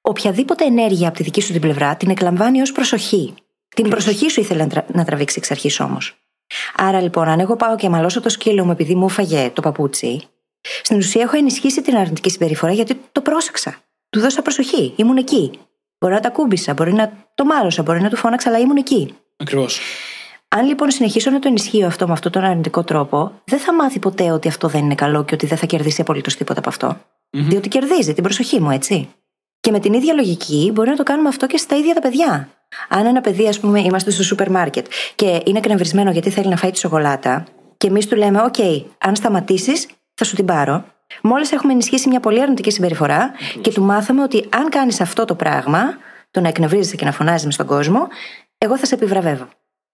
οποιαδήποτε 0.00 0.64
ενέργεια 0.64 1.08
από 1.08 1.16
τη 1.16 1.22
δική 1.22 1.40
σου 1.40 1.52
την 1.52 1.60
πλευρά 1.60 1.96
την 1.96 2.10
εκλαμβάνει 2.10 2.60
ως 2.60 2.72
προσοχή. 2.72 3.34
Την 3.76 3.88
προσοχή 3.88 4.30
σου 4.30 4.40
ήθελε 4.40 4.62
να, 4.62 4.68
τρα- 4.68 4.86
να 4.92 5.04
τραβήξει 5.04 5.34
εξ 5.38 5.50
αρχής 5.50 5.80
όμως. 5.80 6.14
Άρα 6.76 7.00
λοιπόν, 7.00 7.28
αν 7.28 7.40
εγώ 7.40 7.56
πάω 7.56 7.76
και 7.76 7.88
μαλώσω 7.88 8.20
το 8.20 8.28
σκύλο 8.28 8.64
μου 8.64 8.70
επειδή 8.70 8.94
μου 8.94 9.06
έφαγε 9.06 9.50
το 9.52 9.60
παπούτσι, 9.60 10.22
στην 10.82 10.96
ουσία 10.96 11.22
έχω 11.22 11.36
ενισχύσει 11.36 11.82
την 11.82 11.96
αρνητική 11.96 12.30
συμπεριφορά 12.30 12.72
γιατί 12.72 13.00
το 13.12 13.20
πρόσεξα. 13.20 13.76
Του 14.10 14.20
δώσα 14.20 14.42
προσοχή. 14.42 14.92
Ήμουν 14.96 15.16
εκεί. 15.16 15.50
Μπορεί 15.98 16.14
να 16.14 16.20
τα 16.20 16.30
κούμπησα, 16.30 16.72
μπορεί 16.72 16.92
να 16.92 17.12
το 17.34 17.44
μάλωσα, 17.44 17.82
μπορεί 17.82 18.00
να 18.00 18.10
του 18.10 18.16
φώναξα, 18.16 18.48
αλλά 18.48 18.58
ήμουν 18.58 18.76
εκεί. 18.76 19.14
Ακριβώς. 19.36 19.80
Αν 20.48 20.66
λοιπόν 20.66 20.90
συνεχίσω 20.90 21.30
να 21.30 21.38
το 21.38 21.48
ενισχύω 21.48 21.86
αυτό 21.86 22.06
με 22.06 22.12
αυτόν 22.12 22.32
τον 22.32 22.44
αρνητικό 22.44 22.84
τρόπο, 22.84 23.32
δεν 23.44 23.58
θα 23.58 23.74
μάθει 23.74 23.98
ποτέ 23.98 24.30
ότι 24.30 24.48
αυτό 24.48 24.68
δεν 24.68 24.84
είναι 24.84 24.94
καλό 24.94 25.24
και 25.24 25.34
ότι 25.34 25.46
δεν 25.46 25.58
θα 25.58 25.66
κερδίσει 25.66 26.00
απολύτως 26.00 26.36
τίποτα 26.36 26.58
από 26.58 26.68
αυτό. 26.68 26.96
Διότι 27.30 27.68
κερδίζει 27.68 28.12
την 28.12 28.22
προσοχή 28.22 28.60
μου, 28.60 28.70
έτσι. 28.70 29.08
Και 29.60 29.70
με 29.70 29.80
την 29.80 29.92
ίδια 29.92 30.14
λογική 30.14 30.70
μπορεί 30.74 30.88
να 30.88 30.96
το 30.96 31.02
κάνουμε 31.02 31.28
αυτό 31.28 31.46
και 31.46 31.56
στα 31.56 31.76
ίδια 31.76 31.94
τα 31.94 32.00
παιδιά. 32.00 32.48
Αν 32.88 33.06
ένα 33.06 33.20
παιδί, 33.20 33.48
ας 33.48 33.60
πούμε, 33.60 33.80
είμαστε 33.80 34.10
στο 34.10 34.22
σούπερ 34.22 34.50
μάρκετ 34.50 34.86
και 35.14 35.42
είναι 35.44 35.60
εκνευρισμένο 35.60 36.10
γιατί 36.10 36.30
θέλει 36.30 36.48
να 36.48 36.56
φάει 36.56 36.70
τη 36.70 36.78
σοκολάτα, 36.78 37.44
και 37.76 37.86
εμείς 37.86 38.06
του 38.06 38.16
λέμε: 38.16 38.42
Οκ, 38.42 38.54
αν 38.98 39.16
σταματήσεις, 39.16 39.86
θα 40.14 40.24
σου 40.24 40.34
την 40.34 40.44
πάρω. 40.44 40.84
Μόλις 41.22 41.52
έχουμε 41.52 41.72
ενισχύσει 41.72 42.08
μια 42.08 42.20
πολύ 42.20 42.40
αρνητική 42.40 42.70
συμπεριφορά 42.70 43.32
και 43.60 43.72
του 43.72 43.82
μάθαμε 43.82 44.22
ότι 44.22 44.48
αν 44.48 44.68
κάνεις 44.68 45.00
αυτό 45.00 45.24
το 45.24 45.34
πράγμα, 45.34 45.82
το 46.30 46.40
να 46.40 46.48
εκνευρίζεσαι 46.48 46.96
και 46.96 47.04
να 47.04 47.12
φωνάζεις 47.12 47.54
στον 47.54 47.66
κόσμο, 47.66 48.08
εγώ 48.64 48.78
θα 48.78 48.86
σε 48.86 48.94
επιβραβεύω. 48.94 49.48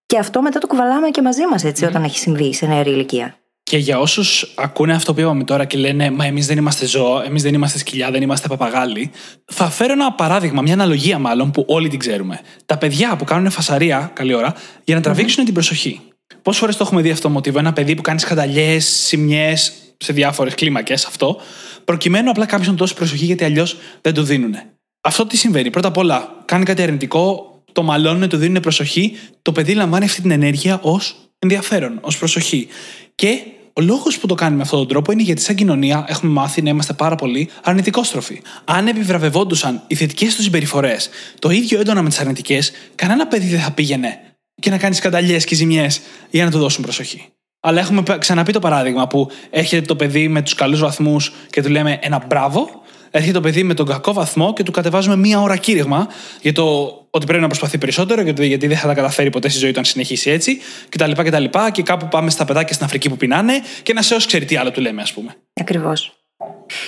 Και 0.06 0.18
αυτό 0.18 0.42
μετά 0.42 0.58
το 0.58 0.66
κουβαλάμε 0.66 1.08
και 1.10 1.22
μαζί 1.22 1.46
μας, 1.50 1.64
έτσι, 1.64 1.84
όταν 1.84 2.04
έχει 2.04 2.18
συμβεί 2.18 2.54
σε 2.54 2.66
νεαρή 2.66 2.90
ηλικία. 2.90 3.34
Και 3.62 3.76
για 3.76 3.98
όσους 3.98 4.54
ακούνε 4.56 4.94
αυτό 4.94 5.14
που 5.14 5.20
είπαμε 5.20 5.44
τώρα 5.44 5.64
και 5.64 5.78
λένε 5.78 6.10
Μα 6.10 6.24
εμείς 6.24 6.46
δεν 6.46 6.58
είμαστε 6.58 6.86
ζώα, 6.86 7.24
εμείς 7.24 7.42
δεν 7.42 7.54
είμαστε 7.54 7.78
σκυλιά, 7.78 8.10
δεν 8.10 8.22
είμαστε 8.22 8.48
παπαγάλοι, 8.48 9.10
θα 9.44 9.70
φέρω 9.70 9.92
ένα 9.92 10.12
παράδειγμα, 10.12 10.62
μια 10.62 10.72
αναλογία 10.72 11.18
μάλλον 11.18 11.50
που 11.50 11.64
όλοι 11.68 11.88
την 11.88 11.98
ξέρουμε. 11.98 12.40
Τα 12.66 12.78
παιδιά 12.78 13.16
που 13.16 13.24
κάνουν 13.24 13.50
φασαρία, 13.50 14.10
καλή 14.14 14.34
ώρα, 14.34 14.54
για 14.84 14.94
να 14.94 15.00
τραβήξουν 15.00 15.44
την 15.44 15.54
προσοχή. 15.54 16.00
Πόσες 16.42 16.60
φορές 16.60 16.76
το 16.76 16.84
έχουμε 16.84 17.00
δει 17.00 17.10
αυτό 17.10 17.22
το 17.28 17.34
μοτίβο, 17.34 17.58
ένα 17.58 17.72
παιδί 17.72 17.94
που 17.94 18.02
κάνει 18.02 18.20
σκανταλιές, 18.20 18.86
σημειές 18.86 19.72
σε 19.96 20.12
διάφορες 20.12 20.54
κλίμακες, 20.54 21.04
αυτό, 21.04 21.40
προκειμένου 21.84 22.30
απλά 22.30 22.46
κάποιον 22.46 22.70
να 22.70 22.76
δώσει 22.76 22.94
προσοχή 22.94 23.24
γιατί 23.24 23.44
αλλιώς 23.44 23.76
δεν 24.00 24.14
του 24.14 24.22
δίνουν. 24.22 24.54
Αυτό 25.00 25.26
τι 25.26 25.36
συμβαίνει. 25.36 25.70
Πρώτα 25.70 25.88
απ' 25.88 25.96
όλα, 25.96 26.42
κάνει 26.44 26.64
κάτι 26.64 26.82
αρνητικό, 26.82 27.49
το 27.72 27.82
μαλώνουν, 27.82 28.28
του 28.28 28.36
δίνουν 28.36 28.62
προσοχή, 28.62 29.12
το 29.42 29.52
παιδί 29.52 29.74
λαμβάνει 29.74 30.04
αυτή 30.04 30.20
την 30.20 30.30
ενέργεια 30.30 30.78
ως 30.82 31.16
ενδιαφέρον, 31.38 31.98
ως 32.00 32.18
προσοχή. 32.18 32.68
Και 33.14 33.38
ο 33.72 33.80
λόγος 33.80 34.18
που 34.18 34.26
το 34.26 34.34
κάνουμε 34.34 34.56
με 34.56 34.62
αυτόν 34.62 34.78
τον 34.78 34.88
τρόπο 34.88 35.12
είναι 35.12 35.22
γιατί, 35.22 35.40
σαν 35.40 35.54
κοινωνία, 35.54 36.04
έχουμε 36.08 36.32
μάθει 36.32 36.62
να 36.62 36.70
είμαστε 36.70 36.92
πάρα 36.92 37.14
πολύ 37.14 37.48
αρνητικόστροφοι. 37.62 38.42
Αν 38.64 38.86
επιβραβευόντουσαν 38.86 39.82
οι 39.86 39.94
θετικές 39.94 40.34
τους 40.34 40.44
συμπεριφορές 40.44 41.08
το 41.38 41.50
ίδιο 41.50 41.80
έντονα 41.80 42.02
με 42.02 42.08
τις 42.08 42.18
αρνητικές, 42.18 42.72
κανένα 42.94 43.26
παιδί 43.26 43.46
δεν 43.46 43.60
θα 43.60 43.70
πήγαινε 43.70 44.20
και 44.60 44.70
να 44.70 44.78
κάνεις 44.78 44.96
σκανταλιές 44.96 45.44
και 45.44 45.54
ζημιές 45.54 46.00
για 46.30 46.44
να 46.44 46.50
του 46.50 46.58
δώσουν 46.58 46.82
προσοχή. 46.82 47.26
Αλλά 47.60 47.80
έχουμε 47.80 48.02
π- 48.02 48.18
ξαναπεί 48.18 48.52
το 48.52 48.58
παράδειγμα 48.58 49.06
που 49.06 49.30
έρχεται 49.50 49.86
το 49.86 49.96
παιδί 49.96 50.28
με 50.28 50.42
τους 50.42 50.54
καλούς 50.54 50.80
βαθμούς 50.80 51.32
και 51.50 51.62
του 51.62 51.68
λέμε 51.68 51.98
ένα 52.02 52.24
μπράβο. 52.26 52.79
Έρχεται 53.10 53.32
το 53.32 53.40
παιδί 53.40 53.62
με 53.62 53.74
τον 53.74 53.86
κακό 53.86 54.12
βαθμό 54.12 54.52
και 54.52 54.62
του 54.62 54.72
κατεβάζουμε 54.72 55.16
μία 55.16 55.40
ώρα 55.40 55.56
κήρυγμα 55.56 56.08
για 56.42 56.52
το 56.52 56.94
ότι 57.10 57.26
πρέπει 57.26 57.40
να 57.40 57.46
προσπαθεί 57.46 57.78
περισσότερο, 57.78 58.22
γιατί, 58.22 58.46
γιατί 58.46 58.66
δεν 58.66 58.76
θα 58.76 58.86
τα 58.86 58.94
καταφέρει 58.94 59.30
ποτέ 59.30 59.48
στη 59.48 59.58
ζωή 59.58 59.72
του 59.72 59.78
αν 59.78 59.84
συνεχίσει 59.84 60.30
έτσι 60.30 60.58
κτλ. 60.88 61.10
Και, 61.10 61.30
και, 61.30 61.70
και 61.72 61.82
κάπου 61.82 62.08
πάμε 62.08 62.30
στα 62.30 62.44
παιδάκια 62.44 62.74
στην 62.74 62.86
Αφρική 62.86 63.08
που 63.08 63.16
πεινάνε 63.16 63.52
και 63.82 63.92
ένας 63.92 64.10
έως 64.10 64.26
ξέρει 64.26 64.44
τι 64.44 64.56
άλλο 64.56 64.70
του 64.70 64.80
λέμε, 64.80 65.02
ας 65.02 65.12
πούμε. 65.12 65.36
Ακριβώς. 65.60 66.12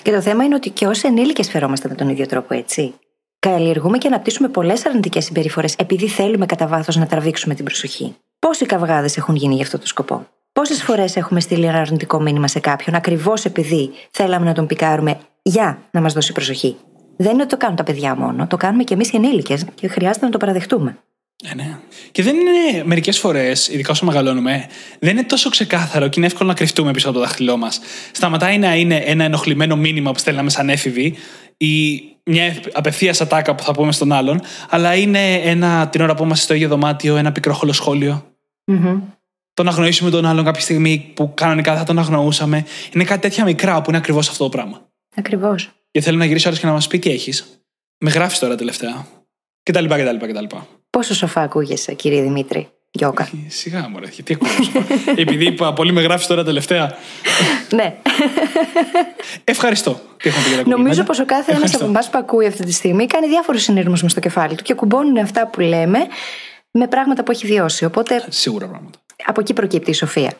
Και 0.03 0.11
το 0.11 0.21
θέμα 0.21 0.45
είναι 0.45 0.55
ότι 0.55 0.71
και 0.71 0.87
ως 0.87 1.03
ενήλικες 1.03 1.49
φερόμαστε 1.49 1.89
με 1.89 1.95
τον 1.95 2.09
ίδιο 2.09 2.27
τρόπο, 2.27 2.55
έτσι. 2.55 2.95
Καλλιεργούμε 3.39 3.99
και 3.99 4.07
αναπτύσσουμε 4.07 4.49
πολλές 4.49 4.87
αρνητικές 4.87 5.25
συμπεριφορές 5.25 5.75
επειδή 5.77 6.09
θέλουμε 6.09 6.47
κατά 6.47 6.67
βάθος 6.67 6.97
να 6.97 7.07
τραβήξουμε 7.07 7.55
την 7.55 7.65
προσοχή. 7.65 8.17
Πόσοι 8.39 8.67
καυγάδες 8.67 9.17
έχουν 9.17 9.35
γίνει 9.35 9.55
για 9.55 9.65
αυτό 9.65 9.79
το 9.79 9.87
σκοπό; 9.87 10.27
Πόσες 10.53 10.83
φορές 10.83 11.17
έχουμε 11.17 11.41
στείλει 11.41 11.65
ένα 11.65 11.79
αρνητικό 11.79 12.21
μήνυμα 12.21 12.49
σε 12.49 12.61
κάποιον 12.61 12.95
ακριβώς 12.95 13.45
επειδή 13.45 13.91
θέλαμε 14.11 14.45
να 14.45 14.53
τον 14.53 14.67
πικάρουμε 14.67 15.19
για 15.43 15.83
να 15.91 16.01
μας 16.01 16.13
δώσει 16.13 16.33
προσοχή; 16.33 16.77
Δεν 17.17 17.33
είναι 17.33 17.43
ότι 17.43 17.51
το 17.51 17.57
κάνουν 17.57 17.77
τα 17.77 17.83
παιδιά 17.83 18.15
μόνο, 18.17 18.47
το 18.47 18.57
κάνουμε 18.57 18.85
και 18.85 18.95
εμείς 18.95 19.13
οι 19.13 19.17
ενήλικες 19.17 19.65
και 19.75 19.89
χρειάζεται 19.89 20.25
να 20.25 20.31
το 20.31 20.39
παραδεχτούμε. 20.39 20.99
Ε, 21.51 21.55
ναι. 21.55 21.79
Και 22.13 22.23
δεν 22.23 22.37
είναι 22.37 22.85
μερικές 22.85 23.19
φορές, 23.19 23.69
ειδικά 23.69 23.91
όσο 23.91 24.05
μεγαλώνουμε, 24.05 24.67
δεν 24.99 25.11
είναι 25.11 25.25
τόσο 25.25 25.51
ξεκάθαρο 25.51 26.09
και 26.09 26.15
είναι 26.17 26.27
εύκολο 26.27 26.49
να 26.49 26.55
κρυφτούμε 26.55 26.91
πίσω 26.91 27.09
από 27.09 27.19
το 27.19 27.25
δάχτυλό 27.25 27.57
μας. 27.57 27.81
Σταματάει 28.13 28.59
να 28.59 28.77
είναι 28.77 28.97
ένα 28.97 29.25
ενοχλημένο 29.25 29.77
μήνυμα 29.77 30.13
που 30.13 30.19
στέλναμε 30.19 30.51
σαν 30.51 30.69
έφηβοι 30.69 31.17
ή 31.57 32.03
μια 32.25 32.57
απευθείας 32.73 33.21
ατάκα 33.21 33.55
που 33.55 33.63
θα 33.63 33.73
πούμε 33.73 33.93
στον 33.93 34.13
άλλον, 34.13 34.41
αλλά 34.69 34.95
είναι 34.95 35.35
ένα, 35.35 35.89
την 35.89 36.01
ώρα 36.01 36.15
που 36.15 36.25
είμαστε 36.25 36.45
στο 36.45 36.55
ίδιο 36.55 36.69
δωμάτιο, 36.69 37.17
ένα 37.17 37.33
πικρόχολο 37.33 37.73
σχόλιο. 37.73 38.27
Το 39.55 39.63
να 39.63 39.71
αγνοήσουμε 39.71 40.11
τον 40.11 40.27
άλλον 40.27 40.45
κάποια 40.45 40.61
στιγμή 40.61 41.13
που 41.15 41.35
κανονικά 41.35 41.77
θα 41.77 41.85
τον 41.85 41.99
αγνοούσαμε. 41.99 42.67
Είναι 42.95 43.05
κάτι 43.05 43.21
τέτοια 43.21 43.45
μικρά 43.45 43.83
που 43.83 43.85
είναι 43.89 43.99
ακριβώς 43.99 44.29
αυτό 44.29 44.45
το 44.45 44.51
πράγμα. 44.51 44.81
Ακριβώς. 45.17 45.71
Και 45.91 46.01
θέλω 46.01 46.17
να 46.19 46.25
γυρίσει 46.25 46.47
άλλος 46.47 46.59
και 46.61 46.67
να 46.67 46.73
μας 46.73 46.87
πει 46.87 46.99
τι 46.99 47.11
έχεις. 47.11 47.61
Με 47.99 48.11
γράφεις 48.11 48.39
τώρα 48.39 48.55
τελευταία. 48.57 49.07
Και 49.63 49.73
τα 49.73 49.81
λοιπά 49.81 49.97
και 49.99 50.05
τα 50.05 50.13
λοιπά 50.13 50.27
και 50.27 50.33
τα 50.33 50.41
λοιπά. 50.41 50.67
Πόσο 50.91 51.15
σοφά 51.15 51.41
ακούγεσαι, 51.43 51.95
κύριε 51.95 52.23
Δημήτρη. 52.23 52.69
Γιώκα; 52.91 53.23
Ε, 53.23 53.51
Σιγά 53.51 53.89
μου, 53.89 53.99
ρε. 53.99 54.07
Τι 54.25 54.35
ακούω. 54.35 54.49
Επειδή 55.17 55.45
είπα, 55.45 55.73
πολύ 55.73 55.93
με 55.93 56.01
γράφεις 56.03 56.27
τώρα 56.27 56.45
τελευταία. 56.45 56.97
ναι. 57.75 57.97
Ευχαριστώ. 59.45 60.01
Τι 60.17 60.29
έχουμε 60.29 60.45
πει 60.45 60.49
για 60.55 60.63
τα 60.63 60.69
Νομίζω 60.69 60.95
κουμπί, 60.95 61.07
πως 61.07 61.19
ο 61.19 61.25
κάθε 61.25 61.41
ένας 61.41 61.53
Ευχαριστώ. 61.55 61.77
από 61.79 61.87
εμάς 61.87 62.11
που 62.11 62.19
ακούει 62.19 62.47
αυτή 62.47 62.65
τη 62.65 62.73
στιγμή 62.73 63.07
κάνει 63.07 63.27
διάφορους 63.29 63.63
συνειρμούς 63.63 64.03
μες 64.03 64.11
στο 64.11 64.21
κεφάλι 64.21 64.55
του 64.55 64.63
και 64.63 64.75
κουμπώνουν 64.75 65.17
αυτά 65.19 65.47
που 65.47 65.61
λέμε 65.61 65.99
με 66.71 66.89
πράγματα 66.89 67.23
που 67.23 67.31
έχει 67.31 67.47
βιώσει. 67.47 67.85
Οπότε 67.85 68.25
Σίγουρα 68.29 68.67
πράγματα. 68.69 68.99
Από 69.27 69.41
εκεί 69.41 69.53
προκύπτει 69.53 69.91
η 69.91 69.95
σοφία. 69.95 70.33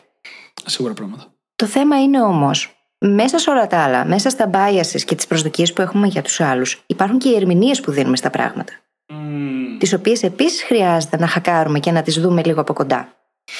Σίγουρα 0.65 0.93
πράγματα. 0.93 1.33
Το 1.55 1.65
θέμα 1.65 2.01
είναι 2.01 2.21
όμως, 2.21 2.75
μέσα 2.97 3.37
σε 3.37 3.49
όλα 3.49 3.67
τα 3.67 3.83
άλλα, 3.83 4.05
μέσα 4.05 4.29
στα 4.29 4.49
biases 4.53 5.01
και 5.05 5.15
τις 5.15 5.27
προσδοκίες 5.27 5.73
που 5.73 5.81
έχουμε 5.81 6.07
για 6.07 6.21
τους 6.21 6.39
άλλους, 6.41 6.83
υπάρχουν 6.85 7.19
και 7.19 7.29
οι 7.29 7.35
ερμηνείες 7.35 7.79
που 7.81 7.91
δίνουμε 7.91 8.15
στα 8.15 8.29
πράγματα. 8.29 8.73
Mm, 9.13 9.15
Τις 9.79 9.93
οποίες 9.93 10.23
επίσης 10.23 10.63
χρειάζεται 10.63 11.17
να 11.17 11.27
χακάρουμε 11.27 11.79
και 11.79 11.91
να 11.91 12.01
τις 12.01 12.19
δούμε 12.19 12.43
λίγο 12.43 12.61
από 12.61 12.73
κοντά. 12.73 13.15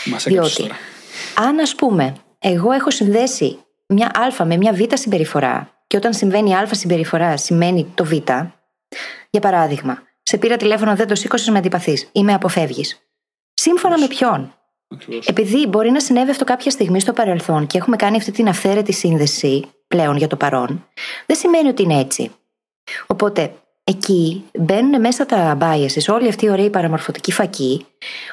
Μας 0.06 0.26
έκαψε 0.26 0.30
Διότι, 0.30 0.62
τώρα. 0.62 1.48
αν 1.50 1.60
ας 1.60 1.76
πούμε, 1.76 2.16
εγώ 2.40 2.72
έχω 2.72 2.92
συνδέσει 2.92 3.58
μια 3.88 4.08
Α 4.40 4.46
με 4.46 4.58
μια 4.58 4.74
Β 4.74 4.80
συμπεριφορά, 4.94 5.70
και 5.88 5.98
όταν 5.98 6.14
συμβαίνει 6.14 6.50
η 6.50 6.54
Α 6.54 6.68
συμπεριφορά 6.72 7.38
σημαίνει 7.38 7.92
το 7.96 8.06
Β, 8.06 8.12
για 9.30 9.42
παράδειγμα, 9.42 10.02
σε 10.24 10.38
πήρα 10.38 10.58
τηλέφωνο, 10.58 10.96
δεν 10.96 11.08
το 11.08 11.16
σήκωσες, 11.16 11.50
με 11.50 11.58
αντιπαθείς 11.58 12.10
ή 12.12 12.24
με 12.24 12.34
αποφεύγεις. 12.34 13.00
Σύμφωνα 13.54 14.00
με 14.00 14.08
ποιον; 14.08 14.56
Ακριβώς. 14.94 15.28
Επειδή 15.28 15.68
μπορεί 15.68 15.92
να 15.92 16.00
συνέβη 16.00 16.32
αυτό 16.32 16.44
κάποια 16.44 16.72
στιγμή 16.72 17.00
στο 17.00 17.14
παρελθόν 17.14 17.68
και 17.68 17.78
έχουμε 17.78 17.96
κάνει 17.96 18.18
αυτή 18.18 18.32
την 18.32 18.48
αυθαίρετη 18.48 18.94
σύνδεση 18.94 19.64
πλέον 19.88 20.18
για 20.18 20.28
το 20.28 20.36
παρόν, 20.36 20.88
δεν 21.26 21.36
σημαίνει 21.36 21.68
ότι 21.68 21.84
είναι 21.84 22.00
έτσι. 22.00 22.32
Οπότε, 23.08 23.54
εκεί 23.84 24.44
μπαίνουν 24.60 25.00
μέσα 25.00 25.26
τα 25.26 25.58
biases, 25.62 26.14
όλοι 26.14 26.28
αυτοί 26.28 26.46
οι 26.46 26.50
ωραίοι 26.50 26.70
παραμορφωτικοί 26.70 27.32
φακοί, 27.32 27.86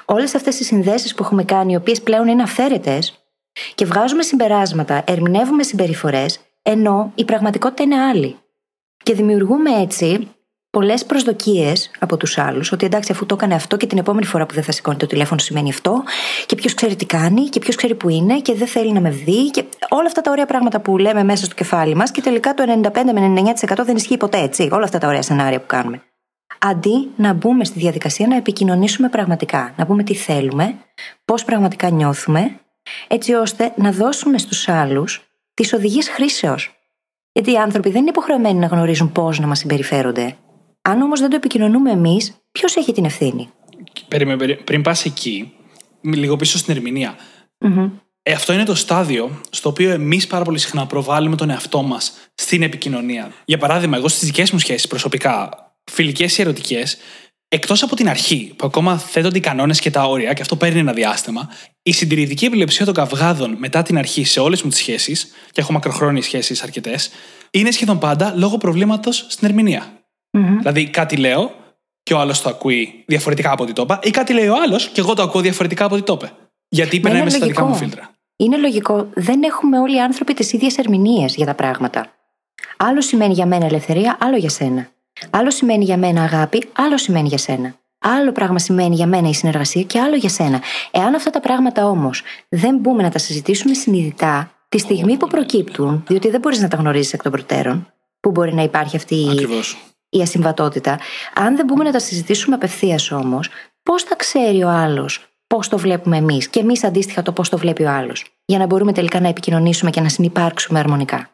όλες 0.05 0.35
αυτές 0.35 0.61
οι 0.61 0.65
συνδέσεις 0.65 1.15
που 1.15 1.23
έχουμε 1.23 1.45
κάνει, 1.45 1.73
οι 1.73 1.77
οποίες 1.77 2.01
πλέον 2.01 2.29
είναι 2.29 2.43
αυθαίρετες, 2.43 3.15
και 3.75 3.85
βγάζουμε 3.85 4.23
συμπεράσματα, 4.23 5.03
ερμηνεύουμε 5.07 5.63
συμπεριφορές, 5.63 6.41
ενώ 6.63 7.13
η 7.15 7.25
πραγματικότητα 7.25 7.83
είναι 7.83 8.01
άλλη. 8.01 8.37
Και 9.03 9.15
δημιουργούμε 9.15 9.81
έτσι 9.81 10.29
πολλές 10.71 11.05
προσδοκίες 11.05 11.91
από 11.99 12.17
τους 12.17 12.39
άλλους, 12.39 12.73
ότι 12.73 12.87
εντάξει, 12.87 13.13
αφού 13.13 13.27
το 13.27 13.35
έκανε 13.35 13.55
αυτό 13.55 13.77
και 13.77 13.87
την 13.87 13.99
επόμενη 13.99 14.27
φορά 14.27 14.47
που 14.47 14.55
δεν 14.55 14.63
θα 14.63 14.73
σηκώνει 14.73 14.97
το 14.97 15.07
τηλέφωνο 15.07 15.41
σημαίνει 15.41 15.71
αυτό, 15.71 16.03
και 16.47 16.55
ποιος 16.55 16.75
ξέρει 16.75 16.97
τι 16.97 17.07
κάνει, 17.07 17.45
και 17.45 17.59
ποιος 17.59 17.77
ξέρει 17.77 17.95
που 17.95 18.09
είναι, 18.09 18.41
και 18.41 18.55
δεν 18.55 18.67
θέλει 18.67 18.93
να 18.93 19.01
με 19.01 19.11
δει, 19.11 19.51
και 19.51 19.65
όλα 19.89 20.07
αυτά 20.07 20.21
τα 20.21 20.31
ωραία 20.31 20.47
πράγματα 20.47 20.81
που 20.81 20.99
λέμε 20.99 21.25
μέσα 21.25 21.45
στο 21.45 21.55
κεφάλι 21.55 21.95
μας, 21.95 22.11
και 22.11 22.21
τελικά 22.21 22.55
το 22.55 22.81
95 22.83 23.13
με 23.13 23.21
99% 23.21 23.85
δεν 23.85 23.97
ισχύει 23.97 24.17
ποτέ 24.17 24.39
έτσι. 24.39 24.69
Όλα 24.73 24.85
αυτά 24.85 24.99
τα 24.99 25.09
ωραία 25.09 25.23
σενάρια 25.23 25.61
που 25.61 25.67
κάνουμε. 25.67 26.03
Αντί 26.59 27.11
να 27.17 27.33
μπούμε 27.33 27.65
στη 27.65 27.79
διαδικασία 27.79 28.27
να 28.27 28.37
επικοινωνήσουμε 28.37 29.09
πραγματικά, 29.09 29.75
να 29.77 29.87
πούμε 29.87 30.03
τι 30.03 30.15
θέλουμε, 30.15 30.75
πώς 31.25 31.45
πραγματικά 31.45 31.91
νιώθουμε, 31.91 32.61
έτσι 33.09 33.33
ώστε 33.33 33.73
να 33.77 33.91
δώσουμε 33.93 34.39
στους 34.39 34.69
άλλους 34.69 35.23
τις 35.55 35.73
οδηγίες 35.73 36.09
χρήσεως. 36.09 36.75
Γιατί 37.33 37.53
οι 37.53 37.57
άνθρωποι 37.57 37.91
δεν 37.91 38.01
είναι 38.01 38.11
υποχρεωμένοι 38.11 38.59
να 38.59 38.67
γνωρίζουν 38.67 39.13
πώς 39.13 39.39
να 39.39 39.47
μας 39.47 39.59
συμπεριφέρονται. 39.59 40.37
Αν 40.83 41.03
όμως 41.03 41.21
δεν 41.21 41.31
το 41.31 41.37
επικοινωνούμε 41.37 41.91
εμείς, 41.91 42.35
ποιος 42.53 42.77
έχει 42.77 42.93
την 42.93 43.05
ευθύνη; 43.05 43.51
Περίμενε, 44.09 44.39
περί- 44.39 44.63
πριν 44.65 44.83
πας 44.83 45.05
εκεί, 45.05 45.53
λίγο 46.01 46.37
πίσω 46.37 46.59
στην 46.59 46.77
ερμηνεία. 46.77 47.17
Ε, 48.23 48.33
αυτό 48.33 48.53
είναι 48.53 48.65
το 48.65 48.75
στάδιο 48.75 49.41
στο 49.51 49.69
οποίο 49.69 49.91
εμείς 49.91 50.27
πάρα 50.27 50.45
πολύ 50.45 50.59
συχνά 50.59 50.87
προβάλλουμε 50.87 51.37
τον 51.37 51.51
εαυτό 51.51 51.83
μας 51.83 52.13
στην 52.35 52.63
επικοινωνία. 52.63 53.33
Για 53.45 53.59
παράδειγμα, 53.59 53.97
εγώ 53.97 54.09
στις 54.09 54.25
δικές 54.25 54.51
μου 54.51 54.59
σχέσεις 54.59 54.87
προσωπικά, 54.87 55.49
φιλικές 55.91 56.39
ή 56.39 56.41
ερωτικές, 56.41 56.97
εκτός 57.49 57.83
από 57.83 57.97
την 57.97 58.09
αρχή, 58.09 58.53
που 58.57 58.67
ακόμα 58.67 58.99
θέτονται 58.99 59.39
οι 59.39 59.41
κανόνες 59.41 59.81
και 59.81 59.91
τα 59.91 60.05
όρια, 60.05 60.33
και 60.33 60.43
αυτό 60.43 60.57
παίρνει 60.57 60.79
ένα 60.79 60.93
διάστημα, 60.93 61.49
η 61.83 61.93
συντηρητική 61.93 62.45
επιλεψία 62.45 62.85
των 62.85 62.95
καυγάδων 62.95 63.57
μετά 63.59 63.83
την 63.83 63.99
αρχή 63.99 64.25
σε 64.25 64.41
όλες 64.41 64.63
μου 64.63 64.71
τις 64.71 64.79
σχέσεις, 64.79 65.31
και 65.51 65.61
έχω 65.61 65.73
μακροχρόνιες 65.73 66.25
σχέσεις 66.25 66.63
αρκετές, 66.63 67.11
είναι 67.51 67.71
σχεδόν 67.71 67.99
πάντα 67.99 68.35
λόγω 68.37 68.59
προβλήματος 68.59 69.27
στην 69.29 69.49
ερμηνεία. 69.49 70.00
Δηλαδή, 70.31 70.91
κάτι 70.91 71.17
λέω 71.17 71.51
και 72.03 72.15
ο 72.15 72.19
άλλος 72.19 72.43
το 72.43 72.49
ακούει 72.49 73.05
διαφορετικά 73.07 73.53
από 73.53 73.63
ό,τι 73.63 73.73
το 73.73 73.83
είπα, 73.83 74.01
ή 74.03 74.11
κάτι 74.11 74.33
λέει 74.33 74.49
ο 74.49 74.55
άλλος 74.63 74.89
και 74.89 75.01
εγώ 75.01 75.15
το 75.15 75.23
ακούω 75.23 75.41
διαφορετικά 75.41 75.85
από 75.85 75.95
ό,τι 75.95 76.05
το 76.05 76.13
είπε. 76.13 76.33
Γιατί 76.69 76.97
Μα 76.97 77.03
περνάει 77.03 77.21
είναι 77.21 77.25
μέσα 77.25 77.37
στα 77.37 77.47
δικά 77.47 77.61
μου 77.63 77.69
λογικό. 77.69 77.85
φίλτρα. 77.87 78.11
Είναι 78.37 78.57
λογικό, 78.57 79.09
δεν 79.15 79.43
έχουμε 79.43 79.79
όλοι 79.79 79.97
οι 79.97 80.01
άνθρωποι 80.01 80.35
τις 80.35 80.53
ίδιες 80.53 80.79
ερμηνείες 80.79 81.35
για 81.35 81.47
τα 81.47 81.55
πράγματα. 81.55 82.07
Άλλο 82.77 83.01
σημαίνει 83.01 83.33
για 83.33 83.47
μένα 83.47 83.67
ελευθερία, 83.67 84.19
άλλο 84.21 84.37
για 84.37 84.49
σένα. 84.49 84.89
Άλλο 85.31 85.51
σημαίνει 85.51 85.85
για 85.85 85.97
μένα 85.97 86.23
αγάπη, 86.23 86.65
άλλο 86.73 86.99
σημαίνει 86.99 87.29
για 87.29 87.39
σένα. 87.39 87.75
Άλλο 87.99 88.33
πράγμα 88.33 88.59
σημαίνει 88.59 88.95
για 88.95 89.07
μένα 89.07 89.29
η 89.29 89.35
συνεργασία 89.35 89.83
και 89.83 90.01
άλλο 90.01 90.17
για 90.17 90.29
σένα. 90.29 90.63
Εάν 90.91 91.15
αυτά 91.15 91.31
τα 91.31 91.41
πράγματα 91.41 91.87
όμως 91.87 92.23
δεν 92.49 92.77
μπούμε 92.77 93.03
να 93.03 93.11
τα 93.11 93.19
συζητήσουμε 93.19 93.75
συνειδητά 93.75 94.51
τη 94.69 94.79
στιγμή 94.79 95.17
που 95.17 95.27
προκύπτουν, 95.27 96.05
διότι 96.07 96.31
δεν 96.31 96.41
μπορείς 96.41 96.61
να 96.61 96.69
τα 96.69 96.77
γνωρίζεις 96.77 97.13
εκ 97.13 97.23
των 97.23 97.33
προτέρων, 97.33 97.93
που 98.21 98.31
μπορεί 98.31 98.55
να 98.55 98.63
υπάρχει 98.63 98.97
αυτή 98.97 99.15
η, 99.15 99.29
Ακριβώς. 99.31 99.77
Η 100.11 100.21
ασυμβατότητα. 100.21 100.99
Αν 101.35 101.57
δεν 101.57 101.65
μπούμε 101.65 101.85
να 101.85 101.93
τα 101.93 101.99
συζητήσουμε 101.99 102.55
απευθείας 102.55 103.11
όμως, 103.11 103.49
πώς 103.83 104.03
θα 104.03 104.17
ξέρει 104.17 104.63
ο 104.63 104.69
άλλος 104.69 105.31
πώς 105.55 105.69
το 105.69 105.79
βλέπουμε 105.79 106.17
εμείς 106.17 106.49
και 106.49 106.61
εμείς 106.61 106.85
αντίστοιχα 106.85 107.23
το 107.23 107.33
πώς 107.33 107.49
το 107.49 107.59
βλέπει 107.59 107.83
ο 107.83 107.91
άλλος. 107.91 108.25
Για 108.45 108.59
να 108.59 108.67
μπορούμε 108.67 108.93
τελικά 108.93 109.21
να 109.21 109.29
επικοινωνήσουμε 109.29 109.91
και 109.91 110.01
να 110.01 110.09
συνεπάρξουμε 110.09 110.79
αρμονικά. 110.79 111.31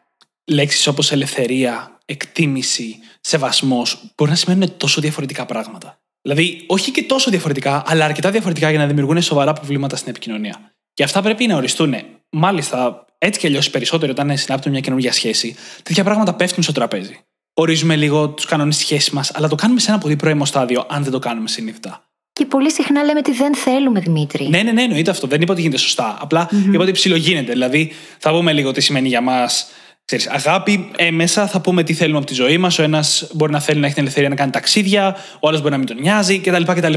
Λέξεις 0.51 0.87
όπως 0.87 1.11
ελευθερία, 1.11 1.99
εκτίμηση, 2.05 2.99
σεβασμός 3.21 4.11
μπορεί 4.17 4.29
να 4.31 4.37
σημαίνουν 4.37 4.77
τόσο 4.77 5.01
διαφορετικά 5.01 5.45
πράγματα. 5.45 5.99
Δηλαδή, 6.21 6.63
όχι 6.67 6.91
και 6.91 7.03
τόσο 7.03 7.29
διαφορετικά, 7.29 7.83
αλλά 7.85 8.05
αρκετά 8.05 8.31
διαφορετικά 8.31 8.69
για 8.69 8.79
να 8.79 8.87
δημιουργούν 8.87 9.21
σοβαρά 9.21 9.53
προβλήματα 9.53 9.95
στην 9.95 10.09
επικοινωνία. 10.09 10.71
Και 10.93 11.03
αυτά 11.03 11.21
πρέπει 11.21 11.47
να 11.47 11.55
οριστούν. 11.55 11.95
Μάλιστα, 12.29 13.05
έτσι 13.17 13.39
κι 13.39 13.47
αλλιώς 13.47 13.65
οι 13.65 13.71
περισσότεροι 13.71 14.11
όταν 14.11 14.37
συνάπτουν 14.37 14.71
μια 14.71 14.81
καινούργια 14.81 15.13
σχέση, 15.13 15.55
τέτοια 15.83 16.03
πράγματα 16.03 16.33
πέφτουν 16.33 16.63
στο 16.63 16.71
τραπέζι. 16.71 17.19
Ορίζουμε 17.59 17.95
λίγο 17.95 18.29
τους 18.29 18.45
κανόνες 18.45 18.77
τη 18.77 18.81
σχέσης 18.81 19.09
μας, 19.09 19.31
αλλά 19.35 19.47
το 19.47 19.55
κάνουμε 19.55 19.79
σε 19.79 19.91
ένα 19.91 19.99
πολύ 19.99 20.15
πρώιμο 20.15 20.45
στάδιο, 20.45 20.85
αν 20.89 21.03
δεν 21.03 21.11
το 21.11 21.19
κάνουμε 21.19 21.47
συνειδητά. 21.47 22.07
Και 22.33 22.45
πολύ 22.45 22.71
συχνά 22.71 23.03
λέμε 23.03 23.19
ότι 23.19 23.31
δεν 23.31 23.55
θέλουμε, 23.55 23.99
Δημήτρη. 23.99 24.49
Ναι, 24.49 24.61
ναι, 24.61 24.71
ναι, 24.71 24.81
εννοείται 24.81 25.11
αυτό. 25.11 25.27
Δεν 25.27 25.41
είπα 25.41 25.51
ότι 25.51 25.61
γίνεται 25.61 25.79
σωστά. 25.79 26.17
Απλά 26.19 26.49
είπα 26.71 26.83
ότι 26.83 26.91
ψιλογίνεται. 26.91 27.51
Δηλαδή, 27.51 27.91
θα 28.17 28.31
πούμε 28.31 28.53
λίγο 28.53 28.71
τι 28.71 28.81
σημαίνει 28.81 29.07
για 29.07 29.21
μας. 29.21 29.67
Ξέρεις, 30.05 30.27
αγάπη, 30.27 30.91
ε, 30.95 31.11
μέσα 31.11 31.47
θα 31.47 31.61
πούμε 31.61 31.83
τι 31.83 31.93
θέλουμε 31.93 32.17
από 32.17 32.27
τη 32.27 32.33
ζωή 32.33 32.57
μας. 32.57 32.79
Ο 32.79 32.83
ένας 32.83 33.27
μπορεί 33.33 33.51
να 33.51 33.59
θέλει 33.59 33.79
να 33.79 33.85
έχει 33.85 33.93
την 33.93 34.03
ελευθερία 34.03 34.29
να 34.29 34.35
κάνει 34.35 34.51
ταξίδια, 34.51 35.15
ο 35.39 35.47
άλλος 35.47 35.59
μπορεί 35.59 35.71
να 35.71 35.77
μην 35.77 35.87
τον 35.87 35.97
νοιάζει 35.99 36.39
κτλ. 36.39 36.63
κτλ. 36.63 36.93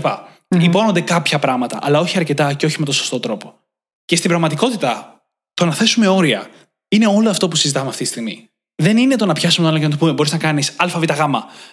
Υπόνονται 0.48 1.00
κάποια 1.00 1.38
πράγματα, 1.38 1.78
αλλά 1.82 2.00
όχι 2.00 2.18
αρκετά 2.18 2.52
και 2.52 2.66
όχι 2.66 2.78
με 2.78 2.84
τον 2.84 2.94
σωστό 2.94 3.20
τρόπο. 3.20 3.54
Και 4.04 4.16
στην 4.16 4.28
πραγματικότητα, 4.28 5.22
το 5.54 5.64
να 5.64 5.72
θέσουμε 5.72 6.06
όρια 6.06 6.46
είναι 6.88 7.06
όλο 7.06 7.30
αυτό 7.30 7.48
που 7.48 7.56
συζητάμε 7.56 7.88
αυτή 7.88 8.02
τη 8.02 8.08
στιγμή. 8.08 8.49
Δεν 8.80 8.96
είναι 8.96 9.16
το 9.16 9.26
να 9.26 9.32
πιάσουμε 9.32 9.66
τον 9.66 9.74
άλλο 9.74 9.82
και 9.82 9.88
να 9.88 9.92
του 9.92 9.98
πούμε: 9.98 10.12
Μπορείς 10.12 10.32
να 10.32 10.38
κάνεις 10.38 10.74
ΑΒΓ, 10.76 11.04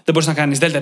δεν 0.03 0.13
μπορείς 0.13 0.27
να 0.27 0.33
κάνεις 0.33 0.59
ΔΕΖ. 0.59 0.73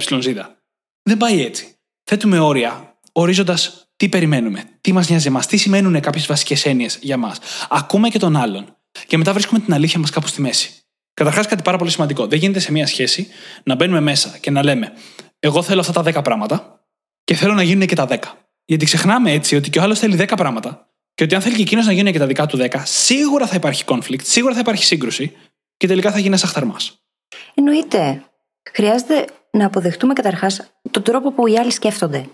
Δεν 1.03 1.17
πάει 1.17 1.41
έτσι. 1.41 1.75
Θέτουμε 2.03 2.39
όρια, 2.39 2.97
ορίζοντας 3.11 3.87
τι 3.95 4.09
περιμένουμε, 4.09 4.63
τι 4.81 4.93
μας 4.93 5.09
νοιάζει 5.09 5.27
εμάς, 5.27 5.47
τι 5.47 5.57
σημαίνουν 5.57 5.99
κάποιες 5.99 6.25
βασικές 6.25 6.65
έννοιες 6.65 6.97
για 7.01 7.17
μας. 7.17 7.39
Ακούμε 7.69 8.09
και 8.09 8.19
τον 8.19 8.35
άλλον. 8.35 8.77
Και 9.07 9.17
μετά 9.17 9.33
βρίσκουμε 9.33 9.59
την 9.59 9.73
αλήθεια 9.73 9.99
μας 9.99 10.09
κάπου 10.09 10.27
στη 10.27 10.41
μέση. 10.41 10.71
Καταρχάς, 11.13 11.47
κάτι 11.47 11.61
πάρα 11.61 11.77
πολύ 11.77 11.91
σημαντικό. 11.91 12.27
Δεν 12.27 12.39
γίνεται 12.39 12.59
σε 12.59 12.71
μια 12.71 12.87
σχέση 12.87 13.27
να 13.63 13.75
μπαίνουμε 13.75 13.99
μέσα 13.99 14.37
και 14.37 14.51
να 14.51 14.63
λέμε: 14.63 14.93
Εγώ 15.39 15.61
θέλω 15.61 15.79
αυτά 15.79 16.03
τα 16.03 16.19
10 16.19 16.23
πράγματα 16.23 16.85
και 17.23 17.35
θέλω 17.35 17.53
να 17.53 17.63
γίνουν 17.63 17.87
και 17.87 17.95
τα 17.95 18.07
10. 18.09 18.17
Γιατί 18.65 18.85
ξεχνάμε 18.85 19.31
έτσι 19.31 19.55
ότι 19.55 19.69
και 19.69 19.79
ο 19.79 19.81
άλλος 19.81 19.99
θέλει 19.99 20.17
10 20.19 20.33
πράγματα 20.35 20.89
και 21.13 21.23
ότι 21.23 21.35
αν 21.35 21.41
θέλει 21.41 21.55
και 21.55 21.61
εκείνος 21.61 21.85
να 21.85 21.91
γίνουν 21.91 22.11
και 22.11 22.19
τα 22.19 22.25
δικά 22.25 22.45
του 22.45 22.57
10, 22.57 22.81
σίγουρα 22.83 23.47
θα 23.47 23.55
υπάρχει 23.55 23.83
conflict, 23.87 24.23
σίγουρα 24.23 24.53
θα 24.53 24.59
υπάρχει 24.59 24.83
σύγκρουση 24.83 25.35
και 25.77 25.87
τελικά 25.87 26.11
θα 26.11 26.15
γίνει 26.15 26.27
ένας 26.27 26.43
αχταρμά. 26.43 26.75
Εννοείται. 27.53 28.23
Χρειάζεται 28.73 29.25
να 29.51 29.65
αποδεχτούμε 29.65 30.13
καταρχάς 30.13 30.71
τον 30.91 31.03
τρόπο 31.03 31.31
που 31.31 31.47
οι 31.47 31.57
άλλοι 31.57 31.71
σκέφτονται. 31.71 32.25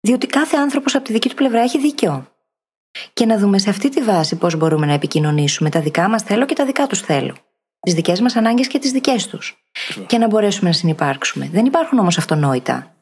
Διότι 0.00 0.26
κάθε 0.26 0.56
άνθρωπος 0.56 0.94
από 0.94 1.04
τη 1.04 1.12
δική 1.12 1.28
του 1.28 1.34
πλευρά 1.34 1.60
έχει 1.60 1.78
δίκιο. 1.78 2.28
Και 3.12 3.26
να 3.26 3.38
δούμε 3.38 3.58
σε 3.58 3.70
αυτή 3.70 3.88
τη 3.88 4.02
βάση 4.02 4.36
πώς 4.36 4.56
μπορούμε 4.56 4.86
να 4.86 4.92
επικοινωνήσουμε 4.92 5.70
τα 5.70 5.80
δικά 5.80 6.08
μας 6.08 6.22
θέλω 6.22 6.46
και 6.46 6.54
τα 6.54 6.64
δικά 6.64 6.86
τους 6.86 7.00
θέλω. 7.00 7.34
Τις 7.80 7.94
δικές 7.94 8.20
μας 8.20 8.36
ανάγκες 8.36 8.66
και 8.66 8.78
τις 8.78 8.90
δικές 8.90 9.26
τους. 9.26 9.56
Και 10.06 10.18
να 10.18 10.26
μπορέσουμε 10.26 10.68
να 10.68 10.74
συνεπάρξουμε. 10.74 11.48
Δεν 11.52 11.64
υπάρχουν 11.64 11.98
όμως 11.98 12.18
αυτονόητα. 12.18 12.94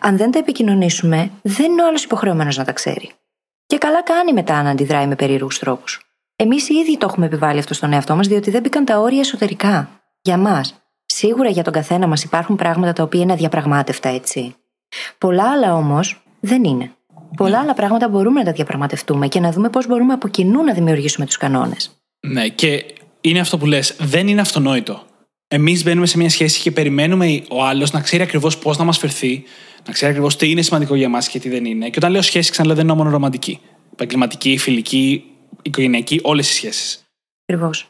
Αν 0.00 0.16
δεν 0.16 0.30
τα 0.30 0.38
επικοινωνήσουμε, 0.38 1.30
δεν 1.42 1.70
είναι 1.70 1.82
ο 1.82 1.86
άλλος 1.86 2.04
υποχρεωμένος 2.04 2.56
να 2.56 2.64
τα 2.64 2.72
ξέρει. 2.72 3.10
Και 3.66 3.78
καλά 3.78 4.02
κάνει 4.02 4.32
μετά 4.32 4.62
να 4.62 4.70
αντιδράει 4.70 5.06
με 5.06 5.14
περίεργους 5.14 5.58
τρόπους. 5.58 6.00
Εμείς 6.42 6.68
οι 6.68 6.74
ίδιοι 6.74 6.96
το 6.96 7.06
έχουμε 7.10 7.26
επιβάλει 7.26 7.58
αυτό 7.58 7.74
στον 7.74 7.92
εαυτό 7.92 8.16
μας, 8.16 8.26
διότι 8.26 8.50
δεν 8.50 8.60
μπήκαν 8.60 8.84
τα 8.84 8.98
όρια 8.98 9.20
εσωτερικά. 9.20 10.02
Για 10.22 10.36
μας. 10.36 10.74
Σίγουρα 11.06 11.48
για 11.48 11.62
τον 11.62 11.72
καθένα 11.72 12.06
μας 12.06 12.22
υπάρχουν 12.22 12.56
πράγματα 12.56 12.92
τα 12.92 13.02
οποία 13.02 13.20
είναι 13.20 13.32
αδιαπραγμάτευτα, 13.32 14.08
έτσι. 14.08 14.54
Πολλά 15.18 15.50
άλλα 15.50 15.74
όμως 15.74 16.22
δεν 16.40 16.64
είναι. 16.64 16.90
Πολλά 17.36 17.60
άλλα 17.60 17.74
πράγματα 17.74 18.08
μπορούμε 18.08 18.38
να 18.38 18.44
τα 18.44 18.52
διαπραγματευτούμε 18.52 19.28
και 19.28 19.40
να 19.40 19.52
δούμε 19.52 19.68
πώς 19.68 19.86
μπορούμε 19.86 20.12
από 20.12 20.28
κοινού 20.28 20.62
να 20.62 20.72
δημιουργήσουμε 20.72 21.26
τους 21.26 21.36
κανόνες. 21.36 21.90
Ναι, 22.20 22.48
και 22.48 22.84
είναι 23.20 23.40
αυτό 23.40 23.58
που 23.58 23.66
λες, 23.66 23.96
δεν 23.98 24.28
είναι 24.28 24.40
αυτονόητο. 24.40 25.02
Εμείς 25.48 25.84
μπαίνουμε 25.84 26.06
σε 26.06 26.18
μια 26.18 26.30
σχέση 26.30 26.60
και 26.60 26.70
περιμένουμε 26.70 27.42
ο 27.50 27.64
άλλος 27.64 27.92
να 27.92 28.00
ξέρει 28.00 28.22
ακριβώς 28.22 28.58
πώς 28.58 28.78
να 28.78 28.84
μας 28.84 28.98
φερθεί, 28.98 29.42
να 29.86 29.92
ξέρει 29.92 30.10
ακριβώς 30.10 30.36
τι 30.36 30.50
είναι 30.50 30.62
σημαντικό 30.62 30.94
για 30.94 31.08
μας 31.08 31.28
και 31.28 31.38
τι 31.38 31.48
δεν 31.48 31.64
είναι. 31.64 31.88
Και 31.88 31.96
όταν 31.96 32.10
λέω 32.10 32.22
σχέση, 32.22 32.50
ξαναλέω 32.50 32.76
δεν 32.76 32.84
είναι 32.84 32.94
μόνο 32.96 33.10
ρομαντική. 33.10 33.60
Επαγγελματική, 33.92 34.58
φιλική, 34.58 35.24
οικογενειακή, 35.62 36.20
όλες 36.22 36.50
οι 36.50 36.54
σχέσεις. 36.54 37.04
Ακριβώς. 37.46 37.86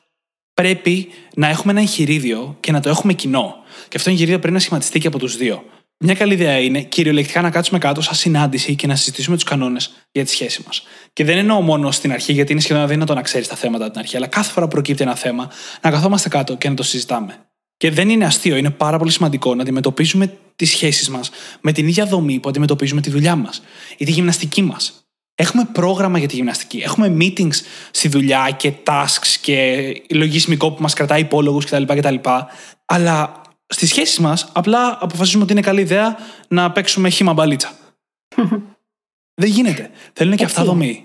Πρέπει 0.54 1.08
να 1.34 1.48
έχουμε 1.48 1.72
ένα 1.72 1.80
εγχειρίδιο 1.80 2.56
και 2.60 2.72
να 2.72 2.80
το 2.80 2.88
έχουμε 2.88 3.12
κοινό. 3.12 3.54
Και 3.88 3.96
αυτό 3.96 4.04
το 4.04 4.10
εγχειρίδιο 4.10 4.38
πρέπει 4.38 4.54
να 4.54 4.60
σχηματιστεί 4.60 4.98
και 4.98 5.06
από 5.06 5.18
τους 5.18 5.36
δύο. 5.36 5.64
Μια 6.04 6.14
καλή 6.14 6.32
ιδέα 6.32 6.58
είναι 6.58 6.82
κυριολεκτικά 6.82 7.40
να 7.40 7.50
κάτσουμε 7.50 7.78
κάτω 7.78 8.00
σαν 8.00 8.14
συνάντηση 8.14 8.74
και 8.74 8.86
να 8.86 8.96
συζητήσουμε 8.96 9.36
τους 9.36 9.44
κανόνες 9.44 9.90
για 10.12 10.24
τη 10.24 10.30
σχέση 10.30 10.62
μας. 10.66 10.82
Και 11.12 11.24
δεν 11.24 11.36
εννοώ 11.36 11.60
μόνο 11.60 11.90
στην 11.90 12.12
αρχή, 12.12 12.32
γιατί 12.32 12.52
είναι 12.52 12.60
σχεδόν 12.60 12.82
αδύνατο 12.82 13.14
να 13.14 13.22
ξέρεις 13.22 13.48
τα 13.48 13.56
θέματα 13.56 13.84
από 13.84 13.92
την 13.92 14.02
αρχή, 14.02 14.16
αλλά 14.16 14.26
κάθε 14.26 14.52
φορά 14.52 14.68
προκύπτει 14.68 15.02
ένα 15.02 15.14
θέμα, 15.14 15.50
να 15.80 15.90
καθόμαστε 15.90 16.28
κάτω 16.28 16.56
και 16.56 16.68
να 16.68 16.74
το 16.74 16.82
συζητάμε. 16.82 17.46
Και 17.76 17.90
δεν 17.90 18.08
είναι 18.08 18.24
αστείο, 18.24 18.56
είναι 18.56 18.70
πάρα 18.70 18.98
πολύ 18.98 19.10
σημαντικό 19.10 19.54
να 19.54 19.62
αντιμετωπίζουμε 19.62 20.38
τις 20.56 20.70
σχέσεις 20.70 21.08
μας 21.08 21.30
με 21.60 21.72
την 21.72 21.88
ίδια 21.88 22.06
δομή 22.06 22.40
που 22.40 22.48
αντιμετωπίζουμε 22.48 23.00
τη 23.00 23.10
δουλειά 23.10 23.36
μας 23.36 23.62
ή 23.96 24.04
τη 24.04 24.10
γυμναστική 24.10 24.62
μας. 24.62 25.01
Έχουμε 25.42 25.64
πρόγραμμα 25.72 26.18
για 26.18 26.28
τη 26.28 26.34
γυμναστική. 26.34 26.78
Έχουμε 26.78 27.16
meetings 27.20 27.54
στη 27.90 28.08
δουλειά 28.08 28.50
και 28.56 28.72
tasks 28.86 29.36
και 29.40 29.82
λογισμικό 30.10 30.72
που 30.72 30.82
μας 30.82 30.94
κρατάει 30.94 31.20
υπόλογου 31.20 31.58
κτλ, 31.58 31.82
κτλ. 31.82 32.14
Αλλά 32.86 33.42
στις 33.66 33.88
σχέσεις 33.88 34.18
μας 34.18 34.50
απλά 34.52 34.98
αποφασίζουμε 35.00 35.42
ότι 35.42 35.52
είναι 35.52 35.60
καλή 35.60 35.80
ιδέα 35.80 36.16
να 36.48 36.72
παίξουμε 36.72 37.08
χήμα 37.08 37.32
μπαλίτσα. 37.32 37.72
Δεν 39.40 39.50
γίνεται. 39.50 39.90
Θέλουν 40.12 40.36
και 40.36 40.44
αυτά 40.44 40.64
δομή. 40.64 41.04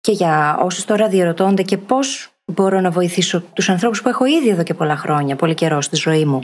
Και 0.00 0.12
για 0.12 0.58
όσους 0.62 0.84
τώρα 0.84 1.08
διαρωτώνται 1.08 1.62
και 1.62 1.76
πώς 1.76 2.30
μπορώ 2.44 2.80
να 2.80 2.90
βοηθήσω 2.90 3.40
τους 3.40 3.68
ανθρώπους 3.68 4.02
που 4.02 4.08
έχω 4.08 4.24
ήδη 4.24 4.48
εδώ 4.48 4.62
και 4.62 4.74
πολλά 4.74 4.96
χρόνια, 4.96 5.36
πολύ 5.36 5.54
καιρό 5.54 5.80
στη 5.80 5.96
ζωή 5.96 6.24
μου, 6.24 6.40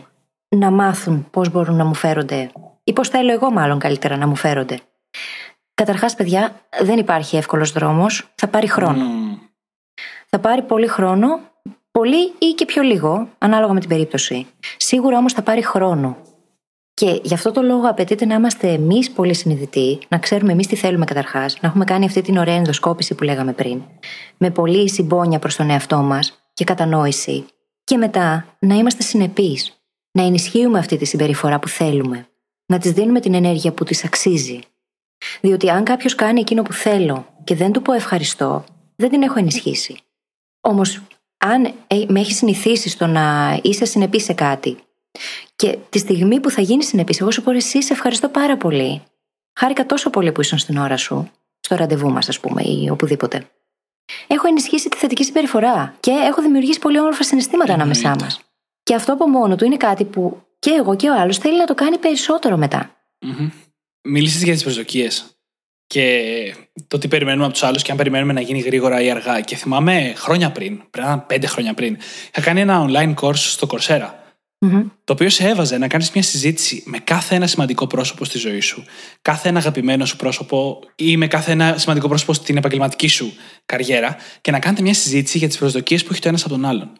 να 0.56 0.70
μάθουν 0.70 1.26
πώς 1.30 1.50
μπορούν 1.50 1.76
να 1.76 1.84
μου 1.84 1.94
φέρονται 1.94 2.50
ή 2.84 2.92
πώς 2.92 3.08
θέλω 3.08 3.32
εγώ 3.32 3.50
μάλλον 3.50 3.78
καλύτερα 3.78 4.16
να 4.16 4.26
μου 4.26 4.36
φέρονται. 4.36 4.80
Καταρχάς, 5.74 6.14
παιδιά, 6.14 6.60
δεν 6.80 6.98
υπάρχει 6.98 7.36
εύκολος 7.36 7.72
δρόμος. 7.72 8.32
Θα 8.34 8.48
πάρει 8.48 8.66
χρόνο. 8.66 9.04
Θα 10.28 10.38
πάρει 10.38 10.62
πολύ 10.62 10.86
χρόνο, 10.86 11.40
πολύ 11.90 12.32
ή 12.38 12.52
και 12.54 12.64
πιο 12.64 12.82
λίγο, 12.82 13.28
ανάλογα 13.38 13.72
με 13.72 13.80
την 13.80 13.88
περίπτωση. 13.88 14.46
Σίγουρα 14.76 15.18
όμως 15.18 15.32
θα 15.32 15.42
πάρει 15.42 15.62
χρόνο. 15.62 16.16
Και 16.94 17.20
γι' 17.22 17.34
αυτό 17.34 17.50
το 17.52 17.62
λόγο 17.62 17.88
απαιτείται 17.88 18.24
να 18.24 18.34
είμαστε 18.34 18.68
εμείς 18.68 19.10
πολύ 19.10 19.34
συνειδητοί, 19.34 19.98
να 20.08 20.18
ξέρουμε 20.18 20.52
εμείς 20.52 20.66
τι 20.66 20.76
θέλουμε 20.76 21.04
καταρχάς, 21.04 21.60
να 21.60 21.68
έχουμε 21.68 21.84
κάνει 21.84 22.04
αυτή 22.04 22.22
την 22.22 22.36
ωραία 22.36 22.54
ενδοσκόπηση 22.54 23.14
που 23.14 23.24
λέγαμε 23.24 23.52
πριν, 23.52 23.82
με 24.36 24.50
πολύ 24.50 24.90
συμπόνια 24.90 25.38
προς 25.38 25.56
τον 25.56 25.70
εαυτό 25.70 25.96
μας 25.96 26.42
και 26.52 26.64
κατανόηση. 26.64 27.44
Και 27.84 27.96
μετά 27.96 28.56
να 28.58 28.74
είμαστε 28.74 29.02
συνεπείς, 29.02 29.82
να 30.12 30.22
ενισχύουμε 30.22 30.78
αυτή 30.78 30.96
τη 30.96 31.04
συμπεριφορά 31.04 31.58
που 31.58 31.68
θέλουμε, 31.68 32.26
να 32.66 32.78
της 32.78 32.92
δίνουμε 32.92 33.20
την 33.20 33.34
ενέργεια 33.34 33.72
που 33.72 33.84
της 33.84 34.04
αξίζει. 34.04 34.60
Διότι 35.40 35.70
αν 35.70 35.84
κάποιος 35.84 36.14
κάνει 36.14 36.40
εκείνο 36.40 36.62
που 36.62 36.72
θέλω 36.72 37.26
και 37.44 37.54
δεν 37.54 37.72
του 37.72 37.82
πω 37.82 37.92
ευχαριστώ, 37.92 38.64
δεν 38.96 39.10
την 39.10 39.22
έχω 39.22 39.38
ενισχύσει. 39.38 39.96
Όμως, 40.60 41.02
αν 41.38 41.64
ε, 41.64 42.04
με 42.08 42.20
έχει 42.20 42.32
συνηθίσει 42.32 42.88
στο 42.88 43.06
να 43.06 43.58
είσαι 43.62 43.84
συνεπής 43.84 44.24
σε 44.24 44.32
κάτι 44.32 44.78
και 45.56 45.78
τη 45.88 45.98
στιγμή 45.98 46.40
που 46.40 46.50
θα 46.50 46.60
γίνει 46.60 46.84
συνεπής, 46.84 47.20
εγώ 47.20 47.30
σου 47.30 47.42
πω 47.42 47.50
εσύ, 47.50 47.82
σε 47.82 47.92
ευχαριστώ 47.92 48.28
πάρα 48.28 48.56
πολύ. 48.56 49.02
Χάρηκα 49.58 49.86
τόσο 49.86 50.10
πολύ 50.10 50.32
που 50.32 50.40
ήσουν 50.40 50.58
στην 50.58 50.76
ώρα 50.76 50.96
σου, 50.96 51.30
στο 51.60 51.76
ραντεβού 51.76 52.10
μας, 52.10 52.28
ας 52.28 52.40
πούμε, 52.40 52.62
ή 52.62 52.88
οπουδήποτε. 52.90 53.46
Έχω 54.26 54.48
ενισχύσει 54.48 54.88
τη 54.88 54.96
θετική 54.96 55.24
συμπεριφορά 55.24 55.94
και 56.00 56.10
έχω 56.10 56.42
δημιουργήσει 56.42 56.78
πολύ 56.78 56.98
όμορφα 56.98 57.22
συναισθήματα 57.22 57.72
ανάμεσά 57.72 58.16
μας. 58.20 58.40
Και 58.82 58.94
αυτό 58.94 59.12
από 59.12 59.28
μόνο 59.28 59.56
του 59.56 59.64
είναι 59.64 59.76
κάτι 59.76 60.04
που 60.04 60.42
και 60.58 60.70
εγώ 60.70 60.96
και 60.96 61.08
ο 61.08 61.20
άλλος 61.20 61.38
θέλει 61.38 61.58
να 61.58 61.64
το 61.64 61.74
κάνει 61.74 61.98
περισσότερο 61.98 62.56
μετά. 62.56 62.96
Mm-hmm. 63.26 63.50
Μίλησε 64.02 64.44
για 64.44 64.52
τις 64.52 64.62
προσδοκίες 64.62 65.36
και 65.86 66.54
το 66.88 66.98
τι 66.98 67.08
περιμένουμε 67.08 67.44
από 67.44 67.52
τους 67.52 67.62
άλλους 67.62 67.82
και 67.82 67.90
αν 67.90 67.96
περιμένουμε 67.96 68.32
να 68.32 68.40
γίνει 68.40 68.58
γρήγορα 68.60 69.02
ή 69.02 69.10
αργά. 69.10 69.40
Και 69.40 69.56
θυμάμαι 69.56 70.12
χρόνια 70.16 70.52
πριν, 70.52 70.82
πριν 70.90 71.26
πέντε 71.26 71.46
χρόνια 71.46 71.74
πριν, 71.74 71.96
είχα 72.28 72.40
κάνει 72.40 72.60
ένα 72.60 72.86
online 72.88 73.14
course 73.14 73.34
στο 73.34 73.66
Coursera 73.70 74.20
Mm-hmm. 74.66 74.84
Το 75.04 75.12
οποίο 75.12 75.28
σε 75.28 75.48
έβαζε 75.48 75.78
να 75.78 75.88
κάνεις 75.88 76.10
μια 76.10 76.22
συζήτηση 76.22 76.82
με 76.86 76.98
κάθε 76.98 77.34
ένα 77.34 77.46
σημαντικό 77.46 77.86
πρόσωπο 77.86 78.24
στη 78.24 78.38
ζωή 78.38 78.60
σου, 78.60 78.84
κάθε 79.22 79.48
ένα 79.48 79.58
αγαπημένο 79.58 80.04
σου 80.04 80.16
πρόσωπο 80.16 80.80
ή 80.94 81.16
με 81.16 81.26
κάθε 81.26 81.52
ένα 81.52 81.78
σημαντικό 81.78 82.08
πρόσωπο 82.08 82.32
στην 82.32 82.56
επαγγελματική 82.56 83.08
σου 83.08 83.32
καριέρα 83.66 84.16
και 84.40 84.50
να 84.50 84.58
κάνετε 84.58 84.82
μια 84.82 84.94
συζήτηση 84.94 85.38
για 85.38 85.48
τις 85.48 85.58
προσδοκίες 85.58 86.04
που 86.04 86.08
έχει 86.12 86.20
το 86.20 86.28
ένας 86.28 86.44
από 86.44 86.50
τον 86.50 86.64
άλλον. 86.64 86.92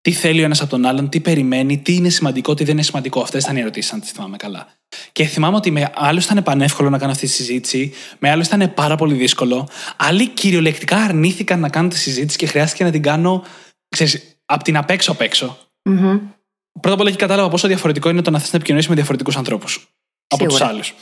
Τι 0.00 0.12
θέλει 0.12 0.40
ο 0.40 0.44
ένας 0.44 0.60
από 0.60 0.70
τον 0.70 0.86
άλλον, 0.86 1.08
τι 1.08 1.20
περιμένει, 1.20 1.78
τι 1.78 1.94
είναι 1.94 2.08
σημαντικό, 2.08 2.54
τι 2.54 2.64
δεν 2.64 2.74
είναι 2.74 2.82
σημαντικό. 2.82 3.20
Αυτές 3.20 3.42
ήταν 3.42 3.56
οι 3.56 3.60
ερωτήσεις, 3.60 3.92
αν 3.92 4.00
τις 4.00 4.10
θυμάμαι 4.10 4.36
καλά. 4.36 4.66
Και 5.12 5.24
θυμάμαι 5.24 5.56
ότι 5.56 5.70
με 5.70 5.90
άλλου 5.94 6.18
ήταν 6.18 6.42
πανεύκολο 6.42 6.90
να 6.90 6.98
κάνω 6.98 7.12
αυτή 7.12 7.26
τη 7.26 7.32
συζήτηση, 7.32 7.92
με 8.18 8.30
άλλου 8.30 8.42
ήταν 8.42 8.74
πάρα 8.74 8.96
πολύ 8.96 9.14
δύσκολο. 9.14 9.68
Άλλοι 9.96 10.28
κυριολεκτικά 10.28 10.96
αρνήθηκαν 10.96 11.60
να 11.60 11.68
κάνουν 11.68 11.90
τη 11.90 11.98
συζήτηση 11.98 12.38
και 12.38 12.46
χρειάστηκε 12.46 12.84
να 12.84 12.90
την 12.90 13.02
κάνω, 13.02 13.44
ξέρεις, 13.88 14.40
από 14.44 14.64
την 14.64 14.76
απέξω 14.76 15.12
απ' 15.12 15.20
έξω. 15.20 15.58
Mm-hmm 15.90 16.20
πρώτα 16.80 16.94
απ' 16.94 17.00
όλα 17.00 17.08
εκεί 17.08 17.18
κατάλαβα 17.18 17.48
πόσο 17.48 17.66
διαφορετικό 17.66 18.08
είναι 18.08 18.22
το 18.22 18.30
να 18.30 18.38
θες 18.38 18.50
να 18.50 18.56
επικοινωνήσεις 18.56 18.90
με 18.90 18.96
διαφορετικούς 18.96 19.36
ανθρώπους 19.36 19.88
από 20.26 20.46
τους 20.46 20.60
άλλους. 20.60 20.94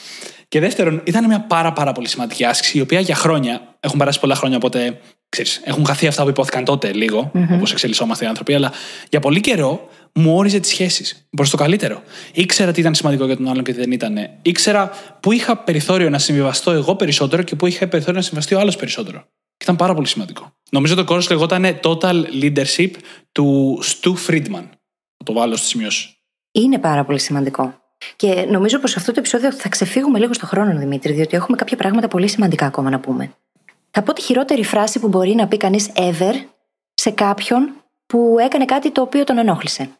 Και 0.48 0.60
δεύτερον, 0.60 1.02
ήταν 1.04 1.26
μια 1.26 1.40
πάρα, 1.40 1.72
πάρα 1.72 1.92
πολύ 1.92 2.08
σημαντική 2.08 2.44
άσκηση, 2.44 2.78
η 2.78 2.80
οποία 2.80 3.00
για 3.00 3.14
χρόνια, 3.14 3.76
έχουν 3.80 3.98
περάσει 3.98 4.20
πολλά 4.20 4.34
χρόνια, 4.34 4.56
οπότε 4.56 5.00
ξέρεις, 5.28 5.60
έχουν 5.64 5.86
χαθεί 5.86 6.06
αυτά 6.06 6.22
που 6.22 6.28
υπόθηκαν 6.28 6.64
τότε 6.64 6.92
λίγο, 6.92 7.30
mm-hmm. 7.34 7.54
όπως 7.54 7.72
εξελισσόμαστε 7.72 8.24
οι 8.24 8.28
άνθρωποι, 8.28 8.54
αλλά 8.54 8.72
για 9.10 9.20
πολύ 9.20 9.40
καιρό 9.40 9.88
μου 10.14 10.36
όριζε 10.36 10.60
τις 10.60 10.70
σχέσεις 10.70 11.28
προς 11.36 11.50
το 11.50 11.56
καλύτερο. 11.56 12.02
Ήξερα 12.32 12.72
τι 12.72 12.80
ήταν 12.80 12.94
σημαντικό 12.94 13.26
για 13.26 13.36
τον 13.36 13.48
άλλον 13.48 13.64
και 13.64 13.72
τι 13.72 13.78
δεν 13.78 13.92
ήταν. 13.92 14.18
Ήξερα 14.42 14.90
πού 15.20 15.32
είχα 15.32 15.56
περιθώριο 15.56 16.10
να 16.10 16.18
συμβιβαστώ 16.18 16.70
εγώ 16.70 16.96
περισσότερο 16.96 17.42
και 17.42 17.56
πού 17.56 17.66
είχα 17.66 17.88
περιθώριο 17.88 18.14
να 18.14 18.22
συμβιβαστεί 18.22 18.54
ο 18.54 18.60
άλλος 18.60 18.76
περισσότερο. 18.76 19.18
Και 19.56 19.62
ήταν 19.62 19.76
πάρα 19.76 19.94
πολύ 19.94 20.06
σημαντικό. 20.06 20.52
Νομίζω 20.70 20.94
το 20.94 21.04
κόρος 21.04 21.30
λεγόταν 21.30 21.80
Total 21.82 22.24
Leadership 22.42 22.90
του 23.32 23.78
Stu 23.82 24.14
Friedman 24.26 24.64
το 25.26 25.32
βάλω 25.32 25.56
στη 25.56 25.66
σημειώση. 25.66 26.18
Είναι 26.52 26.78
πάρα 26.78 27.04
πολύ 27.04 27.18
σημαντικό. 27.18 27.74
Και 28.16 28.46
νομίζω 28.50 28.78
πως 28.78 28.90
σε 28.90 28.98
αυτό 28.98 29.12
το 29.12 29.18
επεισόδιο 29.20 29.52
θα 29.52 29.68
ξεφύγουμε 29.68 30.18
λίγο 30.18 30.32
στο 30.32 30.46
χρόνο, 30.46 30.78
Δημήτρη, 30.78 31.12
διότι 31.12 31.36
έχουμε 31.36 31.56
κάποια 31.56 31.76
πράγματα 31.76 32.08
πολύ 32.08 32.28
σημαντικά 32.28 32.66
ακόμα 32.66 32.90
να 32.90 33.00
πούμε. 33.00 33.34
Θα 33.98 34.04
πω 34.04 34.12
τη 34.12 34.22
χειρότερη 34.22 34.64
φράση 34.64 34.98
που 34.98 35.08
μπορεί 35.08 35.34
να 35.34 35.48
πει 35.48 35.56
κανείς 35.56 35.90
ever 35.94 36.34
σε 36.94 37.10
κάποιον 37.10 37.84
που 38.06 38.36
έκανε 38.40 38.64
κάτι 38.64 38.90
το 38.90 39.00
οποίο 39.00 39.24
τον 39.24 39.38
ενόχλησε. 39.38 39.90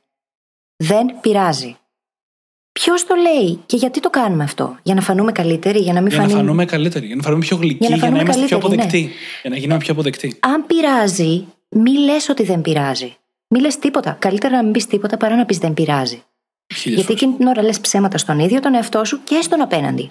Δεν 0.77 1.21
πειράζει. 1.21 1.77
Ποιος 2.73 3.07
το 3.07 3.15
λέει 3.15 3.61
και 3.67 3.77
γιατί 3.77 4.01
το 4.01 4.11
κάνουμε 4.11 4.45
αυτό, 4.45 4.79
Για 4.83 4.95
να 4.95 5.01
φανούμε 5.01 5.33
καλύτεροι, 5.33 5.79
για 5.79 5.93
να 5.93 6.01
μην 6.01 6.13
Για 6.13 6.23
να 6.23 6.29
φανούμε 6.29 6.65
καλύτεροι, 6.65 7.07
για 7.07 7.17
να 7.17 7.23
φανούμε 7.23 7.45
πιο 7.45 7.57
γλυκοί, 7.57 7.87
για 7.87 7.89
να, 7.89 7.97
για 7.97 8.11
να 8.11 8.21
είμαστε 8.21 8.45
πιο 8.45 8.57
αποδεκτοί. 8.57 9.03
Ναι. 9.03 9.11
Για 9.41 9.51
να 9.51 9.57
γίνουμε 9.57 9.79
πιο 9.79 9.93
αποδεκτοί. 9.93 10.37
Αν 10.41 10.67
πειράζει, 10.67 11.47
μη 11.69 11.99
λες 11.99 12.29
ότι 12.29 12.43
δεν 12.43 12.61
πειράζει. 12.61 13.17
Μη 13.49 13.61
λες 13.61 13.79
τίποτα. 13.79 14.17
Καλύτερα 14.19 14.57
να 14.57 14.63
μην 14.63 14.73
πεις 14.73 14.87
τίποτα 14.87 15.17
παρά 15.17 15.37
να 15.37 15.45
πεις 15.45 15.59
δεν 15.59 15.75
πειράζει. 15.75 16.23
Γιατί 16.85 17.13
εκείνη 17.13 17.33
την 17.37 17.47
ώρα 17.47 17.63
λες 17.63 17.81
ψέματα 17.81 18.19
στον 18.19 18.39
ίδιο 18.39 18.61
τον 18.61 18.75
εαυτό 18.75 19.05
σου 19.05 19.21
και 19.25 19.41
στον 19.41 19.61
απέναντι. 19.61 20.11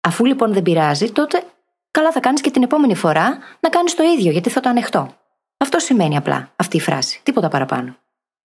Αφού 0.00 0.24
λοιπόν 0.24 0.52
δεν 0.52 0.62
πειράζει, 0.62 1.10
τότε 1.12 1.44
καλά 1.90 2.12
θα 2.12 2.20
κάνεις 2.20 2.40
και 2.40 2.50
την 2.50 2.62
επόμενη 2.62 2.94
φορά 2.94 3.38
να 3.60 3.68
κάνεις 3.68 3.94
το 3.94 4.02
ίδιο, 4.02 4.30
γιατί 4.30 4.50
θα 4.50 4.60
το 4.60 4.68
ανεχτώ. 4.68 5.14
Αυτό 5.56 5.78
σημαίνει 5.78 6.16
απλά 6.16 6.52
αυτή 6.56 6.76
η 6.76 6.80
φράση. 6.80 7.20
Τίποτα 7.22 7.48
παραπάνω. 7.48 7.96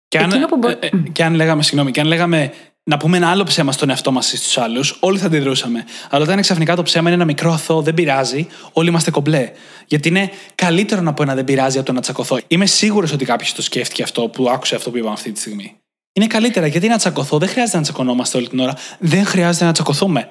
Και 0.09 0.19
αν, 0.19 0.47
που 0.49 0.57
μπο... 0.57 0.69
ε, 0.69 0.79
ε, 0.81 0.89
και 1.13 1.25
αν 1.25 1.35
λέγαμε, 1.35 1.63
συγγνώμη, 1.63 1.91
και 1.91 2.01
αν 2.01 2.07
λέγαμε 2.07 2.53
να 2.85 2.97
πούμε 2.97 3.17
ένα 3.17 3.31
άλλο 3.31 3.45
ψέμα 3.45 3.73
στον 3.73 3.91
εαυτό 3.91 4.13
μας 4.13 4.33
ή 4.33 4.37
στους 4.37 4.59
άλλους, 4.59 4.97
όλοι 5.01 5.19
θα 5.19 5.27
αντιδρούσαμε. 5.27 5.85
Αλλά 6.11 6.25
όταν 6.25 6.41
ξαφνικά 6.41 6.77
το 6.77 6.83
ψέμα 6.83 7.07
είναι 7.07 7.15
ένα 7.15 7.25
μικρό 7.25 7.53
αθώο, 7.53 7.83
δεν 7.83 7.95
πειράζει, 7.95 8.47
όλοι 8.73 8.89
είμαστε 8.89 9.11
κομπλέ. 9.11 9.51
Γιατί 9.87 10.09
είναι 10.09 10.31
καλύτερο 10.55 11.01
να 11.01 11.15
πω 11.15 11.23
ένα 11.23 11.35
δεν 11.35 11.45
πειράζει 11.45 11.77
από 11.77 11.87
το 11.87 11.93
να 11.93 12.01
τσακωθώ. 12.01 12.39
Είμαι 12.47 12.67
σίγουρος 12.67 13.13
ότι 13.13 13.25
κάποιος 13.25 13.55
το 13.55 13.63
σκέφτηκε 13.63 14.03
αυτό 14.03 14.29
που 14.29 14.51
άκουσε 14.51 14.75
αυτό 14.75 14.91
που 14.91 14.97
είπαμε 14.97 15.13
αυτή 15.13 15.33
τη 15.33 15.41
στιγμή. 15.41 15.77
Είναι 16.13 16.27
καλύτερα 16.27 16.67
γιατί 16.67 16.89
να 16.89 16.97
τσακωθώ, 16.97 17.39
δεν 17.39 17.49
χρειάζεται 17.49 17.77
να 17.77 17.83
τσακωνόμαστε 17.83 18.37
όλη 18.37 18.49
την 18.49 18.59
ώρα. 18.59 18.77
Δεν 18.99 19.25
χρειάζεται 19.25 19.65
να 19.65 19.73
τσακωθούμε. 19.73 20.29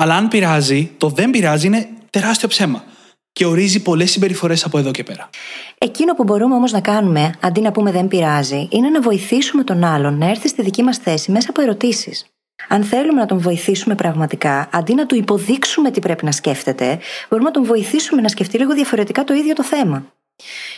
Αλλά 0.00 0.14
αν 0.14 0.28
πειράζει, 0.28 0.90
το 0.96 1.08
δεν 1.08 1.30
πειράζει 1.30 1.66
είναι 1.66 1.88
τεράστιο 2.10 2.48
ψέμα 2.48 2.84
και 3.32 3.46
ορίζει 3.46 3.82
πολλές 3.82 4.10
συμπεριφορές 4.10 4.64
από 4.64 4.78
εδώ 4.78 4.90
και 4.90 5.02
πέρα. 5.02 5.30
Εκείνο 5.78 6.14
που 6.14 6.24
μπορούμε 6.24 6.54
όμως 6.54 6.72
να 6.72 6.80
κάνουμε, 6.80 7.34
αντί 7.40 7.60
να 7.60 7.72
πούμε 7.72 7.90
δεν 7.90 8.08
πειράζει, 8.08 8.68
είναι 8.70 8.88
να 8.88 9.00
βοηθήσουμε 9.00 9.64
τον 9.64 9.84
άλλον 9.84 10.18
να 10.18 10.28
έρθει 10.28 10.48
στη 10.48 10.62
δική 10.62 10.82
μας 10.82 10.96
θέση 10.96 11.30
μέσα 11.30 11.50
από 11.50 11.62
ερωτήσεις. 11.62 12.26
Αν 12.68 12.82
θέλουμε 12.82 13.20
να 13.20 13.26
τον 13.26 13.38
βοηθήσουμε 13.38 13.94
πραγματικά, 13.94 14.68
αντί 14.72 14.94
να 14.94 15.06
του 15.06 15.14
υποδείξουμε 15.14 15.90
τι 15.90 16.00
πρέπει 16.00 16.24
να 16.24 16.32
σκέφτεται, 16.32 16.98
μπορούμε 17.28 17.48
να 17.48 17.54
τον 17.54 17.64
βοηθήσουμε 17.64 18.20
να 18.20 18.28
σκεφτεί 18.28 18.58
λίγο 18.58 18.74
διαφορετικά 18.74 19.24
το 19.24 19.34
ίδιο 19.34 19.54
το 19.54 19.64
θέμα. 19.64 20.12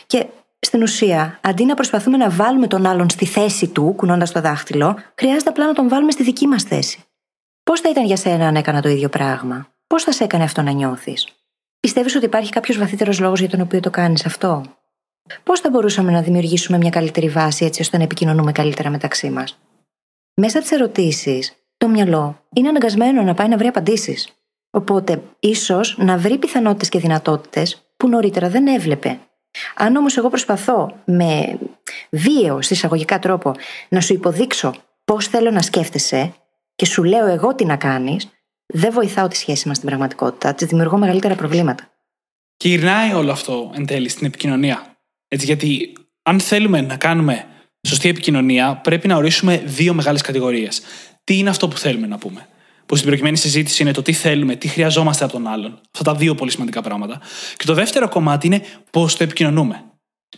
Και 0.06 0.26
στην 0.60 0.82
ουσία, 0.82 1.38
αντί 1.40 1.64
να 1.64 1.74
προσπαθούμε 1.74 2.16
να 2.16 2.30
βάλουμε 2.30 2.66
τον 2.66 2.86
άλλον 2.86 3.10
στη 3.10 3.26
θέση 3.26 3.68
του, 3.68 3.92
κουνώντας 3.96 4.32
το 4.32 4.40
δάχτυλο, 4.40 4.96
χρειάζεται 5.14 5.50
απλά 5.50 5.66
να 5.66 5.72
τον 5.72 5.88
βάλουμε 5.88 6.10
στη 6.10 6.22
δική 6.22 6.46
μας 6.46 6.62
θέση. 6.62 7.04
Πώς 7.70 7.80
θα 7.80 7.88
ήταν 7.88 8.04
για 8.04 8.16
σένα 8.16 8.46
αν 8.46 8.56
έκανα 8.56 8.82
το 8.82 8.88
ίδιο 8.88 9.08
πράγμα, 9.08 9.68
Πώς 9.86 10.04
θα 10.04 10.12
σε 10.12 10.24
έκανε 10.24 10.44
αυτό 10.44 10.62
να 10.62 10.70
νιώθεις, 10.70 11.28
Πιστεύεις 11.80 12.14
ότι 12.14 12.24
υπάρχει 12.24 12.50
κάποιος 12.50 12.78
βαθύτερος 12.78 13.20
λόγος 13.20 13.40
για 13.40 13.48
τον 13.48 13.60
οποίο 13.60 13.80
το 13.80 13.90
κάνεις 13.90 14.26
αυτό; 14.26 14.64
Πώς 15.42 15.60
θα 15.60 15.70
μπορούσαμε 15.70 16.12
να 16.12 16.22
δημιουργήσουμε 16.22 16.78
μια 16.78 16.90
καλύτερη 16.90 17.28
βάση 17.28 17.64
έτσι 17.64 17.80
ώστε 17.80 17.96
να 17.96 18.02
επικοινωνούμε 18.02 18.52
καλύτερα 18.52 18.90
μεταξύ 18.90 19.30
μας; 19.30 19.58
μέσα 20.34 20.58
από 20.58 20.68
τις 20.68 20.76
ερωτήσεις, 20.78 21.52
το 21.76 21.88
μυαλό 21.88 22.44
είναι 22.52 22.68
αναγκασμένο 22.68 23.22
να 23.22 23.34
πάει 23.34 23.48
να 23.48 23.56
βρει 23.56 23.66
απαντήσεις. 23.66 24.32
Οπότε, 24.70 25.22
ίσως 25.40 25.96
να 25.98 26.16
βρει 26.16 26.38
πιθανότητες 26.38 26.88
και 26.88 26.98
δυνατότητες 26.98 27.82
που 27.96 28.08
νωρίτερα 28.08 28.48
δεν 28.48 28.66
έβλεπε. 28.66 29.18
Αν 29.74 29.96
όμως 29.96 30.16
εγώ 30.16 30.28
προσπαθώ 30.28 30.96
με 31.04 31.58
βίαιο, 32.10 32.62
συσσαγωγικά 32.62 33.18
τρόπο, 33.18 33.52
να 33.88 34.00
σου 34.00 34.12
υποδείξω 34.12 34.74
πώς 35.04 35.26
θέλω 35.26 35.50
να 35.50 35.62
σκέφτεσαι 35.62 36.34
και 36.81 36.87
σου 36.87 37.03
λέω 37.03 37.26
εγώ 37.26 37.55
τι 37.55 37.64
να 37.64 37.76
κάνεις, 37.76 38.28
δεν 38.66 38.93
βοηθάω 38.93 39.28
τη 39.28 39.37
σχέση 39.37 39.68
μας 39.68 39.76
στην 39.76 39.89
πραγματικότητα. 39.89 40.55
Της 40.55 40.66
δημιουργώ 40.66 40.99
μεγαλύτερα 40.99 41.35
προβλήματα. 41.35 41.91
Και 42.57 42.68
γυρνάει 42.68 43.12
όλο 43.12 43.33
αυτό 43.33 43.70
εν 43.74 43.87
τέλει 43.87 44.09
στην 44.09 44.26
επικοινωνία. 44.26 44.99
Έτσι, 45.28 45.47
γιατί 45.47 45.93
αν 46.22 46.41
θέλουμε 46.41 46.81
να 46.81 46.97
κάνουμε 46.97 47.47
σωστή 47.89 48.09
επικοινωνία, 48.09 48.76
πρέπει 48.76 49.09
να 49.09 49.16
ορίσουμε 49.16 49.57
δύο 49.57 49.95
μεγάλες 49.95 50.20
κατηγορίες. 50.20 50.83
Τι 51.24 51.39
είναι 51.39 51.51
αυτό 51.51 51.68
που 51.68 51.78
θέλουμε 51.78 52.07
να 52.07 52.18
πούμε; 52.18 52.49
Που 52.87 52.97
στην 52.97 53.09
προκειμένη 53.09 53.37
συζήτηση 53.37 53.83
είναι 53.83 53.93
το 53.93 54.03
τι 54.03 54.12
θέλουμε, 54.12 54.57
τι 54.57 54.68
χρειαζόμαστε 54.68 55.24
από 55.24 55.33
τον 55.33 55.47
άλλον. 55.47 55.81
Αυτά 55.93 56.12
τα 56.12 56.14
δύο 56.14 56.35
πολύ 56.35 56.51
σημαντικά 56.51 56.83
πράγματα. 56.83 57.20
Και 57.57 57.64
το 57.64 57.74
δεύτερο 57.74 58.09
κομμάτι 58.09 58.47
είναι 58.47 58.62
πώς 58.91 59.16
το 59.16 59.24
επικοινωνούμε. 59.24 59.85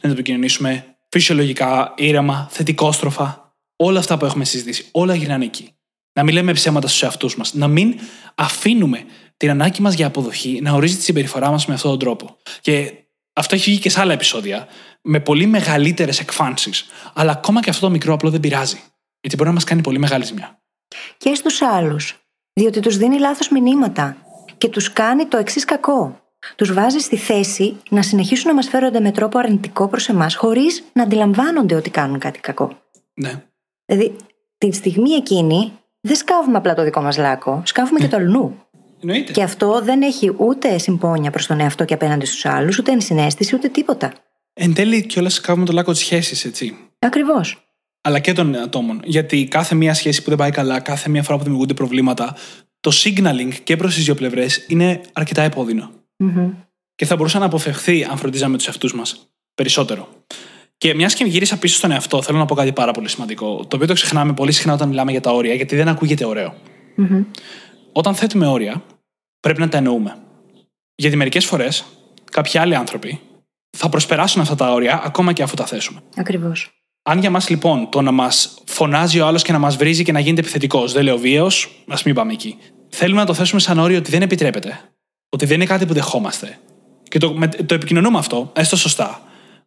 Να 0.01 0.09
το 0.09 0.09
επικοινωνήσουμε 0.09 0.97
φυσιολογικά, 1.09 1.95
ήρεμα, 1.97 2.49
θετικόστροφα. 2.51 3.55
Όλα 3.76 3.99
αυτά 3.99 4.16
που 4.16 4.24
έχουμε 4.24 4.45
συζητήσει, 4.45 4.88
όλα 4.93 5.14
γυρνάνε 5.14 5.45
εκεί. 5.45 5.74
Να 6.12 6.22
μην 6.22 6.34
λέμε 6.34 6.52
ψέματα 6.52 6.88
στους 6.88 7.02
εαυτούς 7.02 7.36
μας. 7.36 7.54
Να 7.54 7.68
μην 7.68 7.98
αφήνουμε 8.34 9.04
την 9.36 9.50
ανάγκη 9.50 9.80
μας 9.82 9.94
για 9.94 10.06
αποδοχή 10.06 10.60
να 10.62 10.72
ορίζει 10.72 10.96
τη 10.96 11.02
συμπεριφορά 11.02 11.50
μας 11.50 11.66
με 11.66 11.74
αυτόν 11.74 11.90
τον 11.90 11.98
τρόπο. 11.98 12.36
Και 12.60 12.92
αυτό 13.32 13.54
έχει 13.54 13.70
βγει 13.70 13.80
και 13.80 13.90
σε 13.90 14.00
άλλα 14.00 14.12
επεισόδια, 14.12 14.66
με 15.02 15.20
πολύ 15.20 15.46
μεγαλύτερες 15.46 16.20
εκφάνσεις. 16.20 16.86
Αλλά 17.14 17.32
ακόμα 17.32 17.60
και 17.60 17.70
αυτό 17.70 17.86
το 17.86 17.92
μικρό 17.92 18.12
απλό 18.14 18.30
δεν 18.30 18.40
πειράζει. 18.40 18.80
Γιατί 19.20 19.36
μπορεί 19.36 19.48
να 19.48 19.54
μας 19.54 19.64
κάνει 19.64 19.82
πολύ 19.82 19.98
μεγάλη 19.98 20.24
ζημιά. 20.24 20.62
Και 21.16 21.34
στους 21.34 21.62
άλλους. 21.62 22.16
Διότι 22.52 22.80
τους 22.80 22.96
δίνει 22.96 23.18
λάθος 23.18 23.48
μηνύματα. 23.48 24.16
Και 24.58 24.68
τους 24.68 24.92
κάνει 24.92 25.26
το 25.26 25.36
εξής 25.36 25.64
κακό. 25.64 26.20
Τους 26.56 26.72
βάζει 26.72 26.98
στη 26.98 27.16
θέση 27.16 27.76
να 27.88 28.02
συνεχίσουν 28.02 28.48
να 28.48 28.54
μας 28.54 28.68
φέρονται 28.68 29.00
με 29.00 29.10
τρόπο 29.10 29.38
αρνητικό 29.38 29.88
προς 29.88 30.08
εμάς, 30.08 30.34
χωρίς 30.34 30.84
να 30.92 31.02
αντιλαμβάνονται 31.02 31.74
ότι 31.74 31.90
κάνουν 31.90 32.18
κάτι 32.18 32.40
κακό. 32.40 32.82
Ναι. 33.14 33.42
Δηλαδή, 33.84 34.16
τη 34.58 34.72
στιγμή 34.72 35.10
εκείνη 35.10 35.72
δεν 36.03 36.16
σκάβουμε 36.16 36.57
απλά 36.57 36.74
το 36.74 36.82
δικό 36.84 37.00
μας 37.03 37.16
λάκκο, 37.16 37.62
σκάβουμε 37.64 37.98
και 37.98 38.09
το 38.09 38.16
αλλού. 38.16 38.57
Εννοείται. 39.00 39.32
Και 39.32 39.42
αυτό 39.42 39.80
δεν 39.82 40.03
έχει 40.03 40.34
ούτε 40.36 40.78
συμπόνια 40.78 41.30
προς 41.30 41.46
τον 41.46 41.61
εαυτό 41.61 41.84
και 41.84 41.94
απέναντι 41.94 42.26
στους 42.26 42.44
άλλους, 42.44 42.78
ούτε 42.78 42.92
ενσυναίσθηση, 42.92 43.55
ούτε 43.55 43.68
τίποτα. 43.68 44.12
Εν 44.53 44.74
τέλει, 44.74 45.07
κιόλας 45.07 45.40
κάνουμε 45.40 45.66
το 45.66 45.72
λάκκο 45.72 45.92
της 45.92 46.00
σχέσης, 46.00 46.44
έτσι. 46.44 46.76
Ακριβώς. 46.98 47.66
Αλλά 48.00 48.18
και 48.18 48.32
των 48.32 48.57
ατόμων. 48.57 49.00
Γιατί 49.05 49.44
κάθε 49.44 49.74
μία 49.74 49.94
σχέση 49.94 50.22
που 50.22 50.28
δεν 50.28 50.38
πάει 50.38 50.50
καλά, 50.50 50.80
κάθε 50.80 51.09
μία 51.09 51.22
φορά 51.22 51.36
που 51.36 51.42
δημιουργούνται 51.42 51.74
προβλήματα, 51.74 52.36
το 52.80 52.90
signaling 52.94 53.53
και 53.64 53.76
προς 53.76 53.94
τις 53.94 54.05
δύο 54.05 54.14
πλευρές 54.14 54.64
είναι 54.68 55.00
αρκετά 55.12 55.42
επώδυνο. 55.42 55.90
Και 56.94 57.07
θα 57.07 57.16
μπορούσε 57.16 57.38
να 57.38 57.44
αποφευχθεί 57.44 58.05
αν 58.05 58.16
φροντίζαμε 58.16 58.57
τους 58.57 58.66
εαυτούς 58.66 58.94
μας 58.94 59.32
περισσότερο. 59.55 60.09
Και 60.82 60.94
μιας 60.94 61.14
και 61.14 61.24
γύρισα 61.24 61.58
πίσω 61.58 61.76
στον 61.76 61.90
εαυτό, 61.90 62.22
θέλω 62.22 62.38
να 62.38 62.44
πω 62.44 62.54
κάτι 62.54 62.72
πάρα 62.72 62.92
πολύ 62.92 63.08
σημαντικό, 63.08 63.64
το 63.68 63.76
οποίο 63.76 63.86
το 63.86 63.92
ξεχνάμε 63.92 64.32
πολύ 64.32 64.52
συχνά 64.52 64.72
όταν 64.72 64.88
μιλάμε 64.88 65.10
για 65.10 65.20
τα 65.20 65.30
όρια, 65.30 65.54
γιατί 65.54 65.76
δεν 65.76 65.88
ακούγεται 65.88 66.24
ωραίο. 66.24 66.54
Όταν 67.92 68.14
θέτουμε 68.14 68.46
όρια, 68.46 68.82
πρέπει 69.40 69.60
να 69.60 69.68
τα 69.68 69.76
εννοούμε. 69.76 70.16
Γιατί 70.94 71.16
μερικές 71.16 71.44
φορές 71.44 71.84
κάποιοι 72.30 72.60
άλλοι 72.60 72.74
άνθρωποι 72.74 73.20
θα 73.76 73.88
προσπεράσουν 73.88 74.40
αυτά 74.40 74.54
τα 74.54 74.72
όρια 74.72 75.02
ακόμα 75.04 75.32
και 75.32 75.42
αφού 75.42 75.54
τα 75.54 75.66
θέσουμε. 75.66 76.00
Ακριβώς. 76.16 76.70
Αν 77.02 77.18
για 77.18 77.30
μας 77.30 77.48
λοιπόν 77.48 77.88
το 77.90 78.00
να 78.00 78.10
μας 78.10 78.58
φωνάζει 78.66 79.20
ο 79.20 79.26
άλλος 79.26 79.42
και 79.42 79.52
να 79.52 79.58
μας 79.58 79.76
βρίζει 79.76 80.02
και 80.02 80.12
να 80.12 80.20
γίνεται 80.20 80.40
επιθετικός, 80.40 80.92
δεν 80.92 81.02
λέω 81.02 81.18
βίαιος, 81.18 81.84
ας 81.88 82.02
μην 82.02 82.14
πάμε 82.14 82.32
εκεί. 82.32 82.56
Θέλουμε 82.88 83.20
να 83.20 83.26
το 83.26 83.34
θέσουμε 83.34 83.60
σαν 83.60 83.78
όριο 83.78 83.98
ότι 83.98 84.10
δεν 84.10 84.22
επιτρέπεται. 84.22 84.80
Ότι 85.28 85.46
δεν 85.46 85.56
είναι 85.56 85.66
κάτι 85.66 85.86
που 85.86 85.92
δεχόμαστε. 85.92 86.58
Και 87.08 87.18
το, 87.18 87.32
με, 87.32 87.48
το 87.48 87.74
επικοινωνούμε 87.74 88.18
αυτό, 88.18 88.50
έστω 88.54 88.76
σωστά. 88.76 89.22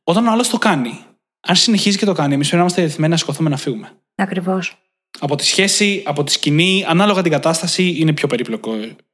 Όταν 0.07 0.27
ο 0.27 0.31
άλλος 0.31 0.49
το 0.49 0.57
κάνει, 0.57 0.99
αν 1.47 1.55
συνεχίζει 1.55 1.97
και 1.97 2.05
το 2.05 2.13
κάνει, 2.13 2.33
εμείς 2.33 2.47
πρέπει 2.47 2.55
να 2.55 2.61
είμαστε 2.61 2.81
διατεθειμένοι 2.81 3.11
να 3.13 3.19
σηκωθούμε 3.19 3.49
να 3.49 3.57
φύγουμε. 3.57 3.91
Ακριβώς. 4.15 4.77
Από 5.19 5.35
τη 5.35 5.45
σχέση, 5.45 6.03
από 6.05 6.23
τη 6.23 6.31
σκηνή, 6.31 6.85
ανάλογα 6.87 7.21
την 7.21 7.31
κατάσταση, 7.31 7.95
είναι 7.97 8.13
πιο 8.13 8.27
περίπλοκο 8.27 8.71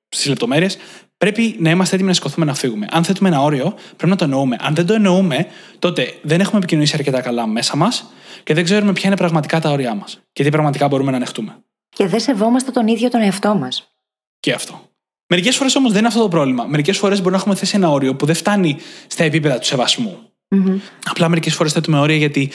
στις 0.09 0.27
λεπτομέρειες. 0.27 0.77
Πρέπει 1.17 1.55
να 1.59 1.69
είμαστε 1.69 1.95
έτοιμοι 1.95 2.09
να 2.09 2.15
σηκωθούμε 2.15 2.45
να 2.45 2.53
φύγουμε. 2.53 2.87
Αν 2.91 3.03
θέτουμε 3.03 3.29
ένα 3.29 3.41
όριο, 3.41 3.75
πρέπει 3.85 4.09
να 4.09 4.15
το 4.15 4.23
εννοούμε. 4.23 4.55
Αν 4.59 4.75
δεν 4.75 4.85
το 4.85 4.93
εννοούμε, 4.93 5.47
τότε 5.79 6.13
δεν 6.21 6.39
έχουμε 6.39 6.57
επικοινωνήσει 6.57 6.95
αρκετά 6.95 7.21
καλά 7.21 7.47
μέσα 7.47 7.77
μας 7.77 8.11
και 8.43 8.53
δεν 8.53 8.63
ξέρουμε 8.63 8.93
ποια 8.93 9.07
είναι 9.07 9.17
πραγματικά 9.17 9.59
τα 9.59 9.69
όρια 9.69 9.95
μας 9.95 10.19
και 10.33 10.43
τι 10.43 10.49
πραγματικά 10.49 10.87
μπορούμε 10.87 11.11
να 11.11 11.17
ανεχτούμε. 11.17 11.63
Και 11.89 12.07
δεν 12.07 12.19
σεβόμαστε 12.19 12.71
τον 12.71 12.87
ίδιο 12.87 13.09
τον 13.09 13.21
εαυτό 13.21 13.55
μας. 13.55 13.93
Και 14.39 14.53
αυτό. 14.53 14.81
Μερικές 15.27 15.55
φορές 15.55 15.75
όμως 15.75 15.89
δεν 15.91 15.99
είναι 15.99 16.07
αυτό 16.07 16.21
το 16.21 16.27
πρόβλημα. 16.27 16.65
Μερικές 16.65 16.97
φορές 16.97 17.19
μπορεί 17.19 17.31
να 17.31 17.37
έχουμε 17.37 17.55
θέσει 17.55 17.75
ένα 17.75 17.89
όριο 17.89 18.15
που 18.15 18.25
δεν 18.25 18.35
φτάνει 18.35 18.77
στα 19.07 19.23
επίπεδα 19.23 19.59
του 19.59 19.65
σεβασμού. 19.65 20.30
Mm-hmm. 20.55 20.79
Απλά 21.05 21.29
μερικές 21.29 21.53
φορές 21.53 21.73
θέτουμε 21.73 21.99
όρια 21.99 22.15
γιατί 22.15 22.51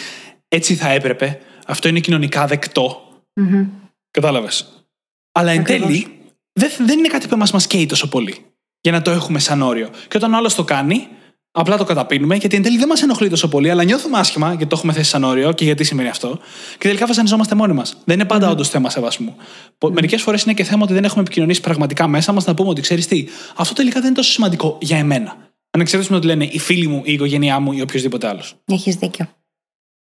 έτσι 0.49 0.75
θα 0.75 0.89
έπρεπε. 0.89 1.41
Αυτό 1.67 1.89
είναι 1.89 2.01
κοινωνικά 2.01 2.47
δεκτό. 2.47 3.03
Mm-hmm. 3.41 3.67
Κατάλαβες. 4.11 4.87
Αλλά 5.33 5.51
εν 5.51 5.65
τέλει 5.65 6.07
δεν, 6.53 6.71
δεν 6.79 6.99
είναι 6.99 7.09
κάτι 7.09 7.29
που 7.29 7.37
μα 7.37 7.47
μας 7.53 7.67
καίει 7.67 7.87
τόσο 7.87 8.09
πολύ 8.09 8.47
για 8.81 8.93
να 8.93 9.03
το 9.03 9.11
έχουμε 9.11 9.39
σαν 9.39 9.63
όριο. 9.63 9.91
Και 10.09 10.17
όταν 10.17 10.33
ο 10.33 10.37
άλλος 10.37 10.55
το 10.55 10.65
κάνει, 10.65 11.09
απλά 11.51 11.77
το 11.77 11.85
καταπίνουμε, 11.85 12.37
γιατί 12.37 12.57
εν 12.57 12.63
τέλει 12.63 12.79
δεν 12.79 12.89
μας 12.89 13.03
ενοχλεί 13.03 13.29
τόσο 13.29 13.49
πολύ, 13.49 13.71
αλλά 13.71 13.85
νιώθουμε 13.85 14.19
άσχημα 14.19 14.49
γιατί 14.49 14.67
το 14.67 14.77
έχουμε 14.77 14.93
θέσει 14.93 15.11
σαν 15.11 15.25
όριο 15.25 15.53
και 15.53 15.65
γιατί 15.65 15.85
σημαίνει 15.85 16.09
αυτό. 16.09 16.39
Και 16.79 16.87
τελικά 16.87 17.07
βασανιζόμαστε 17.07 17.55
μόνοι 17.55 17.73
μας. 17.73 17.97
Δεν 18.05 18.15
είναι 18.19 18.29
πάντα 18.29 18.49
mm. 18.49 18.53
όντως 18.53 18.69
θέμα 18.69 18.91
σεβασμού. 18.91 19.37
Mm. 19.79 19.91
Μερικές 19.91 20.23
φορές 20.23 20.43
είναι 20.43 20.55
και 20.55 20.65
θέμα 20.65 20.83
ότι 20.83 20.93
δεν 20.93 21.05
έχουμε 21.05 21.21
επικοινωνήσει 21.21 21.61
πραγματικά 21.61 22.09
μέσα 22.09 22.33
μας 22.33 22.45
να 22.45 22.55
πούμε 22.55 22.69
ότι 22.69 22.81
ξέρεις 22.81 23.07
τι, 23.07 23.27
αυτό 23.57 23.75
τελικά 23.75 23.99
δεν 23.99 24.07
είναι 24.07 24.17
τόσο 24.17 24.31
σημαντικό 24.31 24.79
για 24.81 24.97
εμένα. 24.99 25.37
Ανεξαρτήτω 25.77 26.15
ότι 26.15 26.27
λένε 26.27 26.45
οι 26.45 26.59
φίλοι 26.59 26.87
μου, 26.87 27.03
η 27.05 27.13
οικογένειά 27.13 27.61
μου 27.61 27.73
ή 27.73 27.81
οποιοδήποτε 27.81 28.29
άλλος. 28.29 28.55
Έχεις 28.65 28.97
δίκιο. 28.97 29.29